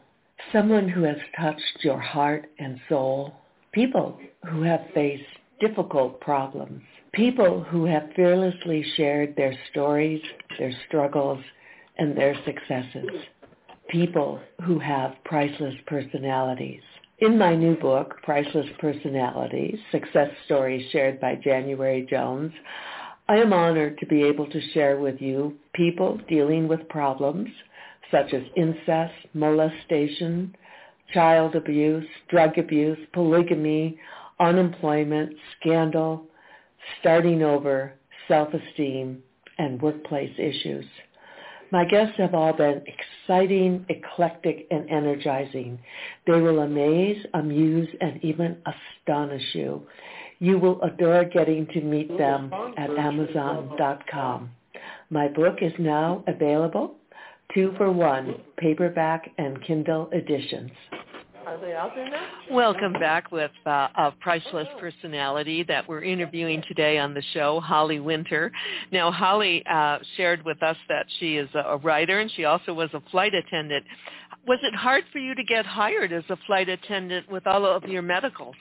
Someone 0.52 0.88
who 0.88 1.02
has 1.02 1.16
touched 1.38 1.78
your 1.82 2.00
heart 2.00 2.48
and 2.59 2.80
soul? 2.88 3.34
People 3.72 4.18
who 4.50 4.62
have 4.62 4.80
faced 4.94 5.24
difficult 5.61 6.20
problems? 6.20 6.82
People 7.12 7.62
who 7.64 7.84
have 7.84 8.09
fearlessly 8.14 8.84
shared 8.96 9.34
their 9.36 9.54
stories, 9.70 10.22
their 10.59 10.72
struggles, 10.86 11.42
and 11.98 12.16
their 12.16 12.34
successes. 12.44 13.11
People 13.88 14.40
who 14.64 14.78
have 14.78 15.16
priceless 15.24 15.74
personalities. 15.86 16.82
In 17.20 17.36
my 17.36 17.56
new 17.56 17.74
book, 17.76 18.22
Priceless 18.22 18.68
Personalities, 18.78 19.76
Success 19.90 20.30
Stories 20.44 20.88
Shared 20.92 21.20
by 21.20 21.34
January 21.34 22.06
Jones, 22.09 22.52
I 23.30 23.36
am 23.36 23.52
honored 23.52 23.98
to 23.98 24.06
be 24.06 24.22
able 24.22 24.46
to 24.46 24.70
share 24.72 24.98
with 24.98 25.20
you 25.20 25.54
people 25.74 26.18
dealing 26.28 26.66
with 26.66 26.88
problems 26.88 27.50
such 28.10 28.32
as 28.32 28.42
incest, 28.56 29.14
molestation, 29.34 30.56
child 31.12 31.54
abuse, 31.54 32.06
drug 32.30 32.56
abuse, 32.56 32.98
polygamy, 33.12 33.98
unemployment, 34.40 35.34
scandal, 35.60 36.24
starting 37.00 37.42
over, 37.42 37.92
self-esteem, 38.28 39.22
and 39.58 39.82
workplace 39.82 40.32
issues. 40.38 40.86
My 41.70 41.84
guests 41.84 42.14
have 42.16 42.34
all 42.34 42.54
been 42.54 42.82
exciting, 42.86 43.84
eclectic, 43.90 44.66
and 44.70 44.88
energizing. 44.88 45.78
They 46.26 46.40
will 46.40 46.60
amaze, 46.60 47.22
amuse, 47.34 47.88
and 48.00 48.24
even 48.24 48.56
astonish 48.64 49.54
you. 49.54 49.86
You 50.41 50.59
will 50.59 50.80
adore 50.82 51.24
getting 51.24 51.66
to 51.68 51.80
meet 51.80 52.16
them 52.16 52.53
at 52.76 52.91
Amazon.com. 52.91 54.51
My 55.11 55.26
book 55.28 55.59
is 55.62 55.72
now 55.78 56.22
available 56.28 56.95
two 57.55 57.72
for 57.76 57.91
one, 57.91 58.36
paperback 58.59 59.30
and 59.39 59.61
Kindle 59.64 60.11
editions. 60.12 60.70
Are 61.47 61.59
they 61.59 61.72
out 61.72 61.93
there 61.95 62.11
now? 62.11 62.26
Welcome 62.51 62.93
back 62.93 63.32
with 63.32 63.51
uh, 63.64 63.89
a 63.97 64.12
priceless 64.20 64.68
personality 64.78 65.64
that 65.66 65.89
we're 65.89 66.03
interviewing 66.03 66.62
today 66.68 66.99
on 66.99 67.14
the 67.14 67.22
show, 67.32 67.59
Holly 67.59 68.01
Winter. 68.01 68.53
Now, 68.93 69.11
Holly 69.11 69.64
uh, 69.64 69.99
shared 70.18 70.45
with 70.45 70.62
us 70.62 70.76
that 70.91 71.07
she 71.18 71.36
is 71.36 71.49
a 71.55 71.78
writer 71.78 72.20
and 72.20 72.30
she 72.36 72.45
also 72.45 72.74
was 72.74 72.91
a 72.93 73.01
flight 73.11 73.32
attendant. 73.34 73.84
Was 74.47 74.59
it 74.62 74.74
hard 74.74 75.05
for 75.11 75.18
you 75.18 75.34
to 75.34 75.43
get 75.43 75.64
hired 75.64 76.12
as 76.12 76.24
a 76.28 76.36
flight 76.47 76.68
attendant 76.68 77.30
with 77.30 77.47
all 77.47 77.64
of 77.64 77.84
your 77.84 78.03
medicals? 78.03 78.57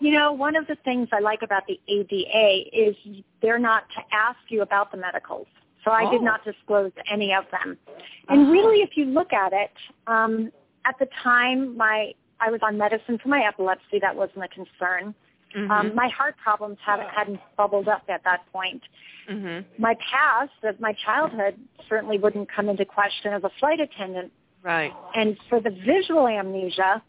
You 0.00 0.12
know, 0.12 0.32
one 0.32 0.56
of 0.56 0.66
the 0.66 0.76
things 0.84 1.08
I 1.12 1.20
like 1.20 1.42
about 1.42 1.64
the 1.66 1.80
ADA 1.88 2.76
is 2.76 2.94
they're 3.42 3.58
not 3.58 3.84
to 3.96 4.02
ask 4.12 4.38
you 4.48 4.62
about 4.62 4.92
the 4.92 4.96
medicals. 4.96 5.46
So 5.84 5.90
I 5.90 6.04
oh. 6.06 6.10
did 6.10 6.22
not 6.22 6.44
disclose 6.44 6.92
any 7.10 7.32
of 7.32 7.44
them. 7.50 7.76
And 8.28 8.42
uh-huh. 8.42 8.50
really, 8.50 8.82
if 8.82 8.90
you 8.96 9.06
look 9.06 9.32
at 9.32 9.52
it, 9.52 9.72
um, 10.06 10.52
at 10.84 10.98
the 10.98 11.08
time, 11.22 11.76
my 11.76 12.12
I 12.40 12.50
was 12.50 12.60
on 12.62 12.78
medicine 12.78 13.18
for 13.20 13.28
my 13.28 13.44
epilepsy. 13.46 13.98
That 14.00 14.14
wasn't 14.14 14.44
a 14.44 14.48
concern. 14.48 15.14
Mm-hmm. 15.56 15.70
Um, 15.70 15.94
my 15.94 16.08
heart 16.08 16.36
problems 16.42 16.78
hadn't 16.84 17.08
hadn't 17.08 17.40
bubbled 17.56 17.88
up 17.88 18.02
at 18.08 18.22
that 18.24 18.44
point. 18.52 18.82
Mm-hmm. 19.30 19.82
My 19.82 19.94
past, 19.94 20.52
of 20.62 20.80
my 20.80 20.94
childhood, 21.04 21.56
certainly 21.88 22.18
wouldn't 22.18 22.50
come 22.50 22.68
into 22.68 22.84
question 22.84 23.32
as 23.32 23.42
a 23.44 23.50
flight 23.58 23.80
attendant. 23.80 24.32
Right. 24.62 24.92
And 25.14 25.36
for 25.48 25.60
the 25.60 25.70
visual 25.70 26.26
amnesia, 26.26 27.02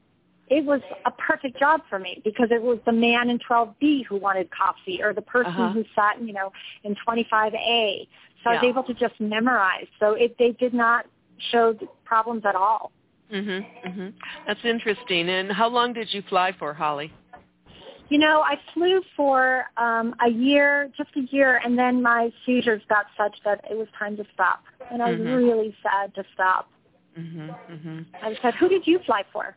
it 0.50 0.66
was 0.66 0.82
a 1.06 1.12
perfect 1.12 1.60
job 1.60 1.82
for 1.90 2.00
me 2.00 2.22
because 2.24 2.50
it 2.52 2.62
was 2.62 2.80
the 2.86 2.92
man 2.92 3.30
in 3.30 3.40
12B 3.40 4.06
who 4.06 4.18
wanted 4.18 4.50
coffee 4.52 5.02
or 5.02 5.14
the 5.14 5.22
person 5.22 5.54
uh-huh. 5.54 5.74
who 5.74 5.84
sat, 5.96 6.22
you 6.22 6.34
know, 6.34 6.52
in 6.84 6.96
25A. 7.08 8.08
So 8.44 8.52
yeah. 8.52 8.52
I 8.52 8.54
was 8.54 8.64
able 8.64 8.84
to 8.84 8.94
just 8.94 9.20
memorize. 9.20 9.88
So 10.00 10.14
it, 10.14 10.36
they 10.40 10.52
did 10.52 10.74
not 10.74 11.06
show 11.52 11.76
problems 12.04 12.44
at 12.46 12.56
all. 12.56 12.92
Mhm. 13.32 13.64
Mhm. 13.86 14.14
That's 14.48 14.64
interesting. 14.66 15.30
And 15.30 15.52
how 15.52 15.68
long 15.68 15.94
did 15.94 16.12
you 16.14 16.24
fly 16.24 16.52
for, 16.52 16.74
Holly? 16.74 17.14
You 18.10 18.18
know, 18.18 18.42
I 18.42 18.56
flew 18.74 19.02
for 19.16 19.66
um 19.78 20.16
a 20.26 20.30
year, 20.30 20.92
just 20.98 21.12
a 21.16 21.22
year, 21.32 21.62
and 21.64 21.78
then 21.78 22.02
my 22.02 22.32
seizures 22.44 22.82
got 22.90 23.06
such 23.16 23.36
that 23.46 23.64
it 23.70 23.78
was 23.78 23.88
time 23.98 24.18
to 24.18 24.26
stop. 24.34 24.64
And 24.92 25.04
I 25.04 25.12
was 25.12 25.20
mm-hmm. 25.20 25.36
really 25.36 25.76
sad 25.84 26.16
to 26.16 26.24
stop. 26.34 26.72
Mhm. 27.16 27.56
Mhm. 27.70 28.06
I 28.24 28.36
said, 28.42 28.56
"Who 28.56 28.68
did 28.68 28.88
you 28.88 28.98
fly 29.06 29.24
for?" 29.32 29.56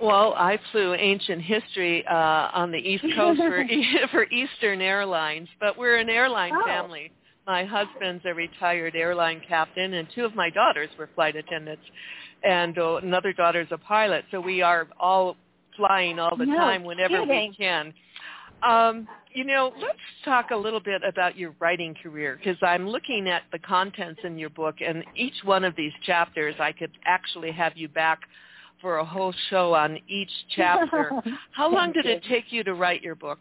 Well, 0.00 0.34
I 0.36 0.58
flew 0.72 0.94
ancient 0.94 1.42
history 1.42 2.04
uh, 2.06 2.50
on 2.52 2.72
the 2.72 2.78
East 2.78 3.04
Coast 3.14 3.40
for 3.40 3.64
for 4.10 4.24
Eastern 4.24 4.80
Airlines, 4.80 5.48
but 5.60 5.78
we're 5.78 5.96
an 5.96 6.08
airline 6.08 6.52
oh. 6.54 6.64
family. 6.64 7.12
My 7.46 7.64
husband's 7.64 8.24
a 8.24 8.32
retired 8.32 8.96
airline 8.96 9.40
captain, 9.46 9.94
and 9.94 10.08
two 10.14 10.24
of 10.24 10.34
my 10.34 10.50
daughters 10.50 10.88
were 10.98 11.10
flight 11.14 11.36
attendants, 11.36 11.82
and 12.42 12.76
uh, 12.78 12.96
another 12.96 13.32
daughter's 13.32 13.68
a 13.70 13.78
pilot. 13.78 14.24
So 14.30 14.40
we 14.40 14.62
are 14.62 14.88
all 14.98 15.36
flying 15.76 16.18
all 16.18 16.36
the 16.36 16.46
no 16.46 16.56
time 16.56 16.84
whenever 16.84 17.20
kidding. 17.20 17.50
we 17.50 17.54
can. 17.56 17.92
Um, 18.62 19.06
you 19.34 19.44
know, 19.44 19.72
let's 19.80 19.98
talk 20.24 20.52
a 20.52 20.56
little 20.56 20.80
bit 20.80 21.02
about 21.06 21.36
your 21.36 21.54
writing 21.60 21.94
career 22.02 22.38
because 22.42 22.56
I'm 22.62 22.88
looking 22.88 23.28
at 23.28 23.42
the 23.52 23.58
contents 23.58 24.20
in 24.24 24.38
your 24.38 24.50
book, 24.50 24.76
and 24.80 25.04
each 25.14 25.34
one 25.44 25.64
of 25.64 25.76
these 25.76 25.92
chapters, 26.06 26.54
I 26.58 26.72
could 26.72 26.92
actually 27.04 27.52
have 27.52 27.72
you 27.76 27.88
back 27.88 28.20
for 28.80 28.98
a 28.98 29.04
whole 29.04 29.34
show 29.50 29.74
on 29.74 29.98
each 30.08 30.30
chapter. 30.54 31.10
How 31.52 31.72
long 31.72 31.92
did 31.92 32.06
it 32.06 32.22
take 32.28 32.52
you 32.52 32.64
to 32.64 32.74
write 32.74 33.02
your 33.02 33.14
book? 33.14 33.40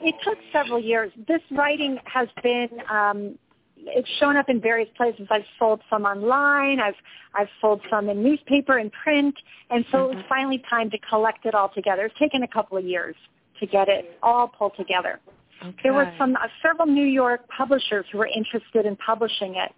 It 0.00 0.14
took 0.24 0.38
several 0.52 0.80
years. 0.80 1.10
This 1.26 1.40
writing 1.50 1.98
has 2.04 2.28
been 2.42 2.68
um, 2.90 3.38
it's 3.78 4.08
shown 4.18 4.36
up 4.36 4.48
in 4.48 4.60
various 4.60 4.88
places. 4.96 5.26
I've 5.30 5.44
sold 5.58 5.80
some 5.90 6.04
online. 6.04 6.80
I've 6.80 6.94
I've 7.34 7.48
sold 7.60 7.80
some 7.90 8.08
in 8.08 8.22
newspaper 8.22 8.78
and 8.78 8.90
print, 8.92 9.34
and 9.70 9.84
so 9.90 9.98
mm-hmm. 9.98 10.04
it 10.04 10.08
was 10.08 10.16
mm-hmm. 10.16 10.28
finally 10.28 10.62
time 10.68 10.90
to 10.90 10.98
collect 11.08 11.44
it 11.46 11.54
all 11.54 11.70
together. 11.74 12.06
It's 12.06 12.18
taken 12.18 12.42
a 12.42 12.48
couple 12.48 12.78
of 12.78 12.84
years 12.84 13.14
to 13.60 13.66
get 13.66 13.88
it 13.88 14.18
all 14.22 14.48
pulled 14.48 14.72
together. 14.76 15.20
Okay. 15.62 15.74
There 15.84 15.94
were 15.94 16.12
some 16.18 16.36
uh, 16.36 16.48
several 16.62 16.86
New 16.86 17.06
York 17.06 17.46
publishers 17.48 18.04
who 18.12 18.18
were 18.18 18.28
interested 18.34 18.86
in 18.86 18.96
publishing 18.96 19.56
it, 19.56 19.72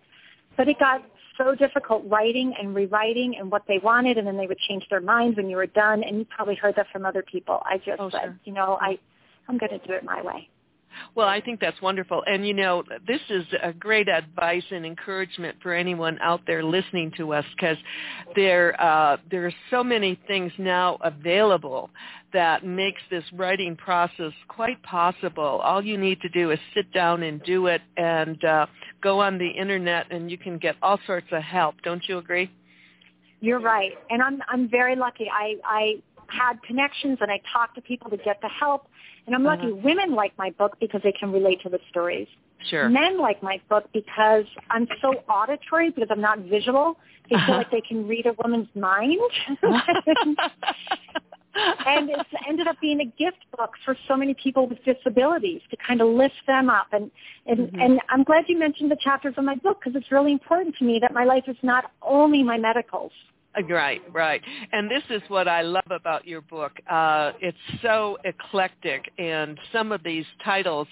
but 0.56 0.68
it 0.68 0.78
got 0.78 1.02
so 1.38 1.54
difficult 1.54 2.04
writing 2.06 2.52
and 2.58 2.74
rewriting 2.74 3.36
and 3.38 3.50
what 3.50 3.62
they 3.66 3.78
wanted, 3.78 4.18
and 4.18 4.26
then 4.26 4.36
they 4.36 4.46
would 4.46 4.58
change 4.58 4.84
their 4.90 5.00
minds 5.00 5.36
when 5.36 5.48
you 5.48 5.56
were 5.56 5.66
done. 5.66 6.02
And 6.02 6.18
you 6.18 6.26
probably 6.26 6.56
heard 6.56 6.76
that 6.76 6.86
from 6.92 7.06
other 7.06 7.22
people. 7.22 7.62
I 7.64 7.78
just 7.78 8.00
oh, 8.00 8.10
said, 8.10 8.20
sure. 8.20 8.40
you 8.44 8.52
know, 8.52 8.76
I 8.80 8.98
I'm 9.48 9.56
going 9.56 9.70
to 9.70 9.86
do 9.86 9.94
it 9.94 10.04
my 10.04 10.20
way. 10.20 10.48
Well, 11.14 11.28
I 11.28 11.40
think 11.40 11.60
that's 11.60 11.80
wonderful. 11.80 12.22
And 12.26 12.46
you 12.46 12.54
know, 12.54 12.82
this 13.06 13.20
is 13.30 13.44
a 13.62 13.72
great 13.72 14.08
advice 14.08 14.64
and 14.70 14.84
encouragement 14.84 15.56
for 15.62 15.72
anyone 15.72 16.18
out 16.20 16.40
there 16.46 16.62
listening 16.62 17.12
to 17.16 17.32
us 17.34 17.44
because 17.54 17.76
there 18.34 18.80
uh, 18.80 19.16
there 19.30 19.46
are 19.46 19.54
so 19.70 19.82
many 19.84 20.18
things 20.26 20.52
now 20.58 20.98
available 21.02 21.90
that 22.32 22.64
makes 22.64 23.00
this 23.10 23.24
writing 23.32 23.76
process 23.76 24.32
quite 24.48 24.82
possible. 24.82 25.60
All 25.64 25.82
you 25.82 25.96
need 25.96 26.20
to 26.20 26.28
do 26.28 26.50
is 26.50 26.58
sit 26.74 26.92
down 26.92 27.22
and 27.22 27.42
do 27.42 27.66
it 27.66 27.80
and 27.96 28.42
uh, 28.44 28.66
go 29.02 29.20
on 29.20 29.38
the 29.38 29.48
internet 29.48 30.10
and 30.10 30.30
you 30.30 30.38
can 30.38 30.58
get 30.58 30.76
all 30.82 30.98
sorts 31.06 31.26
of 31.32 31.42
help. 31.42 31.76
Don't 31.82 32.02
you 32.08 32.18
agree? 32.18 32.50
You're 33.40 33.60
right. 33.60 33.92
And 34.10 34.20
I'm 34.20 34.42
I'm 34.48 34.68
very 34.68 34.96
lucky. 34.96 35.28
I 35.32 35.56
I 35.64 36.02
had 36.28 36.62
connections 36.62 37.18
and 37.20 37.30
I 37.30 37.40
talked 37.52 37.74
to 37.76 37.80
people 37.80 38.10
to 38.10 38.16
get 38.16 38.40
the 38.40 38.48
help. 38.48 38.86
And 39.26 39.34
I'm 39.34 39.44
lucky 39.44 39.66
uh-huh. 39.66 39.80
women 39.82 40.14
like 40.14 40.36
my 40.38 40.50
book 40.50 40.76
because 40.80 41.00
they 41.04 41.12
can 41.12 41.32
relate 41.32 41.62
to 41.62 41.68
the 41.68 41.78
stories. 41.90 42.26
Sure. 42.68 42.88
Men 42.88 43.18
like 43.18 43.42
my 43.42 43.60
book 43.68 43.88
because 43.92 44.44
I'm 44.70 44.88
so 45.00 45.14
auditory 45.28 45.90
because 45.90 46.08
I'm 46.10 46.20
not 46.20 46.40
visual. 46.40 46.98
They 47.30 47.36
feel 47.36 47.38
uh-huh. 47.38 47.52
like 47.58 47.70
they 47.70 47.82
can 47.82 48.08
read 48.08 48.26
a 48.26 48.32
woman's 48.42 48.68
mind. 48.74 49.20
and 51.86 52.10
it's 52.10 52.30
ended 52.48 52.66
up 52.66 52.76
being 52.80 53.00
a 53.00 53.04
gift 53.04 53.44
book 53.56 53.70
for 53.84 53.96
so 54.06 54.16
many 54.16 54.34
people 54.34 54.66
with 54.66 54.78
disabilities 54.84 55.60
to 55.70 55.76
kind 55.86 56.00
of 56.00 56.08
lift 56.08 56.34
them 56.46 56.70
up. 56.70 56.88
And 56.92 57.10
and, 57.46 57.58
mm-hmm. 57.58 57.80
and 57.80 58.00
I'm 58.08 58.24
glad 58.24 58.44
you 58.48 58.58
mentioned 58.58 58.90
the 58.90 58.98
chapters 59.02 59.34
of 59.36 59.44
my 59.44 59.54
book 59.56 59.80
because 59.80 59.96
it's 59.96 60.10
really 60.12 60.32
important 60.32 60.76
to 60.78 60.84
me 60.84 60.98
that 61.00 61.12
my 61.12 61.24
life 61.24 61.44
is 61.46 61.56
not 61.62 61.90
only 62.02 62.42
my 62.42 62.58
medicals. 62.58 63.12
Right, 63.68 64.02
right. 64.12 64.40
And 64.72 64.88
this 64.88 65.02
is 65.10 65.22
what 65.28 65.48
I 65.48 65.62
love 65.62 65.90
about 65.90 66.26
your 66.28 66.42
book. 66.42 66.72
Uh, 66.88 67.32
it's 67.40 67.58
so 67.82 68.16
eclectic, 68.24 69.10
and 69.18 69.58
some 69.72 69.90
of 69.90 70.02
these 70.04 70.26
titles 70.44 70.86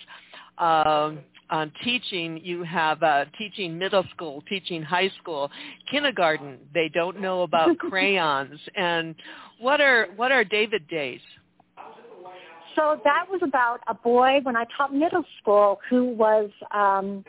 um, 0.59 1.21
on 1.51 1.73
teaching, 1.85 2.41
you 2.43 2.63
have 2.65 3.03
uh, 3.03 3.25
teaching 3.39 3.79
middle 3.79 4.05
school, 4.15 4.43
teaching 4.49 4.83
high 4.83 5.11
school, 5.21 5.51
kindergarten. 5.91 6.59
They 6.75 6.91
don't 6.93 7.21
know 7.21 7.43
about 7.43 7.79
crayons, 7.79 8.59
and 8.75 9.15
what 9.59 9.81
are 9.81 10.09
what 10.17 10.33
are 10.33 10.45
David 10.45 10.89
days? 10.89 11.21
So 12.75 13.01
that 13.05 13.25
was 13.31 13.41
about 13.43 13.81
a 13.89 13.95
boy 13.95 14.41
when 14.43 14.57
I 14.57 14.65
taught 14.77 14.95
middle 14.95 15.25
school 15.41 15.81
who 15.89 16.07
was. 16.07 16.51
Um, 16.73 17.25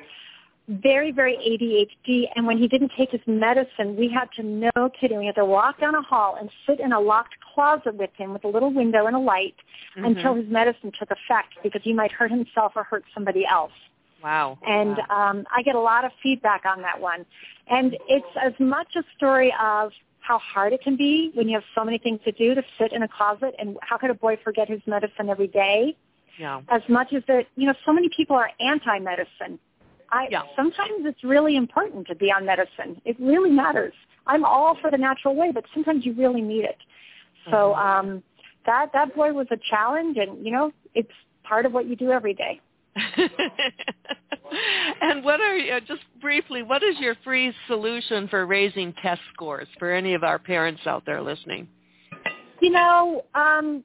very, 0.70 1.11
very 1.11 1.38
ADHD. 1.38 2.26
And 2.36 2.45
when 2.45 2.57
he 2.57 2.68
didn't 2.68 2.91
take 2.97 3.11
his 3.11 3.22
medicine, 3.26 3.95
we 3.95 4.09
had 4.09 4.26
to, 4.36 4.43
no 4.43 4.89
kidding, 4.99 5.18
we 5.18 5.26
had 5.26 5.36
to 5.36 5.45
walk 5.45 5.80
down 5.80 5.95
a 5.95 6.01
hall 6.01 6.36
and 6.39 6.49
sit 6.68 6.80
in 6.80 6.91
a 6.91 6.99
locked 6.99 7.36
closet 7.53 7.95
with 7.95 8.09
him 8.18 8.34
with 8.34 8.43
a 8.43 8.47
little 8.47 8.74
window 8.74 9.05
and 9.05 9.15
a 9.15 9.20
light 9.20 9.55
mm-hmm. 9.95 10.05
until 10.05 10.36
his 10.36 10.45
medicine 10.49 10.91
took 10.99 11.09
effect 11.09 11.53
because 11.63 11.82
he 11.84 11.93
might 11.93 12.11
hurt 12.11 12.32
himself 12.32 12.74
or 12.76 12.84
hurt 12.84 13.05
somebody 13.13 13.45
else. 13.49 13.72
Wow. 14.24 14.57
And 14.65 14.97
wow. 15.09 15.30
Um, 15.30 15.45
I 15.55 15.61
get 15.61 15.76
a 15.76 15.80
lot 15.80 16.05
of 16.05 16.11
feedback 16.22 16.63
on 16.65 16.82
that 16.82 16.99
one. 16.99 17.26
And 17.70 17.97
it's 18.07 18.26
as 18.41 18.53
much 18.59 18.95
a 18.95 19.03
story 19.15 19.53
of 19.61 19.91
how 20.20 20.39
hard 20.39 20.74
it 20.74 20.82
can 20.82 20.97
be 20.97 21.32
when 21.34 21.47
you 21.47 21.55
have 21.55 21.63
so 21.76 21.86
many 21.86 21.97
things 21.97 22.20
to 22.26 22.32
do 22.32 22.55
to 22.55 22.63
sit 22.80 22.91
in 22.91 23.03
a 23.03 23.07
closet 23.07 23.55
and 23.59 23.78
how 23.82 23.97
could 23.97 24.09
a 24.09 24.15
boy 24.15 24.38
forget 24.43 24.70
his 24.70 24.82
medicine 24.86 25.30
every 25.30 25.47
day? 25.47 25.95
Yeah. 26.39 26.61
As 26.70 26.82
much 26.89 27.13
as 27.13 27.24
that, 27.28 27.45
you 27.55 27.65
know, 27.65 27.74
so 27.86 27.93
many 27.93 28.09
people 28.15 28.36
are 28.36 28.49
anti-medicine 28.59 29.59
I 30.11 30.28
yeah. 30.32 30.43
sometimes 30.55 31.05
it's 31.05 31.24
really 31.24 31.55
important 31.55 32.07
to 32.07 32.15
be 32.15 32.32
on 32.32 32.45
medicine. 32.45 33.01
It 33.05 33.18
really 33.20 33.51
matters. 33.51 33.93
I'm 34.26 34.45
all 34.45 34.78
for 34.82 34.91
the 34.91 34.97
natural 34.97 35.36
way, 35.36 35.51
but 35.53 35.65
sometimes 35.74 36.05
you 36.05 36.13
really 36.13 36.41
need 36.41 36.65
it. 36.65 36.78
So 37.45 37.51
mm-hmm. 37.76 38.07
um 38.09 38.24
that 38.65 38.91
that 38.93 39.15
boy 39.15 39.32
was 39.34 39.47
a 39.51 39.57
challenge 39.70 40.18
and 40.18 40.45
you 40.45 40.51
know, 40.51 40.72
it's 40.93 41.11
part 41.43 41.65
of 41.65 41.74
what 41.74 41.88
you 41.88 41.95
do 41.95 42.11
every 42.11 42.34
day. 42.34 42.59
and 45.01 45.23
what 45.23 45.39
are 45.39 45.57
uh, 45.57 45.79
just 45.81 46.01
briefly, 46.21 46.63
what 46.63 46.83
is 46.83 46.97
your 46.99 47.15
free 47.23 47.53
solution 47.67 48.27
for 48.27 48.45
raising 48.45 48.93
test 49.01 49.21
scores 49.33 49.67
for 49.79 49.93
any 49.93 50.13
of 50.13 50.23
our 50.23 50.39
parents 50.39 50.81
out 50.85 51.05
there 51.05 51.21
listening? 51.21 51.67
You 52.61 52.71
know, 52.71 53.23
um 53.35 53.83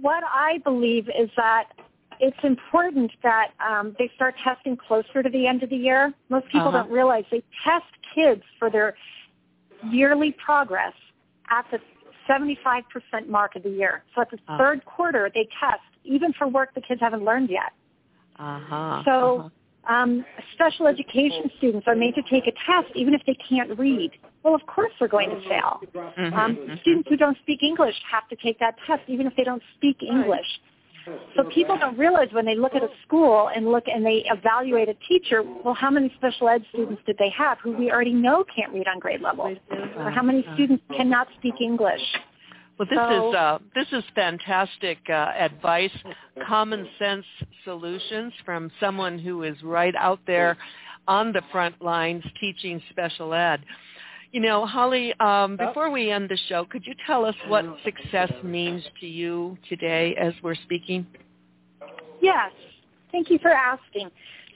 what 0.00 0.24
I 0.24 0.58
believe 0.64 1.08
is 1.08 1.28
that 1.36 1.68
it's 2.18 2.36
important 2.42 3.12
that 3.22 3.48
um, 3.66 3.94
they 3.98 4.10
start 4.14 4.34
testing 4.42 4.76
closer 4.76 5.22
to 5.22 5.28
the 5.28 5.46
end 5.46 5.62
of 5.62 5.70
the 5.70 5.76
year. 5.76 6.14
Most 6.30 6.46
people 6.46 6.68
uh-huh. 6.68 6.84
don't 6.84 6.90
realize 6.90 7.24
they 7.30 7.42
test 7.62 7.84
kids 8.14 8.42
for 8.58 8.70
their 8.70 8.96
yearly 9.90 10.34
progress 10.42 10.94
at 11.50 11.66
the 11.70 11.78
75% 12.28 13.28
mark 13.28 13.54
of 13.56 13.62
the 13.62 13.70
year. 13.70 14.02
So 14.14 14.22
at 14.22 14.30
the 14.30 14.36
uh-huh. 14.36 14.58
third 14.58 14.84
quarter, 14.84 15.30
they 15.34 15.48
test, 15.60 15.82
even 16.04 16.32
for 16.32 16.48
work 16.48 16.74
the 16.74 16.80
kids 16.80 17.00
haven't 17.00 17.24
learned 17.24 17.50
yet. 17.50 17.72
Uh-huh. 18.38 19.02
So 19.04 19.38
uh-huh. 19.40 19.48
Um, 19.88 20.26
special 20.54 20.88
education 20.88 21.50
students 21.58 21.86
are 21.86 21.94
made 21.94 22.14
to 22.16 22.22
take 22.22 22.46
a 22.46 22.52
test 22.66 22.90
even 22.94 23.14
if 23.14 23.22
they 23.26 23.36
can't 23.48 23.78
read. 23.78 24.10
Well, 24.42 24.54
of 24.54 24.66
course 24.66 24.90
they're 24.98 25.08
going 25.08 25.30
to 25.30 25.40
fail. 25.48 25.80
Mhm, 25.94 26.32
Um, 26.32 26.56
mhm. 26.56 26.80
students 26.80 27.08
who 27.08 27.16
don't 27.16 27.38
speak 27.38 27.62
English 27.62 27.94
have 28.10 28.28
to 28.28 28.36
take 28.36 28.58
that 28.58 28.76
test 28.86 29.02
even 29.06 29.26
if 29.26 29.36
they 29.36 29.44
don't 29.44 29.62
speak 29.76 30.02
English. 30.02 30.60
So 31.36 31.44
people 31.44 31.76
don't 31.78 31.96
realize 31.96 32.32
when 32.32 32.44
they 32.44 32.56
look 32.56 32.74
at 32.74 32.82
a 32.82 32.90
school 33.02 33.48
and 33.54 33.70
look 33.70 33.86
and 33.86 34.04
they 34.04 34.24
evaluate 34.28 34.88
a 34.88 34.94
teacher, 34.94 35.44
well, 35.62 35.74
how 35.74 35.90
many 35.90 36.12
special 36.16 36.48
ed 36.48 36.64
students 36.72 37.00
did 37.06 37.16
they 37.18 37.30
have 37.30 37.58
who 37.60 37.70
we 37.72 37.92
already 37.92 38.12
know 38.12 38.42
can't 38.44 38.72
read 38.72 38.88
on 38.88 38.98
grade 38.98 39.20
level? 39.20 39.54
Or 39.96 40.10
how 40.10 40.22
many 40.22 40.44
students 40.54 40.82
cannot 40.96 41.28
speak 41.38 41.60
English? 41.60 42.02
Well, 42.78 42.88
this 42.88 42.98
So- 42.98 43.28
is 43.30 43.34
uh, 43.34 43.58
this 43.74 43.88
is 43.92 44.04
fantastic 44.14 44.98
uh, 45.08 45.32
advice, 45.36 45.96
common 46.46 46.86
sense 46.98 47.24
solutions 47.64 48.32
from 48.44 48.70
someone 48.80 49.18
who 49.18 49.42
is 49.44 49.62
right 49.62 49.94
out 49.96 50.20
there 50.26 50.56
on 51.08 51.32
the 51.32 51.42
front 51.52 51.80
lines 51.80 52.24
teaching 52.40 52.82
special 52.90 53.32
ed. 53.32 53.64
You 54.32 54.40
know, 54.40 54.66
Holly, 54.66 55.14
um, 55.20 55.56
before 55.56 55.90
we 55.90 56.10
end 56.10 56.28
the 56.28 56.36
show, 56.48 56.66
could 56.66 56.84
you 56.84 56.94
tell 57.06 57.24
us 57.24 57.34
what 57.48 57.64
success 57.84 58.30
means 58.42 58.82
to 59.00 59.06
you 59.06 59.56
today 59.68 60.14
as 60.16 60.34
we're 60.42 60.56
speaking? 60.56 61.06
Yes. 62.20 62.52
Thank 63.12 63.30
you 63.30 63.38
for 63.38 63.50
asking. 63.50 64.10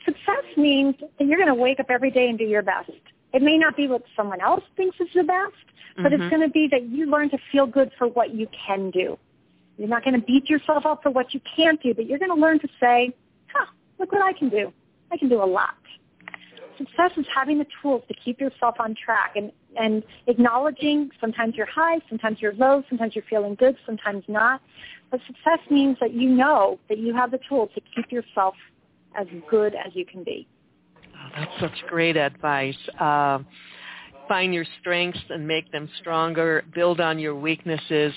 Success 0.05 0.45
means 0.57 0.97
that 1.01 1.27
you're 1.27 1.39
going 1.39 1.49
to 1.49 1.55
wake 1.55 1.81
up 1.81 1.87
every 1.89 2.11
day 2.11 2.29
and 2.29 2.37
do 2.39 2.45
your 2.45 2.63
best. 2.63 2.91
It 3.33 3.43
may 3.43 3.57
not 3.57 3.77
be 3.77 3.87
what 3.87 4.03
someone 4.17 4.41
else 4.41 4.65
thinks 4.77 4.97
is 5.01 5.09
the 5.15 5.23
best, 5.23 5.55
but 5.97 6.13
Mhm. 6.13 6.21
it's 6.21 6.31
going 6.31 6.43
to 6.43 6.49
be 6.49 6.69
that 6.69 6.83
you 6.85 7.07
learn 7.07 7.31
to 7.31 7.39
feel 7.53 7.67
good 7.67 7.93
for 7.99 8.09
what 8.09 8.35
you 8.35 8.47
can 8.49 8.91
do. 8.91 9.19
You're 9.79 9.89
not 9.89 10.05
going 10.05 10.19
to 10.19 10.27
beat 10.27 10.51
yourself 10.51 10.85
up 10.85 11.03
for 11.03 11.11
what 11.11 11.33
you 11.33 11.41
can't 11.41 11.81
do, 11.83 11.95
but 11.95 12.07
you're 12.07 12.19
going 12.19 12.31
to 12.31 12.41
learn 12.41 12.59
to 12.61 12.69
say, 12.79 13.15
huh, 13.53 13.67
look 13.99 14.13
what 14.13 14.23
I 14.23 14.33
can 14.33 14.49
do. 14.49 14.73
I 15.11 15.17
can 15.17 15.29
do 15.29 15.43
a 15.43 15.45
lot. 15.45 15.75
Success 16.77 17.13
is 17.19 17.27
having 17.35 17.59
the 17.59 17.67
tools 17.83 18.03
to 18.09 18.15
keep 18.15 18.41
yourself 18.41 18.77
on 18.79 18.95
track 18.95 19.37
and, 19.37 19.53
and 19.77 20.03
acknowledging 20.27 21.11
sometimes 21.21 21.55
you're 21.55 21.67
high, 21.67 22.01
sometimes 22.09 22.41
you're 22.41 22.55
low, 22.55 22.83
sometimes 22.89 23.15
you're 23.15 23.25
feeling 23.29 23.55
good, 23.55 23.77
sometimes 23.85 24.25
not. 24.29 24.63
But 25.11 25.21
success 25.27 25.59
means 25.71 25.99
that 26.01 26.15
you 26.15 26.29
know 26.29 26.79
that 26.89 26.99
you 26.99 27.15
have 27.15 27.31
the 27.31 27.41
tools 27.49 27.71
to 27.75 27.83
keep 27.95 28.11
yourself 28.11 28.55
as 29.15 29.27
good 29.49 29.75
as 29.75 29.95
you 29.95 30.07
can 30.07 30.25
be. 30.25 30.47
That's 31.37 31.61
such 31.61 31.87
great 31.89 32.17
advice. 32.17 32.77
Uh, 32.99 33.41
find 34.29 34.55
your 34.55 34.65
strengths 34.81 35.19
and 35.31 35.47
make 35.47 35.71
them 35.73 35.89
stronger. 36.01 36.65
Build 36.75 37.01
on 37.01 37.19
your 37.19 37.35
weaknesses. 37.35 38.13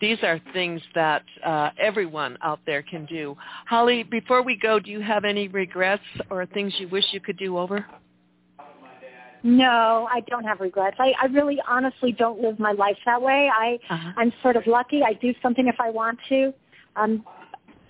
These 0.00 0.18
are 0.22 0.40
things 0.52 0.80
that 0.94 1.22
uh, 1.44 1.70
everyone 1.78 2.38
out 2.42 2.60
there 2.66 2.82
can 2.82 3.04
do. 3.06 3.36
Holly, 3.66 4.02
before 4.02 4.42
we 4.42 4.56
go, 4.56 4.78
do 4.78 4.90
you 4.90 5.00
have 5.00 5.24
any 5.24 5.48
regrets 5.48 6.02
or 6.30 6.46
things 6.46 6.72
you 6.78 6.88
wish 6.88 7.04
you 7.12 7.20
could 7.20 7.36
do 7.36 7.58
over? 7.58 7.84
No, 9.42 10.08
I 10.10 10.20
don't 10.28 10.44
have 10.44 10.60
regrets. 10.60 10.96
I, 10.98 11.12
I 11.22 11.26
really 11.26 11.58
honestly 11.68 12.12
don't 12.12 12.40
live 12.40 12.58
my 12.58 12.72
life 12.72 12.96
that 13.06 13.20
way. 13.20 13.50
I 13.52 13.78
Uh-huh. 13.90 14.12
I'm 14.16 14.32
sort 14.42 14.56
of 14.56 14.66
lucky. 14.66 15.02
I 15.02 15.12
do 15.12 15.32
something 15.42 15.68
if 15.68 15.76
I 15.78 15.90
want 15.90 16.18
to. 16.28 16.52
Um, 16.96 17.24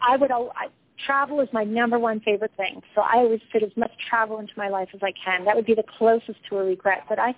I 0.00 0.16
would 0.16 0.30
al- 0.30 0.52
I, 0.54 0.66
travel 1.04 1.40
is 1.40 1.48
my 1.52 1.64
number 1.64 1.98
one 1.98 2.20
favorite 2.20 2.52
thing. 2.56 2.82
So 2.94 3.02
I 3.02 3.16
always 3.16 3.40
fit 3.52 3.62
as 3.62 3.70
much 3.76 3.92
travel 4.08 4.38
into 4.38 4.52
my 4.56 4.68
life 4.68 4.88
as 4.94 5.00
I 5.02 5.12
can. 5.24 5.44
That 5.44 5.56
would 5.56 5.66
be 5.66 5.74
the 5.74 5.84
closest 5.98 6.38
to 6.48 6.58
a 6.58 6.64
regret. 6.64 7.04
But 7.08 7.18
I 7.18 7.34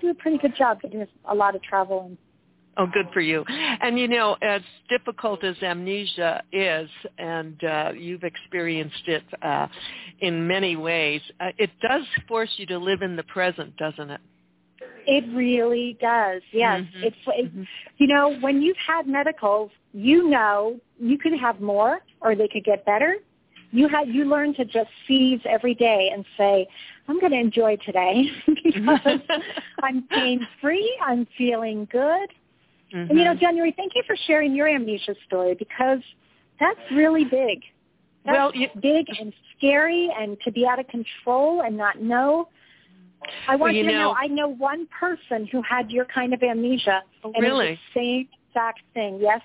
do 0.00 0.10
a 0.10 0.14
pretty 0.14 0.38
good 0.38 0.56
job 0.56 0.80
getting 0.82 1.06
a 1.24 1.34
lot 1.34 1.54
of 1.54 1.62
travel. 1.62 2.06
And 2.06 2.18
Oh, 2.76 2.86
good 2.86 3.08
for 3.12 3.20
you. 3.20 3.44
And 3.48 3.98
you 3.98 4.08
know, 4.08 4.36
as 4.40 4.62
difficult 4.88 5.44
as 5.44 5.56
amnesia 5.62 6.42
is, 6.52 6.88
and 7.18 7.62
uh, 7.64 7.92
you've 7.96 8.22
experienced 8.22 9.06
it 9.06 9.24
uh, 9.42 9.66
in 10.20 10.46
many 10.46 10.76
ways, 10.76 11.20
uh, 11.40 11.48
it 11.58 11.70
does 11.82 12.02
force 12.28 12.50
you 12.56 12.66
to 12.66 12.78
live 12.78 13.02
in 13.02 13.16
the 13.16 13.22
present, 13.24 13.76
doesn't 13.76 14.10
it? 14.10 14.20
It 15.06 15.24
really 15.34 15.96
does. 16.00 16.42
Yes, 16.52 16.80
Mhm. 16.80 17.04
it's 17.04 17.16
it, 17.26 17.52
you 17.98 18.06
know 18.06 18.30
when 18.40 18.62
you've 18.62 18.76
had 18.76 19.06
medicals, 19.06 19.70
you 19.92 20.28
know 20.28 20.80
you 20.98 21.18
could 21.18 21.32
have 21.34 21.60
more 21.60 22.00
or 22.20 22.34
they 22.34 22.48
could 22.48 22.64
get 22.64 22.84
better. 22.84 23.16
You 23.72 23.86
had 23.88 24.08
you 24.08 24.24
learn 24.24 24.52
to 24.54 24.64
just 24.64 24.90
seize 25.06 25.40
every 25.44 25.74
day 25.74 26.10
and 26.12 26.24
say, 26.36 26.66
I'm 27.06 27.20
going 27.20 27.30
to 27.32 27.38
enjoy 27.38 27.76
today 27.76 28.28
because 28.64 29.20
I'm 29.82 30.02
pain 30.08 30.46
free. 30.60 30.98
I'm 31.04 31.26
feeling 31.38 31.86
good. 31.90 32.28
And 32.92 33.10
you 33.10 33.24
know, 33.24 33.34
Mhm. 33.34 33.40
January, 33.40 33.70
thank 33.76 33.94
you 33.94 34.02
for 34.06 34.16
sharing 34.26 34.54
your 34.56 34.66
amnesia 34.66 35.14
story 35.24 35.54
because 35.54 36.00
that's 36.58 36.80
really 36.90 37.24
big. 37.24 37.62
That's 38.24 38.36
Well, 38.36 38.50
you- 38.54 38.68
big 38.80 39.06
and 39.20 39.32
scary, 39.56 40.10
and 40.18 40.38
to 40.42 40.50
be 40.50 40.66
out 40.66 40.78
of 40.80 40.88
control 40.88 41.60
and 41.62 41.76
not 41.76 42.00
know. 42.02 42.48
I 43.46 43.56
want 43.56 43.60
Well, 43.60 43.72
you 43.74 43.82
to 43.84 43.92
know, 43.92 43.98
know- 43.98 44.14
I 44.18 44.26
know 44.26 44.48
one 44.48 44.86
person 44.86 45.46
who 45.46 45.62
had 45.62 45.90
your 45.90 46.04
kind 46.06 46.32
of 46.34 46.42
amnesia, 46.42 47.02
Oh, 47.24 47.32
and 47.34 47.42
really? 47.42 47.66
it 47.66 47.70
was 47.70 47.78
the 47.94 48.00
same 48.00 48.28
exact 48.48 48.80
thing. 48.94 49.18
Yes, 49.20 49.42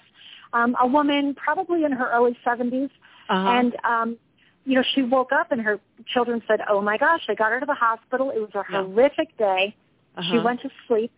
um, 0.54 0.76
a 0.80 0.88
woman 0.88 1.34
probably 1.36 1.84
in 1.84 1.92
her 1.92 2.10
early 2.12 2.38
seventies, 2.44 2.90
Uh-huh. 3.30 3.50
and 3.50 3.76
um, 3.84 4.18
you 4.66 4.74
know, 4.76 4.84
she 4.94 5.04
woke 5.04 5.32
up 5.32 5.52
and 5.52 5.62
her 5.62 5.80
children 6.08 6.42
said, 6.48 6.62
"Oh 6.68 6.82
my 6.82 6.98
gosh, 6.98 7.24
I 7.30 7.36
got 7.36 7.52
her 7.52 7.60
to 7.60 7.66
the 7.66 7.74
hospital. 7.76 8.32
It 8.32 8.40
was 8.40 8.50
a 8.56 8.64
Yeah. 8.70 8.82
horrific 8.84 9.36
day." 9.38 9.76
She 10.22 10.38
Uh-huh. 10.38 10.42
went 10.44 10.62
to 10.62 10.70
sleep, 10.88 11.12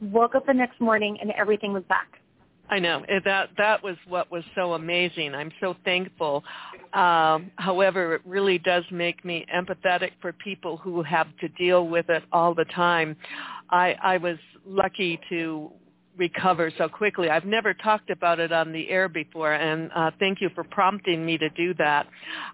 woke 0.00 0.34
up 0.34 0.46
the 0.46 0.54
next 0.54 0.80
morning, 0.80 1.20
and 1.20 1.30
everything 1.32 1.72
was 1.72 1.84
back. 1.84 2.17
I 2.70 2.78
know 2.78 3.02
that 3.24 3.50
that 3.56 3.82
was 3.82 3.96
what 4.06 4.30
was 4.30 4.44
so 4.54 4.74
amazing. 4.74 5.34
I'm 5.34 5.52
so 5.60 5.74
thankful. 5.84 6.44
Um, 6.92 7.50
however, 7.56 8.14
it 8.16 8.22
really 8.24 8.58
does 8.58 8.84
make 8.90 9.24
me 9.24 9.46
empathetic 9.54 10.10
for 10.20 10.32
people 10.32 10.76
who 10.76 11.02
have 11.02 11.28
to 11.40 11.48
deal 11.50 11.88
with 11.88 12.08
it 12.10 12.22
all 12.32 12.54
the 12.54 12.66
time. 12.66 13.16
I 13.70 13.96
I 14.02 14.18
was 14.18 14.36
lucky 14.66 15.18
to 15.30 15.70
recover 16.18 16.70
so 16.76 16.88
quickly. 16.88 17.30
I've 17.30 17.44
never 17.44 17.72
talked 17.72 18.10
about 18.10 18.40
it 18.40 18.52
on 18.52 18.72
the 18.72 18.90
air 18.90 19.08
before, 19.08 19.54
and 19.54 19.90
uh, 19.94 20.10
thank 20.18 20.40
you 20.40 20.50
for 20.54 20.64
prompting 20.64 21.24
me 21.24 21.38
to 21.38 21.48
do 21.50 21.74
that. 21.74 22.06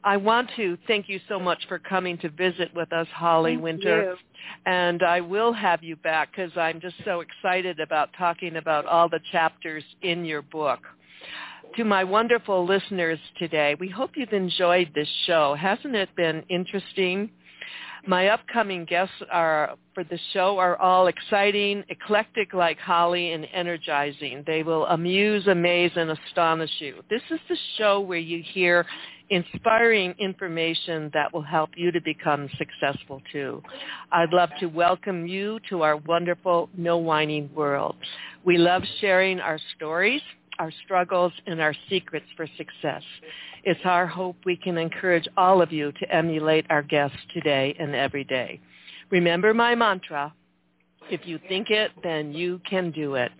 I 0.04 0.16
want 0.16 0.50
to 0.56 0.76
thank 0.86 1.08
you 1.08 1.20
so 1.28 1.38
much 1.38 1.58
for 1.68 1.78
coming 1.78 2.18
to 2.18 2.28
visit 2.28 2.74
with 2.74 2.92
us, 2.92 3.06
Holly 3.12 3.52
Thank 3.52 3.62
Winter 3.62 4.02
you. 4.02 4.16
and 4.66 5.02
I 5.02 5.20
will 5.20 5.52
have 5.52 5.82
you 5.82 5.96
back 5.96 6.30
because 6.30 6.52
I'm 6.56 6.80
just 6.80 6.96
so 7.04 7.20
excited 7.20 7.80
about 7.80 8.10
talking 8.18 8.56
about 8.56 8.86
all 8.86 9.08
the 9.08 9.20
chapters 9.32 9.84
in 10.02 10.24
your 10.24 10.42
book. 10.42 10.80
To 11.76 11.84
my 11.84 12.04
wonderful 12.04 12.64
listeners 12.64 13.18
today, 13.38 13.74
we 13.80 13.88
hope 13.88 14.12
you've 14.14 14.32
enjoyed 14.32 14.92
this 14.94 15.08
show. 15.26 15.56
Hasn't 15.58 15.96
it 15.96 16.08
been 16.14 16.44
interesting? 16.48 17.30
My 18.06 18.28
upcoming 18.28 18.84
guests 18.84 19.14
are 19.32 19.76
for 19.94 20.04
the 20.04 20.18
show 20.34 20.58
are 20.58 20.76
all 20.76 21.06
exciting, 21.06 21.84
eclectic 21.88 22.52
like 22.52 22.78
Holly, 22.78 23.32
and 23.32 23.46
energizing. 23.50 24.44
They 24.46 24.62
will 24.62 24.84
amuse, 24.86 25.46
amaze, 25.46 25.92
and 25.96 26.10
astonish 26.10 26.70
you. 26.80 27.02
This 27.08 27.22
is 27.30 27.40
the 27.48 27.56
show 27.78 28.00
where 28.00 28.18
you 28.18 28.42
hear 28.52 28.84
inspiring 29.30 30.14
information 30.18 31.10
that 31.14 31.32
will 31.32 31.42
help 31.42 31.70
you 31.76 31.90
to 31.92 32.00
become 32.02 32.50
successful 32.58 33.22
too. 33.32 33.62
I'd 34.12 34.34
love 34.34 34.50
to 34.60 34.66
welcome 34.66 35.26
you 35.26 35.58
to 35.70 35.80
our 35.80 35.96
wonderful 35.96 36.68
No 36.76 36.98
Whining 36.98 37.48
world. 37.54 37.96
We 38.44 38.58
love 38.58 38.82
sharing 39.00 39.40
our 39.40 39.58
stories, 39.76 40.20
our 40.58 40.72
struggles, 40.84 41.32
and 41.46 41.60
our 41.60 41.74
secrets 41.88 42.26
for 42.36 42.46
success. 42.56 43.02
It's 43.64 43.80
our 43.84 44.06
hope 44.06 44.36
we 44.44 44.56
can 44.56 44.78
encourage 44.78 45.26
all 45.36 45.62
of 45.62 45.72
you 45.72 45.92
to 45.92 46.14
emulate 46.14 46.66
our 46.70 46.82
guests 46.82 47.18
today 47.32 47.74
and 47.78 47.94
every 47.94 48.24
day. 48.24 48.60
Remember 49.10 49.54
my 49.54 49.74
mantra, 49.74 50.32
if 51.10 51.26
you 51.26 51.38
think 51.48 51.70
it, 51.70 51.90
then 52.02 52.32
you 52.32 52.60
can 52.68 52.90
do 52.90 53.14
it. 53.14 53.30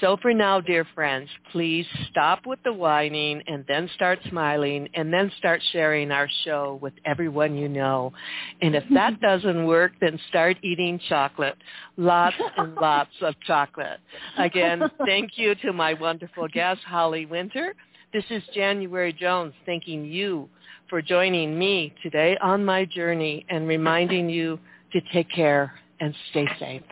So 0.00 0.16
for 0.20 0.32
now, 0.34 0.60
dear 0.60 0.86
friends, 0.94 1.28
please 1.52 1.86
stop 2.10 2.46
with 2.46 2.58
the 2.64 2.72
whining 2.72 3.42
and 3.46 3.64
then 3.68 3.88
start 3.94 4.18
smiling 4.28 4.88
and 4.94 5.12
then 5.12 5.30
start 5.38 5.62
sharing 5.72 6.10
our 6.10 6.28
show 6.44 6.78
with 6.82 6.92
everyone 7.04 7.56
you 7.56 7.68
know. 7.68 8.12
And 8.60 8.74
if 8.74 8.84
that 8.92 9.20
doesn't 9.22 9.66
work, 9.66 9.92
then 10.00 10.18
start 10.28 10.56
eating 10.62 11.00
chocolate. 11.08 11.56
Lots 11.96 12.36
and 12.56 12.74
lots 12.80 13.12
of 13.22 13.34
chocolate. 13.46 14.00
Again, 14.38 14.82
thank 15.06 15.32
you 15.36 15.54
to 15.56 15.72
my 15.72 15.94
wonderful 15.94 16.48
guest, 16.48 16.80
Holly 16.86 17.26
Winter. 17.26 17.74
This 18.12 18.24
is 18.30 18.42
January 18.54 19.12
Jones 19.12 19.54
thanking 19.66 20.04
you 20.04 20.48
for 20.88 21.02
joining 21.02 21.58
me 21.58 21.92
today 22.02 22.36
on 22.42 22.64
my 22.64 22.84
journey 22.84 23.44
and 23.48 23.66
reminding 23.66 24.28
you 24.28 24.58
to 24.92 25.00
take 25.12 25.30
care 25.30 25.72
and 26.00 26.14
stay 26.30 26.46
safe. 26.60 26.82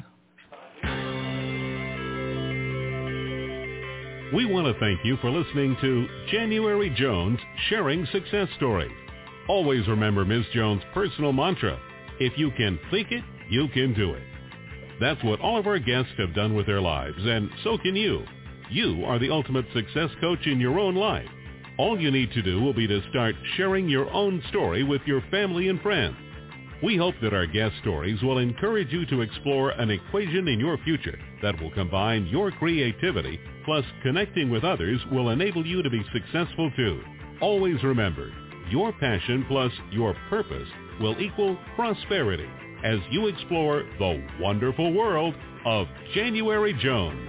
We 4.34 4.46
want 4.46 4.66
to 4.66 4.80
thank 4.80 5.04
you 5.04 5.18
for 5.18 5.30
listening 5.30 5.76
to 5.82 6.06
January 6.30 6.88
Jones 6.96 7.38
Sharing 7.68 8.06
Success 8.12 8.48
Stories. 8.56 8.90
Always 9.46 9.86
remember 9.86 10.24
Ms. 10.24 10.46
Jones' 10.54 10.80
personal 10.94 11.34
mantra, 11.34 11.78
if 12.18 12.38
you 12.38 12.50
can 12.52 12.78
think 12.90 13.12
it, 13.12 13.22
you 13.50 13.68
can 13.74 13.92
do 13.92 14.14
it. 14.14 14.22
That's 14.98 15.22
what 15.22 15.40
all 15.40 15.58
of 15.58 15.66
our 15.66 15.78
guests 15.78 16.12
have 16.16 16.34
done 16.34 16.54
with 16.54 16.64
their 16.64 16.80
lives, 16.80 17.18
and 17.18 17.50
so 17.62 17.76
can 17.76 17.94
you. 17.94 18.24
You 18.70 19.04
are 19.04 19.18
the 19.18 19.28
ultimate 19.28 19.66
success 19.74 20.08
coach 20.18 20.46
in 20.46 20.58
your 20.58 20.78
own 20.78 20.94
life. 20.94 21.28
All 21.76 22.00
you 22.00 22.10
need 22.10 22.32
to 22.32 22.40
do 22.40 22.58
will 22.58 22.72
be 22.72 22.86
to 22.86 23.06
start 23.10 23.34
sharing 23.58 23.86
your 23.86 24.10
own 24.10 24.42
story 24.48 24.82
with 24.82 25.02
your 25.04 25.20
family 25.30 25.68
and 25.68 25.78
friends. 25.82 26.16
We 26.82 26.96
hope 26.96 27.16
that 27.20 27.34
our 27.34 27.46
guest 27.46 27.74
stories 27.82 28.22
will 28.22 28.38
encourage 28.38 28.92
you 28.92 29.04
to 29.06 29.20
explore 29.20 29.72
an 29.72 29.90
equation 29.90 30.48
in 30.48 30.58
your 30.58 30.78
future 30.78 31.18
that 31.42 31.60
will 31.60 31.70
combine 31.72 32.26
your 32.28 32.50
creativity 32.50 33.38
plus 33.64 33.84
connecting 34.02 34.50
with 34.50 34.64
others 34.64 35.00
will 35.10 35.30
enable 35.30 35.66
you 35.66 35.82
to 35.82 35.90
be 35.90 36.02
successful 36.12 36.70
too. 36.76 37.02
Always 37.40 37.82
remember, 37.82 38.32
your 38.70 38.92
passion 38.92 39.44
plus 39.48 39.72
your 39.90 40.14
purpose 40.28 40.68
will 41.00 41.20
equal 41.20 41.56
prosperity 41.74 42.48
as 42.84 42.98
you 43.10 43.28
explore 43.28 43.84
the 43.98 44.26
wonderful 44.40 44.92
world 44.92 45.34
of 45.64 45.86
January 46.14 46.74
Jones. 46.82 47.28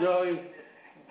Come 0.00 0.08
on, 0.08 0.24
Zoe. 0.24 0.40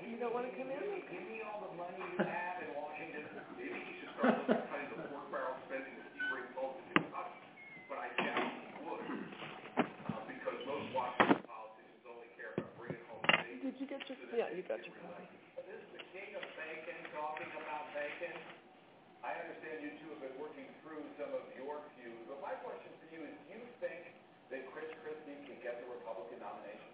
You 0.02 0.18
don't 0.18 0.34
want 0.34 0.50
to 0.50 0.54
come 0.58 0.66
in? 0.66 0.82
give 0.82 1.22
me 1.30 1.46
all 1.46 1.62
the 1.62 1.78
money 1.78 2.02
you 2.02 2.26
have 2.26 2.58
in 2.66 2.74
Washington. 2.74 3.22
Maybe 3.62 3.78
he 3.86 4.02
should 4.02 4.10
start 4.18 4.42
looking 4.42 4.58
at 4.58 4.66
cutting 4.66 4.90
the 4.98 5.06
pork 5.14 5.30
barrel 5.30 5.62
spending 5.70 5.94
that 5.94 6.10
he 6.10 6.22
brings 6.34 6.50
home 6.58 6.74
to 6.74 6.84
Kentucky. 6.98 7.38
But 7.86 8.02
I 8.02 8.08
doubt 8.18 8.50
he 8.50 8.66
would, 8.90 9.06
uh, 9.78 10.26
because 10.26 10.58
most 10.66 10.90
Washington 10.98 11.38
politicians 11.46 12.02
only 12.10 12.34
care 12.34 12.58
about 12.58 12.74
bringing 12.82 13.06
home 13.14 13.22
bacon. 13.30 13.62
Did 13.62 13.78
you 13.78 13.86
get 13.86 14.02
your, 14.10 14.18
yeah, 14.34 14.50
you 14.58 14.66
got 14.66 14.82
your 14.82 14.98
copy. 15.06 15.38
This 15.70 15.78
is 15.86 15.90
the 15.94 16.04
king 16.10 16.34
of 16.34 16.42
bacon 16.58 16.98
talking 17.14 17.50
about 17.62 17.94
bacon. 17.94 18.34
I 19.22 19.38
understand 19.38 19.86
you 19.86 19.94
two 20.02 20.18
have 20.18 20.22
been 20.26 20.38
working 20.42 20.66
through 20.82 21.06
some 21.22 21.30
of 21.38 21.46
your 21.54 21.78
feuds, 21.94 22.26
but 22.26 22.42
my 22.42 22.58
question 22.66 22.90
for 22.98 23.08
you 23.14 23.22
is, 23.22 23.38
do 23.46 23.54
you 23.54 23.62
think 23.86 24.18
that 24.50 24.66
Chris 24.74 24.90
Christie 25.06 25.38
can 25.46 25.62
get 25.62 25.78
the 25.78 25.86
Republican 25.94 26.42
nomination? 26.42 26.90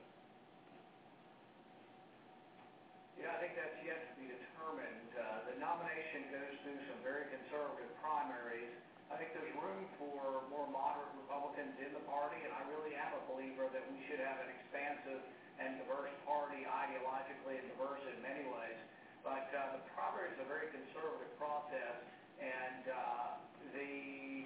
Yeah, 3.26 3.34
I 3.34 3.42
think 3.42 3.58
that's 3.58 3.82
yet 3.82 4.06
to 4.06 4.14
be 4.22 4.30
determined. 4.30 5.10
Uh, 5.18 5.50
the 5.50 5.58
nomination 5.58 6.30
goes 6.30 6.54
through 6.62 6.78
some 6.86 7.02
very 7.02 7.26
conservative 7.34 7.90
primaries. 7.98 8.70
I 9.10 9.18
think 9.18 9.34
there's 9.34 9.50
room 9.58 9.90
for 9.98 10.46
more 10.54 10.70
moderate 10.70 11.10
Republicans 11.26 11.74
in 11.82 11.90
the 11.98 12.05
party, 12.16 12.40
and 12.48 12.56
I 12.56 12.64
really 12.72 12.96
am 12.96 13.12
a 13.12 13.24
believer 13.28 13.68
that 13.76 13.84
we 13.92 14.00
should 14.08 14.24
have 14.24 14.40
an 14.40 14.48
expansive 14.56 15.20
and 15.60 15.76
diverse 15.84 16.16
party 16.24 16.64
ideologically 16.64 17.60
and 17.60 17.68
diverse 17.76 18.00
in 18.08 18.18
many 18.24 18.48
ways. 18.48 18.80
But 19.28 19.52
uh, 19.52 19.76
the 19.76 19.82
primary 19.98 20.32
is 20.32 20.40
a 20.40 20.48
very 20.48 20.72
conservative 20.72 21.34
process, 21.36 21.98
and 22.40 22.84
uh, 22.88 23.30
the 23.76 23.92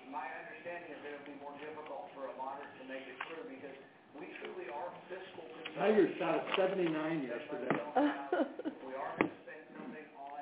my 0.10 0.26
understanding 0.26 0.90
is 0.96 1.00
that 1.06 1.12
it 1.14 1.18
will 1.22 1.30
be 1.30 1.40
more 1.44 1.54
difficult 1.62 2.10
for 2.18 2.26
a 2.32 2.34
moderate 2.40 2.74
to 2.82 2.86
make 2.90 3.06
it 3.06 3.18
through 3.30 3.46
because 3.52 3.78
we 4.18 4.26
truly 4.42 4.66
are 4.74 4.90
fiscal 5.12 5.46
Tiger 5.78 6.10
conservatives. 6.10 6.18
shot 6.18 6.34
at 6.42 6.74
79 6.74 7.30
yesterday. 7.30 7.70
We 8.90 8.98
are 8.98 9.12
going 9.22 9.30
to 9.30 9.38
spend 9.46 9.64
something 9.78 10.08
on 10.18 10.42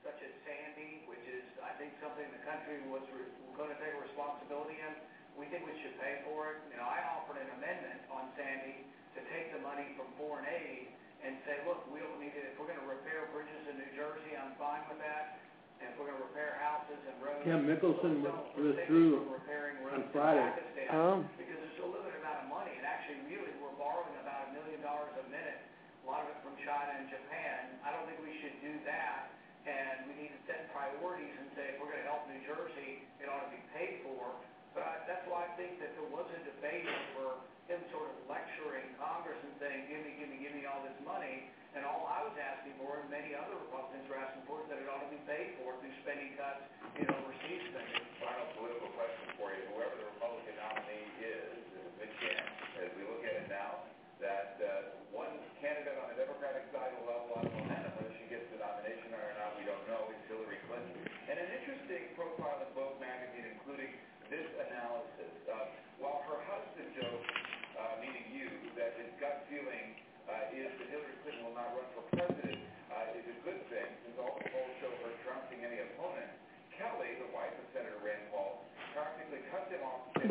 such 0.00 0.16
as 0.24 0.32
Sandy, 0.48 1.04
which 1.04 1.20
is, 1.28 1.44
I 1.60 1.76
think, 1.76 1.92
something 2.00 2.24
the 2.32 2.40
country 2.48 2.80
was 2.88 3.04
re- 3.12 3.28
going 3.60 3.68
to 3.68 3.78
take 3.82 3.92
responsibility 4.00 4.80
in. 4.80 4.92
We 5.34 5.50
think 5.50 5.66
we 5.66 5.74
should 5.82 5.96
pay 5.98 6.22
for 6.26 6.54
it. 6.54 6.62
You 6.70 6.78
know, 6.78 6.86
I 6.86 7.02
offered 7.18 7.38
an 7.42 7.50
amendment 7.58 8.06
on 8.10 8.30
Sandy 8.38 8.86
to 9.18 9.20
take 9.34 9.50
the 9.50 9.60
money 9.66 9.94
from 9.98 10.06
foreign 10.14 10.46
aid 10.46 10.90
and 11.26 11.34
say, 11.48 11.58
look, 11.66 11.82
we 11.90 11.98
don't 11.98 12.20
need 12.22 12.34
it. 12.36 12.54
If 12.54 12.60
we're 12.60 12.70
going 12.70 12.78
to 12.78 12.86
repair 12.86 13.26
bridges 13.34 13.64
in 13.66 13.80
New 13.80 13.92
Jersey, 13.98 14.36
I'm 14.38 14.54
fine 14.60 14.84
with 14.86 15.00
that. 15.02 15.40
And 15.82 15.90
if 15.90 15.98
we're 15.98 16.06
going 16.12 16.20
to 16.22 16.26
repair 16.30 16.54
houses 16.62 17.00
and 17.02 17.16
roads. 17.18 17.42
Kim 17.42 17.66
Mickelson 17.66 18.22
withdrew 18.54 19.26
repairing 19.26 19.82
on 19.90 20.06
Friday. 20.14 20.46
Pakistan 20.54 20.86
Oh. 20.94 21.16
because 21.34 21.58
it's 21.66 21.80
a 21.82 21.88
limited 21.88 22.14
amount 22.22 22.46
of 22.46 22.48
money, 22.52 22.70
and 22.78 22.86
actually, 22.86 23.18
really, 23.26 23.50
we're 23.58 23.74
borrowing 23.74 24.14
about 24.22 24.48
a 24.48 24.50
million 24.54 24.78
dollars 24.86 25.10
a 25.18 25.26
minute, 25.28 25.58
a 25.58 26.04
lot 26.06 26.22
of 26.22 26.30
it 26.30 26.38
from 26.46 26.54
China 26.62 26.94
and 26.94 27.10
Japan. 27.10 27.74
I 27.82 27.90
don't 27.90 28.06
think 28.06 28.22
we 28.22 28.32
should 28.38 28.54
do 28.62 28.70
that, 28.86 29.34
and 29.66 30.06
we 30.06 30.14
need 30.14 30.30
to 30.30 30.40
set 30.46 30.70
priorities 30.70 31.34
and 31.42 31.50
say, 31.58 31.74
if 31.74 31.82
we're 31.82 31.90
going 31.90 32.04
to 32.06 32.08
help 32.08 32.22
New 32.30 32.38
Jersey, 32.46 33.02
it 33.18 33.26
ought 33.26 33.50
to 33.50 33.52
be 33.52 33.60
paid 33.74 34.06
for. 34.06 34.30
That's 34.74 35.22
why 35.30 35.46
I 35.46 35.50
think 35.54 35.78
that 35.78 35.94
there 35.94 36.10
was 36.10 36.26
a 36.34 36.40
debate 36.42 36.82
over 36.82 37.38
him 37.70 37.78
sort 37.94 38.10
of 38.10 38.16
lecturing 38.26 38.90
Congress 38.98 39.38
and 39.46 39.54
saying, 39.62 39.86
give 39.86 40.02
me, 40.02 40.18
give 40.18 40.28
me, 40.28 40.36
give 40.42 40.50
me 40.50 40.66
all 40.66 40.82
this 40.82 40.98
money, 41.06 41.46
and 41.78 41.86
all 41.86 42.10
I 42.10 42.26
was 42.26 42.34
asking 42.34 42.74
for, 42.82 42.98
and 42.98 43.06
many 43.06 43.32
other 43.38 43.54
Republicans 43.54 44.04
were 44.10 44.18
asking 44.18 44.42
for, 44.50 44.66
is 44.66 44.68
that 44.74 44.82
it 44.82 44.88
ought 44.90 45.06
to 45.06 45.12
be 45.14 45.22
paid 45.30 45.54
for 45.62 45.78
through 45.78 45.94
spending 46.02 46.34
cuts 46.34 46.66
in 46.98 47.06
overseas 47.06 47.62
spending. 47.70 48.02
Final 48.18 48.46
political 48.58 48.90
question 48.98 49.26
for 49.38 49.54
you. 49.54 49.62
Whoever 49.72 49.94
the 49.94 50.08
Republican 50.18 50.54
nominee 50.58 51.06
is, 51.22 51.54
is 51.70 51.84
a 51.86 51.94
big 52.02 52.12
chance, 52.18 52.50
as 52.82 52.90
we 52.98 53.06
look 53.06 53.22
at 53.22 53.34
it 53.38 53.44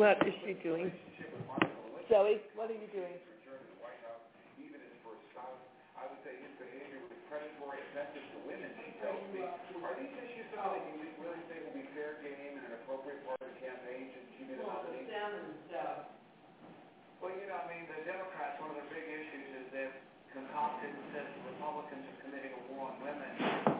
What 0.04 0.20
is 0.20 0.36
she 0.44 0.52
doing? 0.60 0.92
Zoe, 2.12 2.36
what 2.52 2.68
are 2.68 2.76
you 2.76 2.92
doing? 2.92 3.16
even 4.60 4.76
as 4.76 4.92
for 5.00 5.16
a 5.16 5.20
spouse, 5.32 5.64
I 5.96 6.04
would 6.04 6.20
say 6.20 6.36
his 6.44 6.52
behavior 6.60 7.00
was 7.08 7.16
predatory, 7.32 7.80
offensive 7.88 8.20
to 8.20 8.38
women, 8.44 8.68
she 8.84 8.92
tells 9.00 9.24
me. 9.32 9.40
Are 9.80 9.96
these 9.96 10.12
issues 10.12 10.44
something 10.52 10.84
that 10.84 11.08
you 11.08 11.08
really 11.24 11.40
think 11.48 11.64
will 11.64 11.80
be 11.80 11.88
fair 11.96 12.20
game 12.20 12.52
and 12.52 12.68
an 12.68 12.84
appropriate 12.84 13.24
part 13.24 13.40
of 13.40 13.48
the 13.48 13.56
campaign? 13.56 14.12
Should 14.12 14.28
she 14.36 14.44
be 14.44 14.60
the? 14.60 14.68
Well, 14.68 14.84
you 17.32 17.48
know, 17.48 17.56
I 17.56 17.72
mean, 17.72 17.88
the 17.88 18.04
Democrats, 18.04 18.60
one 18.60 18.76
of 18.76 18.84
their 18.84 18.92
big 18.92 19.08
issues 19.08 19.56
is 19.56 19.64
they've 19.72 19.96
concocted 20.36 20.92
and 20.92 21.04
said 21.16 21.32
the 21.32 21.48
Republicans 21.56 22.04
are 22.12 22.18
committing 22.28 22.52
a 22.52 22.60
war 22.76 22.92
on 22.92 23.00
women. 23.00 23.32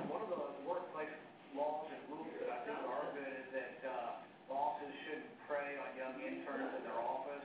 One 0.08 0.24
of 0.24 0.32
the 0.32 0.40
workplace 0.64 1.12
laws 1.52 1.92
and 1.92 2.00
rules 2.08 2.32
that 2.40 2.48
I 2.48 2.64
think 2.64 2.80
are 2.80 3.12
good 3.12 3.28
is 3.44 3.48
that 3.52 3.76
uh, 3.84 4.24
bosses 4.50 4.92
shouldn't 5.06 5.30
prey 5.48 5.76
on 5.80 5.88
young 5.96 6.16
interns 6.22 6.70
in 6.76 6.82
their 6.84 7.00
office. 7.00 7.44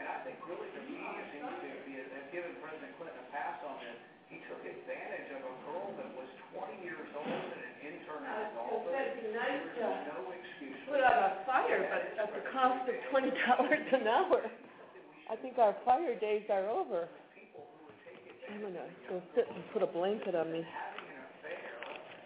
And 0.00 0.08
I 0.08 0.24
think 0.24 0.40
really 0.48 0.68
the 0.72 0.84
media 0.88 1.22
seems 1.34 1.50
to 1.50 1.68
be, 1.84 2.00
have 2.00 2.28
given 2.32 2.56
President 2.64 2.96
Clinton 2.96 3.20
a 3.20 3.26
pass 3.34 3.60
on 3.66 3.76
this. 3.84 3.98
He 4.32 4.38
took 4.46 4.62
advantage 4.62 5.28
of 5.34 5.42
a 5.42 5.54
girl 5.66 5.90
that 5.98 6.10
was 6.14 6.30
20 6.54 6.86
years 6.86 7.10
old 7.18 7.26
and 7.26 7.60
an 7.60 7.74
intern 7.82 8.22
in 8.22 8.30
his 8.30 8.54
office. 8.56 8.94
nice 9.34 9.66
There 9.74 9.90
to 9.90 9.90
is 9.90 10.06
no 10.06 10.20
excuse 10.30 10.78
put 10.86 11.02
out 11.02 11.18
a 11.18 11.30
fire, 11.44 11.82
but 11.90 12.02
at 12.14 12.30
the 12.34 12.42
cost 12.50 12.86
of 12.88 12.94
twenty 13.10 13.30
dollars 13.46 13.86
an 13.92 14.06
hour. 14.06 14.42
I 15.30 15.36
think 15.36 15.58
our 15.58 15.74
fire 15.84 16.18
days 16.18 16.46
are 16.50 16.66
over. 16.70 17.06
I'm 18.50 18.60
gonna 18.62 18.90
go 19.06 19.22
sit 19.34 19.46
and 19.46 19.62
put 19.70 19.82
a 19.82 19.86
blanket 19.86 20.34
on 20.34 20.50
me. 20.50 20.66
having 20.66 21.06
an 21.06 21.22
affair. 21.38 21.70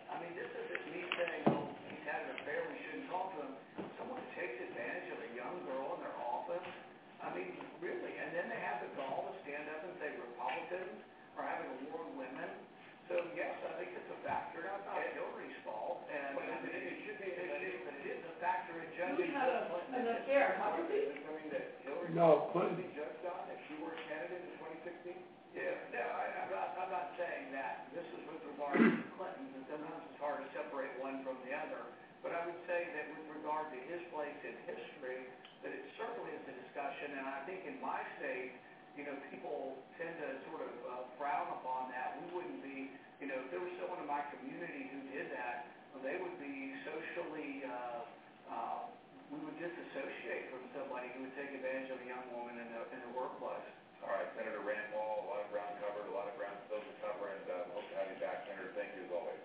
I 0.09 0.14
mean, 0.25 0.33
this 0.33 0.49
isn't 0.49 0.85
me 0.89 1.05
saying, 1.12 1.45
oh, 1.53 1.68
he's 1.93 2.01
having 2.09 2.33
an 2.33 2.41
affair, 2.41 2.64
we 2.72 2.81
shouldn't 2.89 3.12
talk 3.12 3.29
to 3.37 3.45
him. 3.45 3.53
Someone 4.01 4.16
who 4.25 4.29
takes 4.33 4.57
advantage 4.57 5.12
of 5.12 5.20
a 5.20 5.31
young 5.37 5.57
girl 5.68 6.01
in 6.01 6.01
their 6.01 6.16
office, 6.16 6.64
I 7.20 7.24
mean, 7.37 7.53
really, 7.82 8.14
and 8.18 8.30
then 8.35 8.47
they 8.49 8.61
have 8.62 8.80
the 8.82 8.91
gall 8.99 9.28
to 9.30 9.32
stand 9.45 9.66
up 9.74 9.82
and 9.85 9.95
say 10.01 10.14
Republicans 10.18 11.03
are 11.39 11.45
having 11.47 11.68
a 11.70 11.76
war 11.91 12.03
on 12.07 12.14
women. 12.18 12.51
So 13.11 13.20
yes, 13.37 13.53
I 13.68 13.76
think 13.76 13.93
it's 13.93 14.09
a 14.09 14.18
factor. 14.24 14.64
Now, 14.64 14.80
it's 14.80 14.89
not 14.89 14.97
Hillary's 15.12 15.59
fault, 15.66 16.09
and 16.09 16.41
I 16.41 16.57
mean, 16.64 16.72
it 16.72 17.05
should 17.05 17.20
be, 17.20 17.28
it 17.37 17.62
is, 17.68 17.85
but 17.85 17.95
it 18.01 18.07
is 18.16 18.20
a 18.24 18.35
factor 18.41 18.72
in 18.80 18.89
judging. 18.97 19.28
had 19.37 19.51
a- 19.53 19.68
Clinton. 19.68 20.09
an 20.09 20.24
affair, 20.24 20.57
how 20.57 20.72
Is 20.80 20.89
this 20.89 21.12
something 21.20 21.49
that 21.53 21.64
Hillary 21.85 22.11
No, 22.16 22.49
Clinton. 22.57 22.80
be 22.80 22.89
judged 22.97 23.20
on 23.28 23.45
if 23.53 23.61
she 23.68 23.76
were 23.85 23.93
a 23.93 24.01
candidate 24.09 24.41
in 24.49 24.53
2016? 24.57 25.20
Yeah, 25.53 25.76
no, 25.93 26.01
I, 26.03 26.24
I'm 26.43 26.51
not, 26.51 26.68
I'm 26.80 26.91
not 26.91 27.07
saying 27.20 27.53
that. 27.55 27.87
This 27.93 28.09
is 28.11 28.24
with 28.26 28.41
regard 28.57 28.74
to 28.80 28.89
Clinton, 29.20 29.47
and 29.53 29.64
sometimes 29.68 30.03
it's 30.11 30.18
hard 30.18 30.41
to 30.43 30.49
separate 30.57 30.91
one 30.99 31.20
from 31.22 31.37
the 31.45 31.53
other. 31.55 31.85
But 32.24 32.32
I 32.35 32.41
would 32.49 32.59
say 32.64 32.89
that 32.97 33.07
with 33.14 33.37
regard 33.37 33.68
to 33.70 33.78
his 33.85 34.01
place 34.11 34.35
in 34.49 34.57
history, 34.64 35.28
that 35.65 35.73
it 35.73 35.85
certainly 35.97 36.31
is 36.37 36.45
a 36.45 36.55
discussion, 36.61 37.17
and 37.17 37.25
I 37.25 37.41
think 37.49 37.65
in 37.65 37.81
my 37.81 38.05
state, 38.21 38.53
you 38.95 39.09
know, 39.09 39.17
people 39.33 39.81
tend 39.97 40.12
to 40.21 40.29
sort 40.53 40.62
of 40.62 40.73
uh, 40.87 40.93
frown 41.17 41.49
upon 41.59 41.91
that. 41.91 42.21
We 42.21 42.37
wouldn't 42.37 42.61
be, 42.62 42.93
you 43.19 43.27
know, 43.27 43.41
if 43.43 43.49
there 43.51 43.65
was 43.65 43.73
someone 43.81 43.99
in 43.99 44.07
my 44.07 44.23
community 44.31 44.93
who 44.93 45.01
did 45.11 45.33
that, 45.35 45.67
well, 45.91 46.05
they 46.05 46.21
would 46.21 46.37
be 46.39 46.77
socially, 46.87 47.65
uh, 47.67 48.53
uh, 48.53 48.81
we 49.33 49.41
would 49.41 49.57
disassociate 49.59 50.53
from 50.53 50.62
somebody 50.77 51.11
who 51.17 51.27
would 51.27 51.35
take 51.35 51.51
advantage 51.51 51.91
of 51.91 51.99
a 51.99 52.07
young 52.07 52.29
woman 52.37 52.61
in 52.61 52.69
the, 52.71 52.83
in 52.95 53.01
the 53.11 53.12
workplace. 53.17 53.67
All 54.05 54.12
right, 54.12 54.29
Senator 54.37 54.61
Rand 54.61 54.93
Paul, 54.93 55.25
a 55.25 55.27
lot 55.33 55.41
of 55.43 55.49
ground 55.49 55.75
covered, 55.81 56.07
a 56.07 56.15
lot 56.15 56.29
of 56.29 56.37
ground 56.37 56.61
still 56.69 56.85
to 56.85 56.95
cover, 57.01 57.33
and 57.33 57.45
uh, 57.49 57.73
hope 57.73 57.89
to 57.89 57.95
have 57.97 58.09
you 58.12 58.21
back, 58.21 58.45
Senator. 58.45 58.69
Thank 58.77 58.93
you 59.01 59.09
as 59.09 59.12
always. 59.17 59.43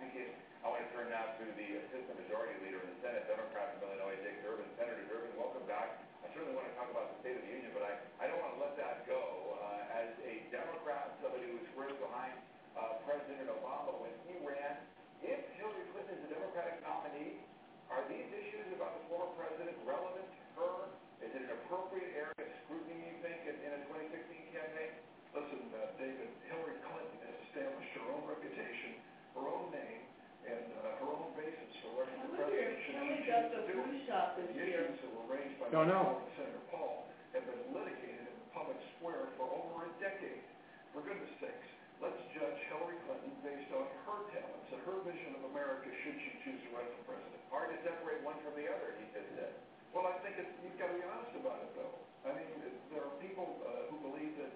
Thank 0.00 0.16
you. 0.16 0.43
I 0.64 0.72
want 0.72 0.80
to 0.80 0.96
turn 0.96 1.12
now 1.12 1.28
to 1.36 1.44
the 1.60 1.68
Assistant 1.76 2.16
Majority 2.24 2.56
Leader 2.64 2.80
in 2.80 2.88
the 2.88 2.98
Senate, 3.04 3.28
Democrat 3.28 3.76
from 3.76 3.84
Illinois, 3.84 4.16
Dick 4.24 4.40
Durbin. 4.40 4.64
Senator 4.80 5.04
Durbin, 5.12 5.36
welcome 5.36 5.60
back. 5.68 6.00
I 6.24 6.32
certainly 6.32 6.56
want 6.56 6.64
to 6.72 6.76
talk 6.80 6.88
about 6.88 7.12
the 7.12 7.20
State 7.20 7.36
of 7.36 7.44
the 7.44 7.52
Union, 7.52 7.68
but 7.76 7.84
I, 7.84 7.92
I 8.24 8.32
don't 8.32 8.40
want 8.40 8.56
to 8.56 8.60
let 8.64 8.72
that 8.80 9.04
go. 9.04 9.60
Uh, 9.60 10.00
as 10.00 10.08
a 10.24 10.40
Democrat, 10.48 11.20
somebody 11.20 11.52
who 11.52 11.60
was 11.60 11.68
squarely 11.68 12.00
behind 12.00 12.32
uh, 12.80 12.96
President 13.04 13.52
Obama 13.52 13.92
when 14.00 14.16
he 14.24 14.40
ran, 14.40 14.80
if 15.20 15.36
Hillary 15.60 15.84
Clinton 15.92 16.16
is 16.16 16.32
the 16.32 16.40
Democratic 16.40 16.80
nominee, 16.80 17.44
are 17.92 18.00
these 18.08 18.24
issues 18.32 18.64
about 18.72 18.96
the 18.96 19.04
former 19.12 19.36
president 19.36 19.76
relevant 19.84 20.24
to 20.24 20.64
her? 20.64 20.88
Is 21.20 21.28
it 21.28 21.44
an 21.44 21.52
appropriate 21.60 22.08
area 22.16 22.40
of 22.40 22.48
scrutiny, 22.64 23.12
you 23.12 23.20
think, 23.20 23.44
in, 23.44 23.60
in 23.68 23.84
a 23.84 23.84
2016 23.92 24.16
campaign? 24.56 24.96
Listen, 25.36 25.60
uh, 25.76 25.92
David, 26.00 26.32
Hillary 26.48 26.80
Clinton 26.88 27.20
has 27.20 27.36
established 27.52 27.92
her 28.00 28.08
own 28.16 28.24
reputation, 28.24 28.96
her 29.36 29.44
own 29.44 29.68
name, 29.68 30.03
and 30.44 30.64
uh, 30.84 31.00
her 31.00 31.08
own 31.08 31.32
basis 31.36 31.70
for 31.80 32.04
running 32.04 32.18
for 32.24 32.36
president. 32.36 32.76
Should 32.84 32.96
she 33.00 33.16
choose 33.24 33.48
to 33.52 33.60
do 33.68 33.74
it. 33.80 34.04
shop 34.08 34.36
The 34.36 34.44
issues 34.52 34.96
that 35.00 35.10
were 35.16 35.28
raised 35.32 35.56
by 35.60 35.66
Don't 35.72 35.88
know. 35.88 36.20
Senator 36.36 36.64
Paul 36.68 37.08
have 37.32 37.44
been 37.48 37.62
litigated 37.72 38.28
in 38.28 38.36
the 38.36 38.48
public 38.52 38.76
square 38.96 39.32
for 39.40 39.48
over 39.48 39.88
a 39.88 39.92
decade. 39.98 40.44
For 40.92 41.02
goodness 41.02 41.32
sakes, 41.42 41.68
let's 41.98 42.20
judge 42.36 42.58
Hillary 42.70 43.00
Clinton 43.08 43.34
based 43.42 43.70
on 43.74 43.82
her 44.06 44.18
talents 44.30 44.68
and 44.70 44.80
her 44.86 44.96
vision 45.02 45.34
of 45.34 45.42
America 45.50 45.90
should 46.04 46.16
she 46.22 46.30
choose 46.46 46.60
to 46.62 46.70
run 46.76 46.86
for 47.02 47.16
president. 47.16 47.40
Hard 47.50 47.74
to 47.74 47.78
separate 47.82 48.22
one 48.22 48.38
from 48.46 48.54
the 48.54 48.68
other, 48.70 48.94
he 49.00 49.04
just 49.10 49.26
said. 49.34 49.52
Well, 49.90 50.06
I 50.06 50.14
think 50.22 50.38
it's, 50.38 50.50
you've 50.62 50.78
got 50.78 50.90
to 50.90 50.96
be 50.98 51.06
honest 51.06 51.34
about 51.38 51.58
it, 51.66 51.70
though. 51.74 51.94
I 52.28 52.34
mean, 52.38 52.46
it- 52.62 52.78
there 52.94 53.02
are 53.02 53.14
people 53.18 53.58
uh, 53.66 53.90
who 53.90 53.98
believe 54.06 54.38
that 54.38 54.54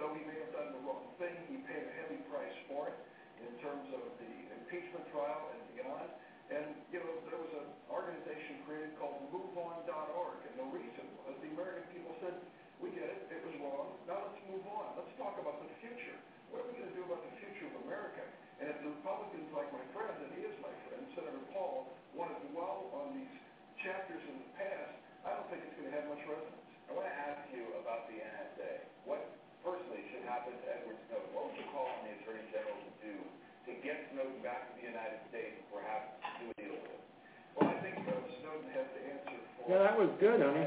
though 0.00 0.16
he 0.16 0.24
may 0.24 0.40
have 0.40 0.52
done 0.56 0.72
the 0.72 0.80
wrong 0.88 1.04
thing, 1.20 1.36
he 1.52 1.60
paid 1.68 1.84
a 1.84 1.92
heavy 2.00 2.16
price 2.32 2.56
for 2.64 2.88
it 2.88 2.96
in 3.44 3.54
terms 3.60 3.86
of 3.92 4.02
the 4.16 4.32
impeachment 4.56 5.04
trial 5.12 5.52
and 5.52 5.60
beyond. 5.76 6.08
And, 6.52 6.66
you 6.92 7.00
know, 7.00 7.12
there 7.28 7.40
was 7.40 7.52
an 7.56 7.68
organization 7.88 8.64
created 8.68 8.96
called 9.00 9.16
MoveOn.org, 9.32 10.38
and 10.44 10.54
the 10.60 10.68
reason 10.72 11.04
was 11.24 11.36
the 11.40 11.50
American 11.56 11.88
people 11.92 12.12
said, 12.20 12.36
we 12.82 12.92
get 12.92 13.08
it, 13.08 13.32
it 13.32 13.40
was 13.44 13.54
wrong, 13.64 13.96
now 14.04 14.20
let's 14.28 14.40
move 14.44 14.64
on. 14.68 14.92
Let's 14.98 15.12
talk 15.16 15.40
about 15.40 15.56
the 15.64 15.70
future. 15.80 16.16
What 16.52 16.64
are 16.64 16.66
we 16.68 16.76
going 16.76 16.90
to 16.92 16.96
do 16.96 17.04
about 17.08 17.24
the 17.24 17.34
future 17.40 17.64
of 17.70 17.74
America? 17.88 18.20
And 18.60 18.70
if 18.70 18.76
the 18.84 18.92
Republicans, 18.92 19.48
like 19.56 19.72
my 19.72 19.82
friend, 19.96 20.14
and 20.20 20.30
he 20.36 20.44
is 20.46 20.54
my 20.60 20.74
friend, 20.86 21.02
Senator 21.16 21.42
Paul, 21.56 21.90
want 22.12 22.30
to 22.36 22.40
dwell 22.52 22.92
on 22.94 23.16
these 23.18 23.34
chapters 23.82 24.22
in 24.28 24.36
the 24.38 24.50
past, 24.54 24.94
I 25.24 25.34
don't 25.34 25.48
think 25.48 25.64
it's 25.64 25.74
going 25.80 25.88
to 25.90 25.94
have 25.96 26.06
much 26.12 26.22
resonance. 26.28 26.64
I 26.86 26.92
want 26.92 27.08
to 27.08 27.16
ask 27.16 27.40
you 27.50 27.64
about 27.80 28.06
the 28.12 28.20
NSA. 28.20 28.72
What 29.08 29.24
personally 29.64 30.04
should 30.12 30.28
happen 30.28 30.52
to 30.52 30.66
Edward 30.68 31.00
Snowden? 31.08 31.32
What 31.32 31.50
would 31.50 31.56
you 31.56 31.66
call 31.72 31.88
on 31.88 32.04
the 32.04 32.12
Attorney 32.20 32.44
General 32.52 32.76
to 32.76 32.92
do 33.00 33.14
to 33.66 33.70
get 33.80 34.12
Snowden 34.12 34.44
back 34.44 34.68
to 34.68 34.72
the 34.76 34.86
United 34.86 35.24
States 35.32 35.56
and 35.56 35.68
perhaps 35.72 36.14
do 36.38 36.52
a 36.52 36.54
deal 36.60 36.76
with 36.76 36.92
him? 36.92 37.02
Well, 37.56 37.72
I 37.72 37.76
think 37.80 37.96
uh, 38.04 38.12
Snowden 38.44 38.68
has 38.76 38.86
to 38.92 39.00
answer 39.00 39.38
for 39.58 39.64
Yeah, 39.72 39.73
that 39.84 39.98
was 39.98 40.08
good, 40.18 40.40
honey. 40.40 40.66